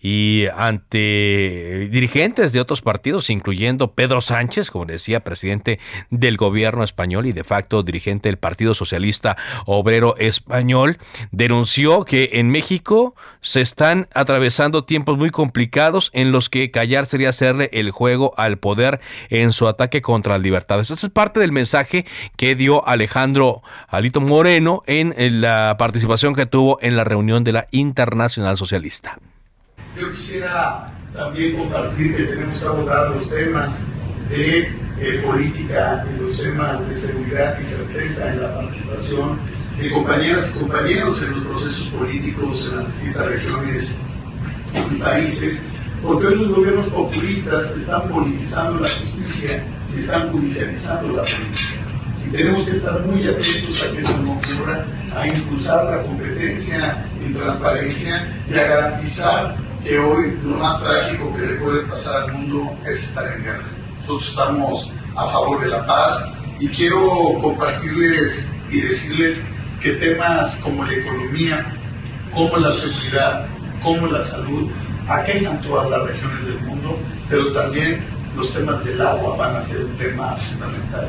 y 0.00 0.46
ante 0.56 1.88
dirigentes 1.92 2.52
de 2.52 2.60
otros 2.60 2.82
partidos, 2.82 3.30
incluyendo 3.30 3.92
Pedro 3.92 4.20
Sánchez, 4.20 4.72
como 4.72 4.86
decía, 4.86 5.20
presidente 5.20 5.78
del 6.10 6.36
gobierno 6.36 6.82
español 6.82 7.26
y 7.26 7.32
de 7.32 7.44
facto 7.44 7.84
dirigente 7.84 8.28
del 8.28 8.38
Partido 8.38 8.74
Socialista 8.74 9.36
Obrero 9.66 10.16
Español, 10.16 10.98
denunció 11.30 12.04
que 12.04 12.30
en 12.32 12.50
México 12.50 13.14
se 13.40 13.60
están 13.60 14.08
atravesando 14.14 14.84
tiempos 14.84 15.16
muy 15.16 15.30
complicados 15.30 16.10
en 16.12 16.32
los 16.32 16.50
que 16.50 16.72
callar 16.72 17.06
sería 17.06 17.28
hacerle 17.28 17.70
el 17.72 17.92
juego 17.92 18.34
al 18.36 18.58
poder 18.58 19.00
en 19.30 19.52
su 19.52 19.68
ataque 19.68 20.02
contra 20.02 20.34
las 20.34 20.42
libertades. 20.42 20.90
Ese 20.90 21.06
es 21.06 21.12
parte 21.12 21.40
del 21.40 21.52
mensaje 21.52 22.06
que 22.36 22.54
dio 22.54 22.86
Alejandro 22.86 23.62
Alito 23.88 24.20
Moreno 24.20 24.82
en 24.86 25.40
la 25.40 25.76
participación 25.78 26.34
que 26.34 26.46
tuvo 26.46 26.78
en 26.80 26.96
la 26.96 27.04
reunión 27.04 27.44
de 27.44 27.52
la 27.52 27.66
Internacional 27.70 28.56
Socialista. 28.56 29.18
Yo 29.98 30.10
quisiera 30.10 30.92
también 31.14 31.56
compartir 31.56 32.16
que 32.16 32.24
tenemos 32.24 32.58
que 32.58 32.64
abordar 32.64 33.10
los 33.10 33.28
temas 33.28 33.84
de 34.28 34.60
eh, 34.98 35.22
política, 35.24 36.04
de 36.04 36.22
los 36.22 36.40
temas 36.40 36.88
de 36.88 36.96
seguridad 36.96 37.58
y 37.60 37.64
certeza 37.64 38.32
en 38.32 38.42
la 38.42 38.54
participación 38.54 39.38
de 39.78 39.90
compañeras 39.90 40.54
y 40.54 40.58
compañeros 40.60 41.22
en 41.22 41.30
los 41.32 41.40
procesos 41.44 41.86
políticos 41.88 42.68
en 42.70 42.76
las 42.78 42.86
distintas 42.86 43.26
regiones 43.26 43.96
y 44.90 44.94
países 44.96 45.64
porque 46.02 46.26
hoy 46.26 46.34
los 46.36 46.56
gobiernos 46.56 46.88
populistas 46.88 47.70
están 47.76 48.08
politizando 48.08 48.80
la 48.80 48.88
justicia 48.88 49.64
y 49.94 50.00
están 50.00 50.32
judicializando 50.32 51.16
la 51.16 51.22
política. 51.22 51.82
Y 52.26 52.30
tenemos 52.30 52.64
que 52.64 52.72
estar 52.72 53.00
muy 53.06 53.22
atentos 53.26 53.82
a 53.82 53.92
que 53.92 53.98
eso 54.00 54.16
no 54.18 54.32
ocurra, 54.32 54.84
a 55.14 55.28
impulsar 55.28 55.84
la 55.84 56.02
competencia 56.02 57.06
y 57.24 57.32
transparencia 57.32 58.42
y 58.48 58.54
a 58.54 58.62
garantizar 58.64 59.56
que 59.84 59.98
hoy 59.98 60.38
lo 60.44 60.56
más 60.56 60.80
trágico 60.82 61.34
que 61.36 61.46
le 61.46 61.54
puede 61.54 61.82
pasar 61.82 62.22
al 62.22 62.32
mundo 62.32 62.76
es 62.86 63.02
estar 63.02 63.32
en 63.34 63.44
guerra. 63.44 63.68
Nosotros 63.98 64.28
estamos 64.28 64.92
a 65.16 65.26
favor 65.26 65.60
de 65.60 65.68
la 65.68 65.86
paz 65.86 66.24
y 66.58 66.68
quiero 66.68 67.38
compartirles 67.40 68.46
y 68.70 68.80
decirles 68.80 69.38
que 69.80 69.92
temas 69.92 70.56
como 70.56 70.84
la 70.84 70.94
economía, 70.94 71.66
como 72.32 72.56
la 72.56 72.72
seguridad, 72.72 73.46
como 73.82 74.06
la 74.06 74.22
salud, 74.22 74.70
aquejan 75.08 75.60
todas 75.62 75.90
las 75.90 76.08
regiones 76.08 76.46
del 76.46 76.60
mundo, 76.60 76.98
pero 77.28 77.52
también 77.52 78.00
los 78.36 78.52
temas 78.52 78.84
del 78.84 79.00
agua 79.00 79.36
van 79.36 79.56
a 79.56 79.62
ser 79.62 79.84
un 79.84 79.96
tema 79.96 80.36
fundamental. 80.36 81.08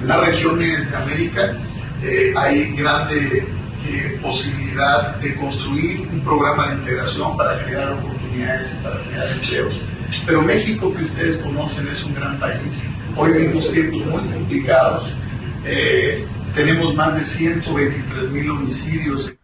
En 0.00 0.08
las 0.08 0.26
regiones 0.26 0.90
de 0.90 0.96
América 0.96 1.56
eh, 2.02 2.34
hay 2.36 2.74
grande 2.74 3.46
eh, 3.86 4.18
posibilidad 4.22 5.16
de 5.16 5.34
construir 5.36 6.00
un 6.12 6.20
programa 6.20 6.68
de 6.68 6.74
integración 6.76 7.36
para 7.36 7.58
generar 7.60 7.92
oportunidades 7.92 8.74
y 8.74 8.82
para 8.82 9.00
crear 9.02 9.28
empleos. 9.32 9.80
Pero 10.26 10.42
México, 10.42 10.94
que 10.94 11.04
ustedes 11.04 11.36
conocen, 11.38 11.88
es 11.88 12.02
un 12.04 12.14
gran 12.14 12.38
país. 12.38 12.82
Hoy 13.16 13.32
vivimos 13.32 13.70
tiempos 13.72 14.06
muy 14.06 14.22
complicados. 14.32 15.16
Eh, 15.64 16.26
tenemos 16.54 16.94
más 16.94 17.14
de 17.14 17.24
123 17.24 18.30
mil 18.30 18.50
homicidios. 18.50 19.34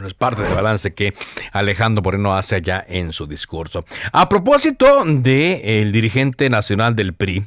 Bueno, 0.00 0.08
es 0.08 0.14
parte 0.14 0.40
del 0.40 0.54
balance 0.54 0.94
que 0.94 1.12
Alejandro 1.52 2.00
Moreno 2.02 2.34
hace 2.34 2.56
allá 2.56 2.82
en 2.88 3.12
su 3.12 3.26
discurso. 3.26 3.84
A 4.12 4.30
propósito 4.30 5.04
del 5.04 5.92
dirigente 5.92 6.48
nacional 6.48 6.96
del 6.96 7.12
PRI, 7.12 7.44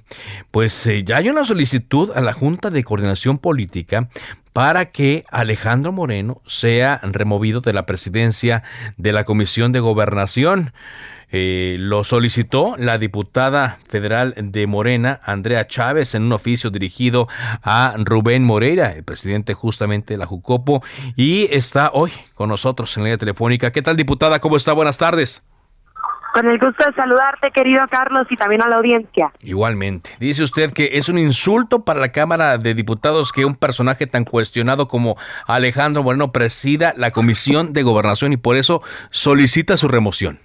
pues 0.52 0.86
eh, 0.86 1.04
ya 1.04 1.18
hay 1.18 1.30
una 1.30 1.46
solicitud 1.46 2.12
a 2.16 2.22
la 2.22 2.32
Junta 2.32 2.70
de 2.70 2.84
Coordinación 2.84 3.40
Política 3.40 4.08
para 4.54 4.92
que 4.92 5.26
Alejandro 5.32 5.92
Moreno 5.92 6.44
sea 6.46 7.00
removido 7.02 7.62
de 7.62 7.74
la 7.74 7.88
presidencia 7.88 8.62
de 8.98 9.14
la 9.14 9.24
Comisión 9.24 9.72
de 9.72 9.80
Gobernación. 9.80 10.74
Eh, 11.36 11.78
lo 11.80 12.04
solicitó 12.04 12.76
la 12.78 13.00
diputada 13.00 13.80
federal 13.90 14.36
de 14.38 14.68
Morena, 14.68 15.20
Andrea 15.24 15.66
Chávez, 15.66 16.14
en 16.14 16.22
un 16.22 16.34
oficio 16.34 16.70
dirigido 16.70 17.28
a 17.64 17.96
Rubén 17.98 18.44
Moreira, 18.44 18.92
el 18.92 19.04
presidente 19.04 19.56
justamente 19.56 20.14
de 20.14 20.20
la 20.20 20.28
Jucopo, 20.28 20.84
y 21.16 21.48
está 21.50 21.90
hoy 21.92 22.12
con 22.36 22.50
nosotros 22.50 22.96
en 22.96 23.04
la 23.04 23.08
línea 23.08 23.18
telefónica. 23.18 23.72
¿Qué 23.72 23.82
tal, 23.82 23.98
diputada? 23.98 24.38
¿Cómo 24.38 24.58
está? 24.58 24.74
Buenas 24.74 25.00
tardes. 25.00 25.42
Con 26.36 26.48
el 26.48 26.60
gusto 26.60 26.84
de 26.84 26.94
saludarte, 26.94 27.50
querido 27.50 27.84
Carlos, 27.90 28.28
y 28.30 28.36
también 28.36 28.62
a 28.62 28.68
la 28.68 28.76
audiencia. 28.76 29.32
Igualmente. 29.42 30.12
Dice 30.20 30.44
usted 30.44 30.72
que 30.72 30.98
es 31.00 31.10
un 31.10 31.18
insulto 31.18 31.84
para 31.84 32.00
la 32.00 32.12
Cámara 32.12 32.60
de 32.60 32.76
Diputados 32.76 33.32
que 33.32 33.46
un 33.46 33.56
personaje 33.56 34.06
tan 34.06 34.24
cuestionado 34.24 34.88
como 34.88 35.18
Alejandro 35.48 36.04
Moreno 36.04 36.32
presida 36.32 36.94
la 36.96 37.10
Comisión 37.10 37.74
de 37.74 37.82
Gobernación 37.82 38.34
y 38.34 38.38
por 38.38 38.56
eso 38.56 38.84
solicita 39.10 39.78
su 39.78 39.88
remoción. 39.88 40.40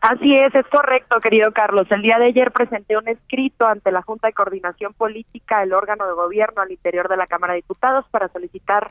Así 0.00 0.34
es, 0.34 0.54
es 0.54 0.66
correcto, 0.68 1.20
querido 1.20 1.52
Carlos. 1.52 1.86
El 1.90 2.00
día 2.00 2.18
de 2.18 2.26
ayer 2.26 2.52
presenté 2.52 2.96
un 2.96 3.06
escrito 3.06 3.66
ante 3.66 3.92
la 3.92 4.00
Junta 4.00 4.28
de 4.28 4.32
Coordinación 4.32 4.94
Política, 4.94 5.62
el 5.62 5.74
órgano 5.74 6.06
de 6.06 6.14
gobierno 6.14 6.62
al 6.62 6.72
interior 6.72 7.08
de 7.08 7.18
la 7.18 7.26
Cámara 7.26 7.52
de 7.52 7.58
Diputados, 7.58 8.06
para 8.10 8.28
solicitar 8.28 8.88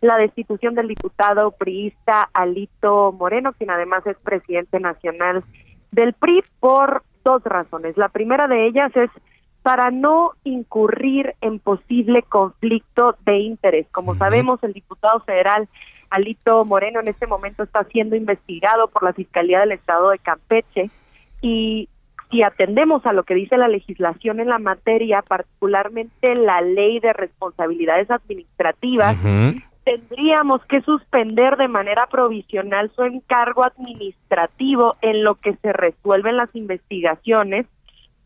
la 0.00 0.16
destitución 0.16 0.74
del 0.74 0.86
diputado 0.86 1.50
priista 1.50 2.28
Alito 2.32 3.12
Moreno, 3.12 3.52
quien 3.54 3.70
además 3.70 4.06
es 4.06 4.16
presidente 4.18 4.78
nacional 4.78 5.42
del 5.90 6.12
PRI, 6.12 6.44
por 6.60 7.02
dos 7.24 7.42
razones. 7.44 7.96
La 7.96 8.08
primera 8.08 8.46
de 8.46 8.66
ellas 8.66 8.92
es 8.96 9.10
para 9.62 9.90
no 9.90 10.32
incurrir 10.44 11.34
en 11.40 11.58
posible 11.58 12.22
conflicto 12.22 13.16
de 13.24 13.38
interés. 13.38 13.86
Como 13.92 14.14
sabemos, 14.14 14.62
el 14.62 14.72
diputado 14.72 15.20
federal 15.20 15.68
Alito 16.12 16.64
Moreno 16.64 17.00
en 17.00 17.08
este 17.08 17.26
momento 17.26 17.62
está 17.62 17.84
siendo 17.84 18.16
investigado 18.16 18.88
por 18.88 19.02
la 19.02 19.14
Fiscalía 19.14 19.60
del 19.60 19.72
Estado 19.72 20.10
de 20.10 20.18
Campeche 20.18 20.90
y 21.40 21.88
si 22.30 22.42
atendemos 22.42 23.04
a 23.06 23.12
lo 23.12 23.24
que 23.24 23.34
dice 23.34 23.56
la 23.56 23.68
legislación 23.68 24.40
en 24.40 24.48
la 24.48 24.58
materia, 24.58 25.22
particularmente 25.22 26.34
la 26.34 26.60
ley 26.60 27.00
de 27.00 27.12
responsabilidades 27.12 28.10
administrativas, 28.10 29.18
tendríamos 29.84 30.64
que 30.66 30.80
suspender 30.82 31.56
de 31.56 31.68
manera 31.68 32.06
provisional 32.06 32.90
su 32.94 33.02
encargo 33.04 33.64
administrativo 33.64 34.94
en 35.02 35.24
lo 35.24 35.34
que 35.36 35.56
se 35.56 35.72
resuelven 35.72 36.36
las 36.36 36.54
investigaciones. 36.54 37.66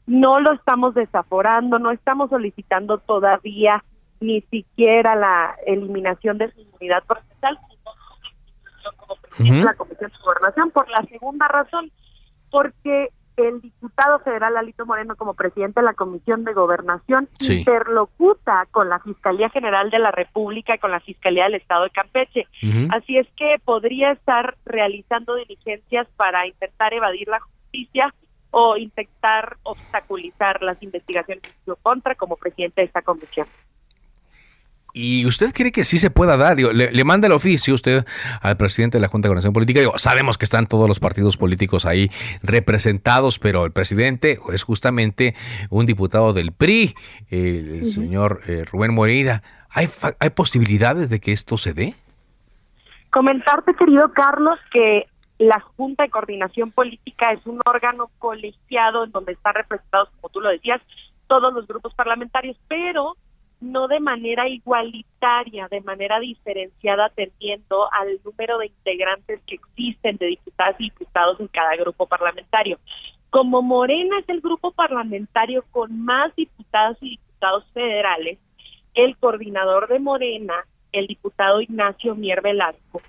No 0.07 0.39
lo 0.39 0.53
estamos 0.53 0.95
desaforando, 0.95 1.79
no 1.79 1.91
estamos 1.91 2.31
solicitando 2.31 2.99
todavía 2.99 3.83
ni 4.21 4.41
siquiera 4.43 5.17
la 5.17 5.57
eliminación 5.67 6.39
de 6.39 6.51
su 6.53 6.61
inmunidad 6.61 7.03
procesal, 7.05 7.59
la 9.39 9.75
Comisión 9.75 10.11
de 10.11 10.19
Gobernación 10.25 10.71
por 10.71 10.89
la 10.89 11.03
segunda 11.05 11.49
razón, 11.49 11.91
porque 12.51 13.11
el 13.37 13.61
diputado 13.61 14.19
federal 14.21 14.57
Alito 14.57 14.87
Moreno 14.87 15.15
como 15.17 15.35
presidente 15.35 15.81
de 15.81 15.85
la 15.85 15.95
Comisión 15.95 16.45
de 16.45 16.55
Gobernación 16.55 17.29
interlocuta 17.41 18.67
con 18.71 18.89
la 18.89 18.99
Fiscalía 19.01 19.51
General 19.51 19.91
de 19.91 19.99
la 19.99 20.11
República 20.11 20.75
y 20.75 20.79
con 20.79 20.91
la 20.91 21.01
Fiscalía 21.01 21.45
del 21.45 21.57
Estado 21.57 21.85
de 21.85 21.91
Campeche. 21.91 22.47
Así 22.91 23.19
es 23.19 23.27
que 23.37 23.57
podría 23.65 24.13
estar 24.13 24.57
realizando 24.65 25.35
diligencias 25.35 26.09
para 26.17 26.47
intentar 26.47 26.95
evadir 26.95 27.29
la 27.29 27.41
justicia 27.41 28.15
o 28.51 28.77
intentar 28.77 29.59
obstaculizar 29.65 30.63
las 30.63 30.83
investigaciones 30.83 31.45
en 31.45 31.65
su 31.67 31.77
contra 31.77 32.15
como 32.15 32.37
presidente 32.37 32.81
de 32.81 32.87
esta 32.87 33.03
comisión. 33.03 33.47
¿Y 34.99 35.27
usted 35.27 35.53
cree 35.53 35.73
que 35.73 35.85
sí 35.85 35.99
se 35.99 36.09
pueda 36.09 36.39
dar? 36.39 36.57
le, 36.57 37.05
manda 37.05 37.27
el 37.27 37.35
oficio 37.35 37.75
usted 37.75 38.07
al 38.41 38.57
presidente 38.57 38.97
de 38.97 39.03
la 39.03 39.09
Junta 39.09 39.27
de 39.27 39.31
Coordinación 39.31 39.53
Política. 39.53 39.81
Digo, 39.81 39.99
sabemos 39.99 40.39
que 40.39 40.47
están 40.47 40.67
todos 40.67 40.89
los 40.89 41.01
partidos 41.01 41.37
políticos 41.37 41.85
ahí 41.85 42.11
representados, 42.43 43.39
pero 43.39 43.67
el 43.67 43.73
presidente 43.73 44.39
es 44.55 44.63
justamente 44.63 45.35
un 45.69 45.85
diputado 45.85 46.33
del 46.33 46.51
PRI, 46.51 46.95
el 47.29 47.85
señor 47.93 48.41
eh, 48.49 48.65
Rubén 48.65 48.95
Moreira. 48.95 49.43
¿Hay, 49.69 49.91
¿Hay 50.19 50.31
posibilidades 50.31 51.11
de 51.11 51.21
que 51.21 51.33
esto 51.33 51.59
se 51.59 51.75
dé? 51.75 51.93
Comentarte, 53.11 53.75
querido 53.75 54.15
Carlos, 54.15 54.59
que 54.73 55.09
la 55.37 55.61
Junta 55.77 56.05
de 56.05 56.09
Coordinación 56.09 56.71
Política 56.71 57.33
es 57.33 57.45
un 57.45 57.61
órgano 57.67 58.09
colegiado 58.19 59.05
en 59.05 59.13
donde 59.13 59.33
están 59.33 59.57
representados, 59.57 60.09
como 60.19 60.31
tú 60.31 60.41
lo 60.41 60.49
decías, 60.49 60.81
todos 61.27 61.53
los 61.53 61.67
grupos 61.67 61.93
parlamentarios, 61.93 62.57
pero 62.67 63.15
no 63.61 63.89
de 63.89 64.01
manera 64.01 64.49
igualitaria, 64.49 65.69
de 65.69 65.81
manera 65.81 66.21
diferenciada, 66.21 67.07
atendiendo 67.07 67.93
al 67.93 68.21
número 68.25 68.59
de 68.59 68.67
integrantes 68.67 69.41
que 69.47 69.57
existen 69.57 70.17
de 70.19 70.27
diputadas 70.27 70.77
y 70.79 70.85
diputados 70.85 71.41
en 71.41 71.49
cada 71.49 71.77
grupo 71.77 72.07
parlamentario. 72.07 72.79
Como 73.31 73.63
Morena 73.63 74.19
es 74.19 74.29
el 74.29 74.41
grupo 74.41 74.73
parlamentario 74.73 75.65
con 75.71 76.05
más 76.05 76.35
diputadas 76.37 76.97
y 77.01 77.11
diputados 77.11 77.65
federales, 77.73 78.39
el 78.95 79.17
coordinador 79.17 79.89
de 79.89 79.99
Morena, 79.99 80.55
el 80.93 81.07
diputado 81.07 81.61
Ignacio 81.61 82.15
Mier 82.15 82.41
Velasco, 82.41 83.01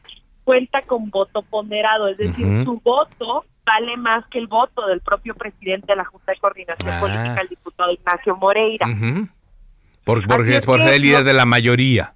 cuenta 0.43 0.81
con 0.81 1.09
voto 1.09 1.41
ponderado, 1.41 2.07
es 2.07 2.17
decir, 2.17 2.63
su 2.63 2.79
voto 2.83 3.45
vale 3.65 3.97
más 3.97 4.25
que 4.27 4.39
el 4.39 4.47
voto 4.47 4.85
del 4.87 5.01
propio 5.01 5.35
presidente 5.35 5.87
de 5.87 5.97
la 5.97 6.05
Junta 6.05 6.31
de 6.31 6.39
Coordinación 6.39 6.93
ah. 6.93 6.99
Política, 6.99 7.41
el 7.41 7.47
diputado 7.49 7.91
Ignacio 7.91 8.35
Moreira. 8.37 8.87
Porque 10.07 10.57
es, 10.57 10.65
porque 10.65 10.95
el 10.95 11.01
líder 11.01 11.23
de 11.23 11.33
la 11.33 11.45
mayoría. 11.45 12.13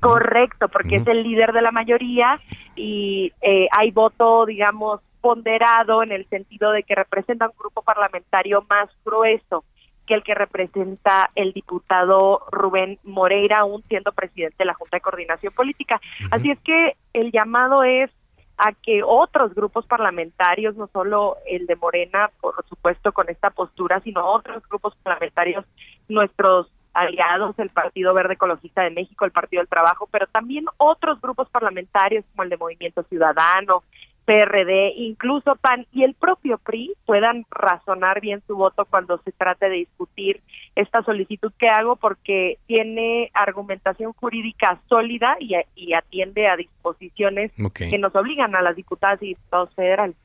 Correcto, 0.00 0.68
porque 0.68 0.96
es 0.96 1.06
el 1.06 1.22
líder 1.22 1.52
de 1.52 1.62
la 1.62 1.72
mayoría 1.72 2.40
y 2.74 3.32
eh, 3.40 3.68
hay 3.72 3.90
voto, 3.90 4.46
digamos, 4.46 5.00
ponderado 5.20 6.02
en 6.02 6.12
el 6.12 6.28
sentido 6.28 6.70
de 6.70 6.82
que 6.84 6.94
representa 6.94 7.48
un 7.48 7.54
grupo 7.58 7.82
parlamentario 7.82 8.64
más 8.68 8.88
grueso 9.04 9.64
que 10.06 10.14
el 10.14 10.22
que 10.22 10.34
representa 10.34 11.30
el 11.34 11.52
diputado 11.52 12.46
Rubén 12.52 12.98
Moreira, 13.02 13.58
aún 13.58 13.82
siendo 13.88 14.12
presidente 14.12 14.56
de 14.58 14.66
la 14.66 14.74
Junta 14.74 14.98
de 14.98 15.00
Coordinación 15.00 15.52
Política. 15.52 16.00
Así 16.30 16.50
es 16.50 16.60
que 16.60 16.96
el 17.12 17.32
llamado 17.32 17.82
es 17.82 18.10
a 18.56 18.72
que 18.72 19.02
otros 19.02 19.54
grupos 19.54 19.84
parlamentarios, 19.86 20.76
no 20.76 20.88
solo 20.92 21.36
el 21.46 21.66
de 21.66 21.76
Morena, 21.76 22.30
por 22.40 22.54
supuesto, 22.68 23.12
con 23.12 23.28
esta 23.28 23.50
postura, 23.50 24.00
sino 24.00 24.24
otros 24.24 24.62
grupos 24.68 24.94
parlamentarios, 25.02 25.64
nuestros 26.08 26.70
aliados, 26.96 27.58
el 27.58 27.70
Partido 27.70 28.14
Verde 28.14 28.34
Ecologista 28.34 28.82
de 28.82 28.90
México, 28.90 29.24
el 29.24 29.30
Partido 29.30 29.60
del 29.60 29.68
Trabajo, 29.68 30.08
pero 30.10 30.26
también 30.26 30.64
otros 30.78 31.20
grupos 31.20 31.48
parlamentarios 31.50 32.24
como 32.32 32.44
el 32.44 32.50
de 32.50 32.56
Movimiento 32.56 33.02
Ciudadano, 33.04 33.82
PRD, 34.24 34.92
incluso 34.96 35.54
PAN 35.54 35.86
y 35.92 36.02
el 36.02 36.14
propio 36.14 36.58
PRI 36.58 36.94
puedan 37.06 37.46
razonar 37.48 38.20
bien 38.20 38.42
su 38.46 38.56
voto 38.56 38.84
cuando 38.84 39.18
se 39.18 39.30
trate 39.30 39.70
de 39.70 39.76
discutir 39.76 40.40
esta 40.74 41.02
solicitud 41.04 41.52
que 41.56 41.68
hago 41.68 41.94
porque 41.94 42.58
tiene 42.66 43.30
argumentación 43.34 44.12
jurídica 44.14 44.80
sólida 44.88 45.36
y, 45.38 45.54
atiende 45.94 46.48
a 46.48 46.56
disposiciones 46.56 47.52
que 47.72 47.98
nos 47.98 48.14
obligan 48.16 48.56
a 48.56 48.62
las 48.62 48.74
diputadas 48.74 49.22
y 49.22 49.28
diputados 49.28 49.72
federales. 49.74 50.16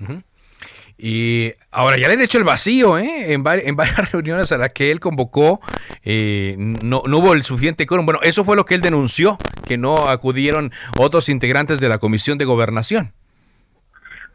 Y 1.03 1.53
ahora 1.71 1.97
ya 1.97 2.07
le 2.07 2.13
han 2.13 2.21
hecho 2.21 2.37
el 2.37 2.43
vacío, 2.43 2.99
¿eh? 2.99 3.33
En, 3.33 3.41
varias 3.41 3.65
reuniones 4.11 4.51
a 4.51 4.59
las 4.59 4.71
que 4.71 4.91
él 4.91 4.99
convocó, 4.99 5.59
eh, 6.03 6.55
no, 6.59 7.01
no 7.07 7.17
hubo 7.17 7.33
el 7.33 7.41
suficiente 7.41 7.87
quórum. 7.87 8.05
Bueno, 8.05 8.19
eso 8.21 8.43
fue 8.43 8.55
lo 8.55 8.65
que 8.65 8.75
él 8.75 8.81
denunció, 8.81 9.39
que 9.67 9.79
no 9.79 9.95
acudieron 9.95 10.71
otros 10.99 11.27
integrantes 11.27 11.79
de 11.79 11.89
la 11.89 11.97
Comisión 11.97 12.37
de 12.37 12.45
Gobernación. 12.45 13.13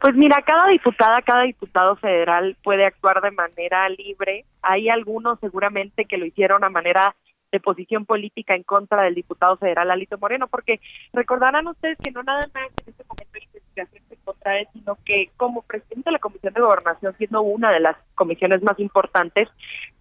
Pues 0.01 0.15
mira, 0.15 0.43
cada 0.45 0.67
diputada, 0.67 1.21
cada 1.21 1.43
diputado 1.43 1.95
federal 1.95 2.57
puede 2.61 2.85
actuar 2.85 3.21
de 3.21 3.31
manera 3.31 3.87
libre. 3.87 4.43
Hay 4.61 4.89
algunos 4.89 5.39
seguramente 5.39 6.03
que 6.03 6.17
lo 6.17 6.25
hicieron 6.25 6.65
a 6.65 6.69
manera 6.69 7.15
de 7.49 7.61
posición 7.61 8.05
política 8.05 8.55
en 8.55 8.63
contra 8.63 9.03
del 9.03 9.15
diputado 9.15 9.55
federal 9.55 9.89
Alito 9.89 10.17
Moreno, 10.17 10.47
porque 10.47 10.81
recordarán 11.13 11.65
ustedes 11.67 11.97
que 12.03 12.11
no 12.11 12.23
nada 12.23 12.41
más 12.53 12.69
en 12.83 12.89
este 12.89 13.05
momento 13.05 13.31
la 13.33 13.43
investigación 13.45 14.03
se 14.27 14.33
contra 14.33 14.59
él, 14.59 14.67
sino 14.73 14.97
que 15.05 15.29
como 15.37 15.61
presidente 15.61 16.09
de 16.09 16.13
la 16.13 16.19
Comisión 16.19 16.53
de 16.53 16.61
Gobernación, 16.61 17.15
siendo 17.17 17.41
una 17.41 17.71
de 17.71 17.79
las 17.79 17.95
comisiones 18.15 18.61
más 18.63 18.79
importantes, 18.79 19.47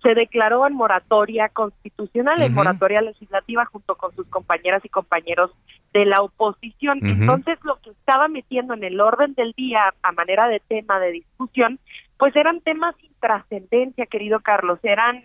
se 0.03 0.15
declaró 0.15 0.67
en 0.67 0.75
moratoria 0.75 1.49
constitucional, 1.49 2.43
en 2.43 2.55
moratoria 2.55 3.01
legislativa, 3.01 3.65
junto 3.67 3.95
con 3.97 4.15
sus 4.15 4.27
compañeras 4.29 4.85
y 4.85 4.89
compañeros 4.89 5.51
de 5.93 6.05
la 6.05 6.23
oposición. 6.23 6.99
Entonces, 7.03 7.59
lo 7.65 7.81
que 7.81 7.91
estaba 7.91 8.29
metiendo 8.29 8.75
en 8.75 8.85
el 8.85 9.01
orden 9.01 9.35
del 9.35 9.53
día 9.53 9.95
a 10.03 10.13
manera 10.13 10.49
de 10.49 10.61
tema 10.61 10.99
de 11.01 11.13
discusión, 11.13 11.79
pues 12.19 12.35
eran 12.37 12.61
temas 12.61 12.95
sin 13.01 13.13
trascendencia, 13.21 14.07
querido 14.07 14.41
Carlos, 14.41 14.79
eran 14.83 15.25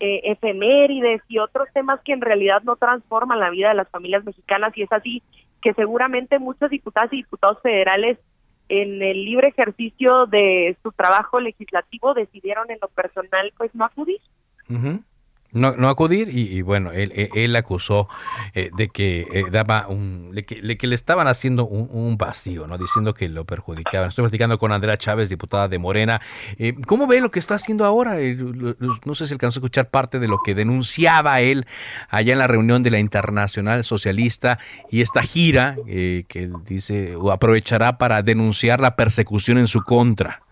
eh, 0.00 0.20
efemérides 0.24 1.20
y 1.28 1.38
otros 1.38 1.68
temas 1.74 2.00
que 2.04 2.12
en 2.12 2.20
realidad 2.20 2.62
no 2.62 2.76
transforman 2.76 3.38
la 3.38 3.50
vida 3.50 3.68
de 3.68 3.74
las 3.74 3.88
familias 3.90 4.24
mexicanas 4.24 4.76
y 4.76 4.82
es 4.82 4.92
así 4.92 5.22
que 5.60 5.74
seguramente 5.74 6.38
muchos 6.38 6.70
diputadas 6.70 7.12
y 7.12 7.16
diputados 7.16 7.60
federales 7.62 8.18
en 8.70 9.02
el 9.02 9.24
libre 9.24 9.48
ejercicio 9.48 10.26
de 10.26 10.76
su 10.82 10.92
trabajo 10.92 11.40
legislativo 11.40 12.14
decidieron 12.14 12.70
en 12.70 12.78
lo 12.80 12.88
personal 12.88 13.52
pues 13.58 13.74
no 13.74 13.84
acudir 13.84 14.20
no, 15.52 15.72
no 15.72 15.88
acudir 15.88 16.28
y, 16.30 16.62
bueno, 16.62 16.92
él, 16.92 17.12
él, 17.34 17.56
acusó 17.56 18.08
eh, 18.54 18.70
de 18.76 18.88
que 18.88 19.26
eh, 19.32 19.44
daba 19.50 19.88
un, 19.88 20.32
de 20.32 20.44
que, 20.44 20.86
le 20.86 20.94
estaban 20.94 21.26
haciendo 21.26 21.66
un, 21.66 22.16
vacío, 22.16 22.66
¿no? 22.66 22.78
Diciendo 22.78 23.14
que 23.14 23.28
lo 23.28 23.44
perjudicaban. 23.44 24.10
Estoy 24.10 24.24
platicando 24.24 24.58
con 24.58 24.72
Andrea 24.72 24.96
Chávez, 24.96 25.28
diputada 25.28 25.68
de 25.68 25.78
Morena. 25.78 26.20
Eh, 26.58 26.74
¿Cómo 26.86 27.06
ve 27.06 27.20
lo 27.20 27.30
que 27.30 27.38
está 27.38 27.54
haciendo 27.54 27.84
ahora? 27.84 28.16
no 29.04 29.14
sé 29.14 29.26
si 29.26 29.32
alcanzó 29.32 29.58
a 29.58 29.60
escuchar 29.60 29.90
parte 29.90 30.18
de 30.18 30.28
lo 30.28 30.40
que 30.42 30.54
denunciaba 30.54 31.40
él 31.40 31.66
allá 32.08 32.32
en 32.32 32.38
la 32.38 32.46
reunión 32.46 32.82
de 32.82 32.90
la 32.90 32.98
Internacional 32.98 33.84
Socialista 33.84 34.58
y 34.90 35.00
esta 35.00 35.22
gira 35.22 35.76
que 35.86 36.50
dice 36.64 37.16
o 37.16 37.30
aprovechará 37.30 37.98
para 37.98 38.22
denunciar 38.22 38.80
la 38.80 38.96
persecución 38.96 39.58
en 39.58 39.68
su 39.68 39.82
contra. 39.82 40.42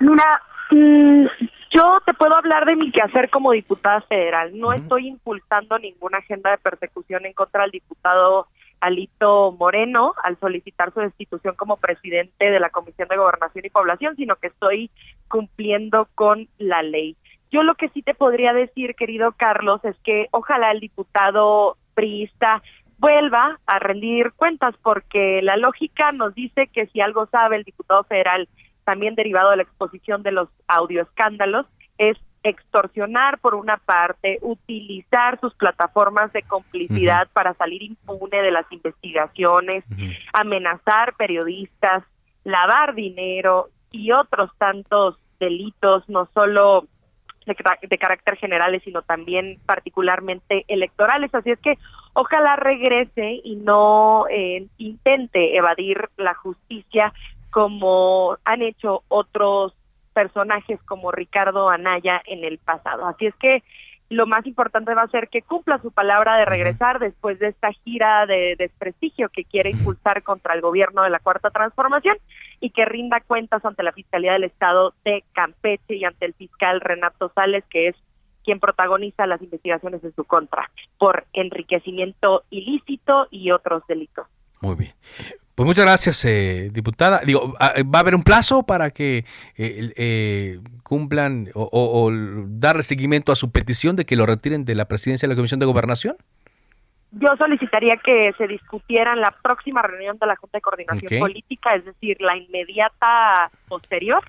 Mira, 0.00 0.42
mm, 0.70 1.26
yo 1.70 2.00
te 2.04 2.14
puedo 2.14 2.34
hablar 2.34 2.66
de 2.66 2.76
mi 2.76 2.90
quehacer 2.90 3.30
como 3.30 3.52
diputada 3.52 4.00
federal. 4.02 4.50
No 4.58 4.72
estoy 4.72 5.06
impulsando 5.06 5.78
ninguna 5.78 6.18
agenda 6.18 6.50
de 6.50 6.58
persecución 6.58 7.26
en 7.26 7.32
contra 7.32 7.62
del 7.62 7.70
diputado 7.70 8.48
Alito 8.80 9.52
Moreno 9.52 10.14
al 10.22 10.38
solicitar 10.38 10.92
su 10.92 11.00
destitución 11.00 11.54
como 11.54 11.76
presidente 11.76 12.50
de 12.50 12.60
la 12.60 12.70
Comisión 12.70 13.08
de 13.08 13.16
Gobernación 13.16 13.64
y 13.64 13.70
Población, 13.70 14.16
sino 14.16 14.36
que 14.36 14.48
estoy 14.48 14.90
cumpliendo 15.28 16.08
con 16.14 16.48
la 16.58 16.82
ley. 16.82 17.16
Yo 17.52 17.62
lo 17.62 17.74
que 17.74 17.88
sí 17.90 18.02
te 18.02 18.14
podría 18.14 18.52
decir, 18.52 18.94
querido 18.94 19.32
Carlos, 19.32 19.84
es 19.84 19.96
que 20.02 20.28
ojalá 20.32 20.72
el 20.72 20.80
diputado 20.80 21.76
priista 21.94 22.62
vuelva 22.98 23.58
a 23.66 23.78
rendir 23.78 24.32
cuentas, 24.32 24.74
porque 24.82 25.40
la 25.42 25.56
lógica 25.56 26.12
nos 26.12 26.34
dice 26.34 26.68
que 26.68 26.86
si 26.88 27.00
algo 27.00 27.26
sabe 27.26 27.56
el 27.56 27.64
diputado 27.64 28.04
federal 28.04 28.48
también 28.90 29.14
derivado 29.14 29.50
de 29.50 29.58
la 29.58 29.62
exposición 29.62 30.24
de 30.24 30.32
los 30.32 30.48
audioescándalos, 30.66 31.64
es 31.96 32.18
extorsionar 32.42 33.38
por 33.38 33.54
una 33.54 33.76
parte, 33.76 34.40
utilizar 34.42 35.38
sus 35.38 35.54
plataformas 35.54 36.32
de 36.32 36.42
complicidad 36.42 37.28
para 37.32 37.54
salir 37.54 37.84
impune 37.84 38.42
de 38.42 38.50
las 38.50 38.66
investigaciones, 38.72 39.84
amenazar 40.32 41.14
periodistas, 41.16 42.02
lavar 42.42 42.96
dinero 42.96 43.68
y 43.92 44.10
otros 44.10 44.50
tantos 44.58 45.16
delitos, 45.38 46.08
no 46.08 46.28
solo 46.34 46.88
de, 47.46 47.98
carácter 47.98 48.38
generales, 48.38 48.82
sino 48.84 49.02
también 49.02 49.60
particularmente 49.66 50.64
electorales. 50.66 51.32
Así 51.32 51.52
es 51.52 51.60
que 51.60 51.78
ojalá 52.14 52.56
regrese 52.56 53.40
y 53.44 53.54
no 53.54 54.24
eh, 54.28 54.66
intente 54.78 55.56
evadir 55.56 56.08
la 56.16 56.34
justicia 56.34 57.12
como 57.50 58.36
han 58.44 58.62
hecho 58.62 59.02
otros 59.08 59.74
personajes 60.12 60.80
como 60.82 61.12
Ricardo 61.12 61.68
Anaya 61.68 62.20
en 62.26 62.44
el 62.44 62.58
pasado. 62.58 63.06
Así 63.06 63.26
es 63.26 63.34
que 63.36 63.62
lo 64.10 64.26
más 64.26 64.44
importante 64.44 64.92
va 64.92 65.02
a 65.02 65.08
ser 65.08 65.28
que 65.28 65.42
cumpla 65.42 65.80
su 65.80 65.92
palabra 65.92 66.36
de 66.36 66.44
regresar 66.44 66.98
después 66.98 67.38
de 67.38 67.48
esta 67.48 67.72
gira 67.84 68.26
de 68.26 68.56
desprestigio 68.58 69.28
que 69.28 69.44
quiere 69.44 69.70
impulsar 69.70 70.24
contra 70.24 70.54
el 70.54 70.60
gobierno 70.60 71.04
de 71.04 71.10
la 71.10 71.20
Cuarta 71.20 71.50
Transformación 71.50 72.16
y 72.58 72.70
que 72.70 72.84
rinda 72.84 73.20
cuentas 73.20 73.64
ante 73.64 73.84
la 73.84 73.92
Fiscalía 73.92 74.32
del 74.32 74.44
Estado 74.44 74.94
de 75.04 75.22
Campeche 75.32 75.94
y 75.94 76.04
ante 76.04 76.26
el 76.26 76.34
fiscal 76.34 76.80
Renato 76.80 77.30
Sales, 77.36 77.64
que 77.70 77.88
es 77.88 77.96
quien 78.44 78.58
protagoniza 78.58 79.28
las 79.28 79.40
investigaciones 79.42 80.02
en 80.02 80.14
su 80.14 80.24
contra 80.24 80.70
por 80.98 81.26
enriquecimiento 81.32 82.42
ilícito 82.50 83.28
y 83.30 83.52
otros 83.52 83.84
delitos. 83.86 84.26
Muy 84.60 84.74
bien. 84.74 84.92
Pues 85.60 85.66
muchas 85.66 85.84
gracias, 85.84 86.24
eh, 86.24 86.70
diputada. 86.72 87.20
Digo, 87.22 87.52
ah, 87.60 87.74
¿va 87.82 87.98
a 87.98 88.00
haber 88.00 88.14
un 88.14 88.22
plazo 88.22 88.62
para 88.62 88.92
que 88.92 89.26
eh, 89.58 89.92
eh, 89.94 90.58
cumplan 90.82 91.48
o, 91.52 91.68
o, 91.70 92.10
darle 92.46 92.82
seguimiento 92.82 93.30
a 93.30 93.36
su 93.36 93.52
petición 93.52 93.94
de 93.94 94.06
que 94.06 94.16
lo 94.16 94.24
retiren 94.24 94.64
de 94.64 94.74
la 94.74 94.86
presidencia 94.86 95.28
de 95.28 95.34
la 95.34 95.36
Comisión 95.36 95.60
de 95.60 95.66
Gobernación? 95.66 96.16
Yo 97.10 97.28
solicitaría 97.36 97.98
que 98.02 98.32
se 98.38 98.46
discutiera 98.46 99.12
en 99.12 99.20
la 99.20 99.34
próxima 99.42 99.82
reunión 99.82 100.16
de 100.18 100.28
la 100.28 100.36
Junta 100.36 100.56
de 100.56 100.62
Coordinación 100.62 101.20
Política, 101.20 101.74
es 101.74 101.84
decir, 101.84 102.16
la 102.20 102.38
inmediata 102.38 103.50
posterior, 103.68 104.24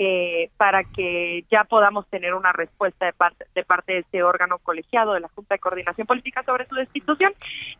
eh, 0.00 0.50
para 0.56 0.84
que 0.84 1.44
ya 1.50 1.64
podamos 1.64 2.06
tener 2.06 2.32
una 2.32 2.52
respuesta 2.52 3.06
de 3.06 3.12
parte, 3.12 3.46
de 3.52 3.64
parte 3.64 3.94
de 3.94 3.98
este 3.98 4.22
órgano 4.22 4.58
colegiado 4.60 5.12
de 5.12 5.18
la 5.18 5.28
Junta 5.28 5.56
de 5.56 5.58
Coordinación 5.58 6.06
Política 6.06 6.44
sobre 6.44 6.68
su 6.68 6.76
destitución 6.76 7.32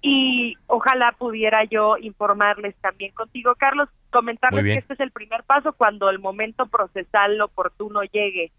y 0.03 0.57
ojalá 0.67 1.13
pudiera 1.13 1.63
yo 1.63 1.97
informarles 1.97 2.75
también 2.81 3.13
contigo, 3.13 3.55
Carlos, 3.55 3.89
comentarles 4.11 4.65
que 4.65 4.75
este 4.75 4.95
es 4.95 5.01
el 5.01 5.13
primer 5.13 5.45
paso 5.45 5.73
cuando 5.75 6.11
el 6.11 6.19
momento 6.19 6.67
procesal 6.67 7.41
oportuno 7.41 8.03
llegue 8.03 8.51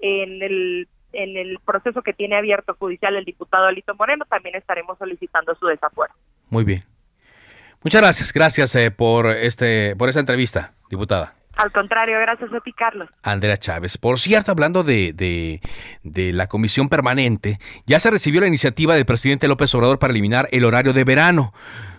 en 0.00 0.42
el 0.42 0.88
en 1.12 1.36
el 1.36 1.60
proceso 1.64 2.02
que 2.02 2.14
tiene 2.14 2.36
abierto 2.36 2.74
judicial 2.74 3.14
el 3.14 3.24
diputado 3.24 3.66
Alito 3.66 3.94
Moreno, 3.94 4.24
también 4.28 4.56
estaremos 4.56 4.98
solicitando 4.98 5.54
su 5.54 5.66
desafuero. 5.66 6.12
Muy 6.50 6.64
bien. 6.64 6.82
Muchas 7.84 8.02
gracias, 8.02 8.32
gracias 8.32 8.74
eh, 8.74 8.90
por 8.90 9.28
este 9.28 9.94
por 9.94 10.08
esa 10.08 10.18
entrevista, 10.18 10.74
diputada. 10.90 11.36
Al 11.56 11.70
contrario, 11.72 12.18
gracias 12.20 12.52
a 12.52 12.60
ti, 12.60 12.72
Carlos. 12.72 13.08
Andrea 13.22 13.56
Chávez. 13.56 13.96
Por 13.96 14.18
cierto, 14.18 14.50
hablando 14.50 14.82
de, 14.82 15.12
de, 16.02 16.32
la 16.32 16.48
comisión 16.48 16.88
permanente, 16.88 17.58
ya 17.86 18.00
se 18.00 18.10
recibió 18.10 18.40
la 18.40 18.48
iniciativa 18.48 18.94
del 18.94 19.06
presidente 19.06 19.46
López 19.46 19.74
Obrador 19.74 19.98
para 19.98 20.12
eliminar 20.12 20.48
el 20.50 20.64
horario 20.64 20.92
de 20.92 21.04
verano. 21.04 21.52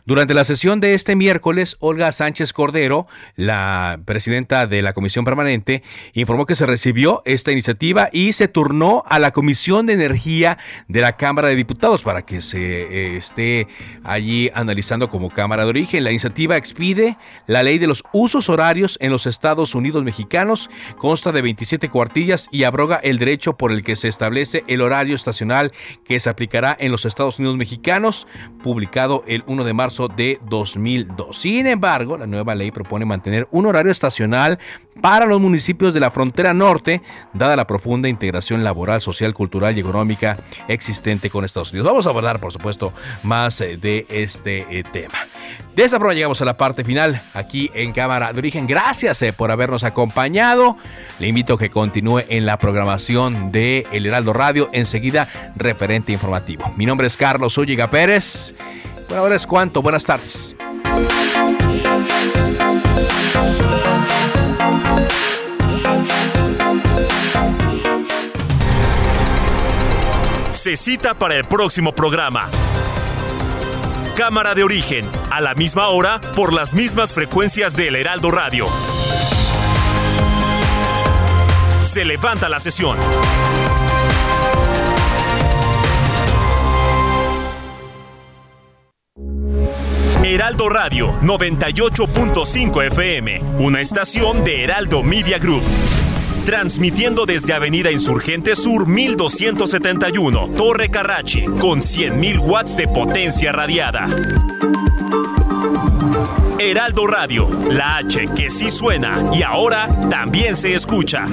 Durante 0.07 0.35
la 0.35 0.43
sesión 0.43 0.81
de 0.81 0.93
este 0.93 1.15
miércoles, 1.15 1.77
Olga 1.79 2.11
Sánchez 2.11 2.53
Cordero, 2.53 3.07
la 3.35 3.99
presidenta 4.05 4.67
de 4.67 4.83
la 4.83 4.93
Comisión 4.93 5.25
Permanente, 5.25 5.81
informó 6.13 6.45
que 6.45 6.55
se 6.55 6.67
recibió 6.67 7.23
esta 7.25 7.51
iniciativa 7.51 8.09
y 8.11 8.33
se 8.33 8.47
turnó 8.47 9.03
a 9.07 9.17
la 9.17 9.31
Comisión 9.31 9.87
de 9.87 9.93
Energía 9.93 10.59
de 10.87 11.01
la 11.01 11.17
Cámara 11.17 11.47
de 11.47 11.55
Diputados 11.55 12.03
para 12.03 12.21
que 12.21 12.41
se 12.41 12.59
eh, 12.59 13.17
esté 13.17 13.67
allí 14.03 14.51
analizando 14.53 15.09
como 15.09 15.31
Cámara 15.31 15.63
de 15.63 15.69
Origen. 15.69 16.03
La 16.03 16.11
iniciativa 16.11 16.55
expide 16.55 17.17
la 17.47 17.63
ley 17.63 17.79
de 17.79 17.87
los 17.87 18.03
usos 18.11 18.47
horarios 18.47 18.99
en 19.01 19.11
los 19.11 19.25
Estados 19.25 19.73
Unidos 19.73 20.03
mexicanos, 20.03 20.69
consta 20.99 21.31
de 21.31 21.41
27 21.41 21.89
cuartillas 21.89 22.47
y 22.51 22.65
abroga 22.65 22.97
el 22.97 23.17
derecho 23.17 23.57
por 23.57 23.71
el 23.71 23.83
que 23.83 23.95
se 23.95 24.09
establece 24.09 24.63
el 24.67 24.81
horario 24.81 25.15
estacional 25.15 25.71
que 26.07 26.19
se 26.19 26.29
aplicará 26.29 26.77
en 26.79 26.91
los 26.91 27.05
Estados 27.05 27.39
Unidos 27.39 27.57
mexicanos, 27.57 28.27
publicado 28.61 29.23
el 29.25 29.43
1 29.47 29.63
de 29.63 29.73
marzo 29.73 29.94
de 30.15 30.39
2002. 30.49 31.37
Sin 31.37 31.67
embargo, 31.67 32.17
la 32.17 32.27
nueva 32.27 32.53
ley 32.53 32.71
propone 32.71 33.05
mantener 33.05 33.47
un 33.51 33.65
horario 33.65 33.91
estacional 33.91 34.59
para 35.01 35.25
los 35.25 35.41
municipios 35.41 35.93
de 35.93 35.99
la 35.99 36.11
frontera 36.11 36.53
norte, 36.53 37.01
dada 37.33 37.55
la 37.55 37.67
profunda 37.67 38.07
integración 38.07 38.63
laboral, 38.63 39.01
social, 39.01 39.33
cultural 39.33 39.75
y 39.77 39.81
económica 39.81 40.37
existente 40.67 41.29
con 41.29 41.45
Estados 41.45 41.71
Unidos. 41.71 41.87
Vamos 41.87 42.07
a 42.07 42.09
hablar, 42.09 42.39
por 42.39 42.51
supuesto, 42.51 42.93
más 43.23 43.59
eh, 43.61 43.77
de 43.77 44.05
este 44.09 44.65
eh, 44.69 44.83
tema. 44.83 45.17
De 45.75 45.83
esta 45.83 45.97
forma 45.97 46.13
llegamos 46.13 46.41
a 46.41 46.45
la 46.45 46.57
parte 46.57 46.83
final 46.83 47.21
aquí 47.33 47.69
en 47.73 47.91
Cámara 47.91 48.31
de 48.31 48.39
Origen. 48.39 48.67
Gracias 48.67 49.21
eh, 49.21 49.33
por 49.33 49.51
habernos 49.51 49.83
acompañado. 49.83 50.77
Le 51.19 51.27
invito 51.27 51.55
a 51.55 51.59
que 51.59 51.69
continúe 51.69 52.21
en 52.29 52.45
la 52.45 52.57
programación 52.57 53.51
de 53.51 53.85
El 53.91 54.05
Heraldo 54.05 54.33
Radio. 54.33 54.69
Enseguida, 54.71 55.27
referente 55.55 56.11
informativo. 56.11 56.71
Mi 56.77 56.85
nombre 56.85 57.07
es 57.07 57.17
Carlos 57.17 57.57
Ulliga 57.57 57.89
Pérez. 57.89 58.53
Bueno, 59.07 59.23
ahora 59.23 59.35
es 59.35 59.45
cuanto. 59.45 59.81
Buenas 59.81 60.03
tardes. 60.03 60.55
Se 70.51 70.77
cita 70.77 71.13
para 71.13 71.35
el 71.35 71.45
próximo 71.45 71.93
programa. 71.93 72.49
Cámara 74.15 74.55
de 74.55 74.63
origen, 74.63 75.05
a 75.29 75.41
la 75.41 75.53
misma 75.53 75.89
hora, 75.89 76.19
por 76.35 76.53
las 76.53 76.73
mismas 76.73 77.13
frecuencias 77.13 77.75
del 77.75 77.95
Heraldo 77.95 78.31
Radio. 78.31 78.65
Se 81.83 82.03
levanta 82.03 82.49
la 82.49 82.59
sesión. 82.59 82.97
Heraldo 90.35 90.67
Radio 90.67 91.13
98.5 91.21 92.87
FM, 92.87 93.39
una 93.57 93.79
estación 93.79 94.43
de 94.43 94.65
Heraldo 94.65 95.01
Media 95.01 95.37
Group. 95.37 95.63
Transmitiendo 96.43 97.25
desde 97.25 97.53
Avenida 97.53 97.89
Insurgente 97.89 98.53
Sur 98.57 98.85
1271, 98.85 100.49
Torre 100.57 100.89
Carrachi, 100.89 101.45
con 101.45 101.79
100.000 101.79 102.41
watts 102.41 102.75
de 102.75 102.85
potencia 102.89 103.53
radiada. 103.53 104.07
Heraldo 106.59 107.07
Radio, 107.07 107.47
la 107.69 107.95
H 107.95 108.27
que 108.35 108.49
sí 108.49 108.71
suena 108.71 109.31
y 109.33 109.41
ahora 109.41 109.87
también 110.09 110.57
se 110.57 110.75
escucha. 110.75 111.29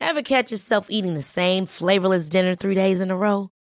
Ever 0.00 0.22
catch 0.22 0.52
yourself 0.52 0.86
eating 0.88 1.14
the 1.14 1.22
same 1.22 1.66
flavorless 1.66 2.28
dinner 2.28 2.54
three 2.54 2.76
days 2.76 3.00
in 3.00 3.10
a 3.10 3.16
row? 3.16 3.50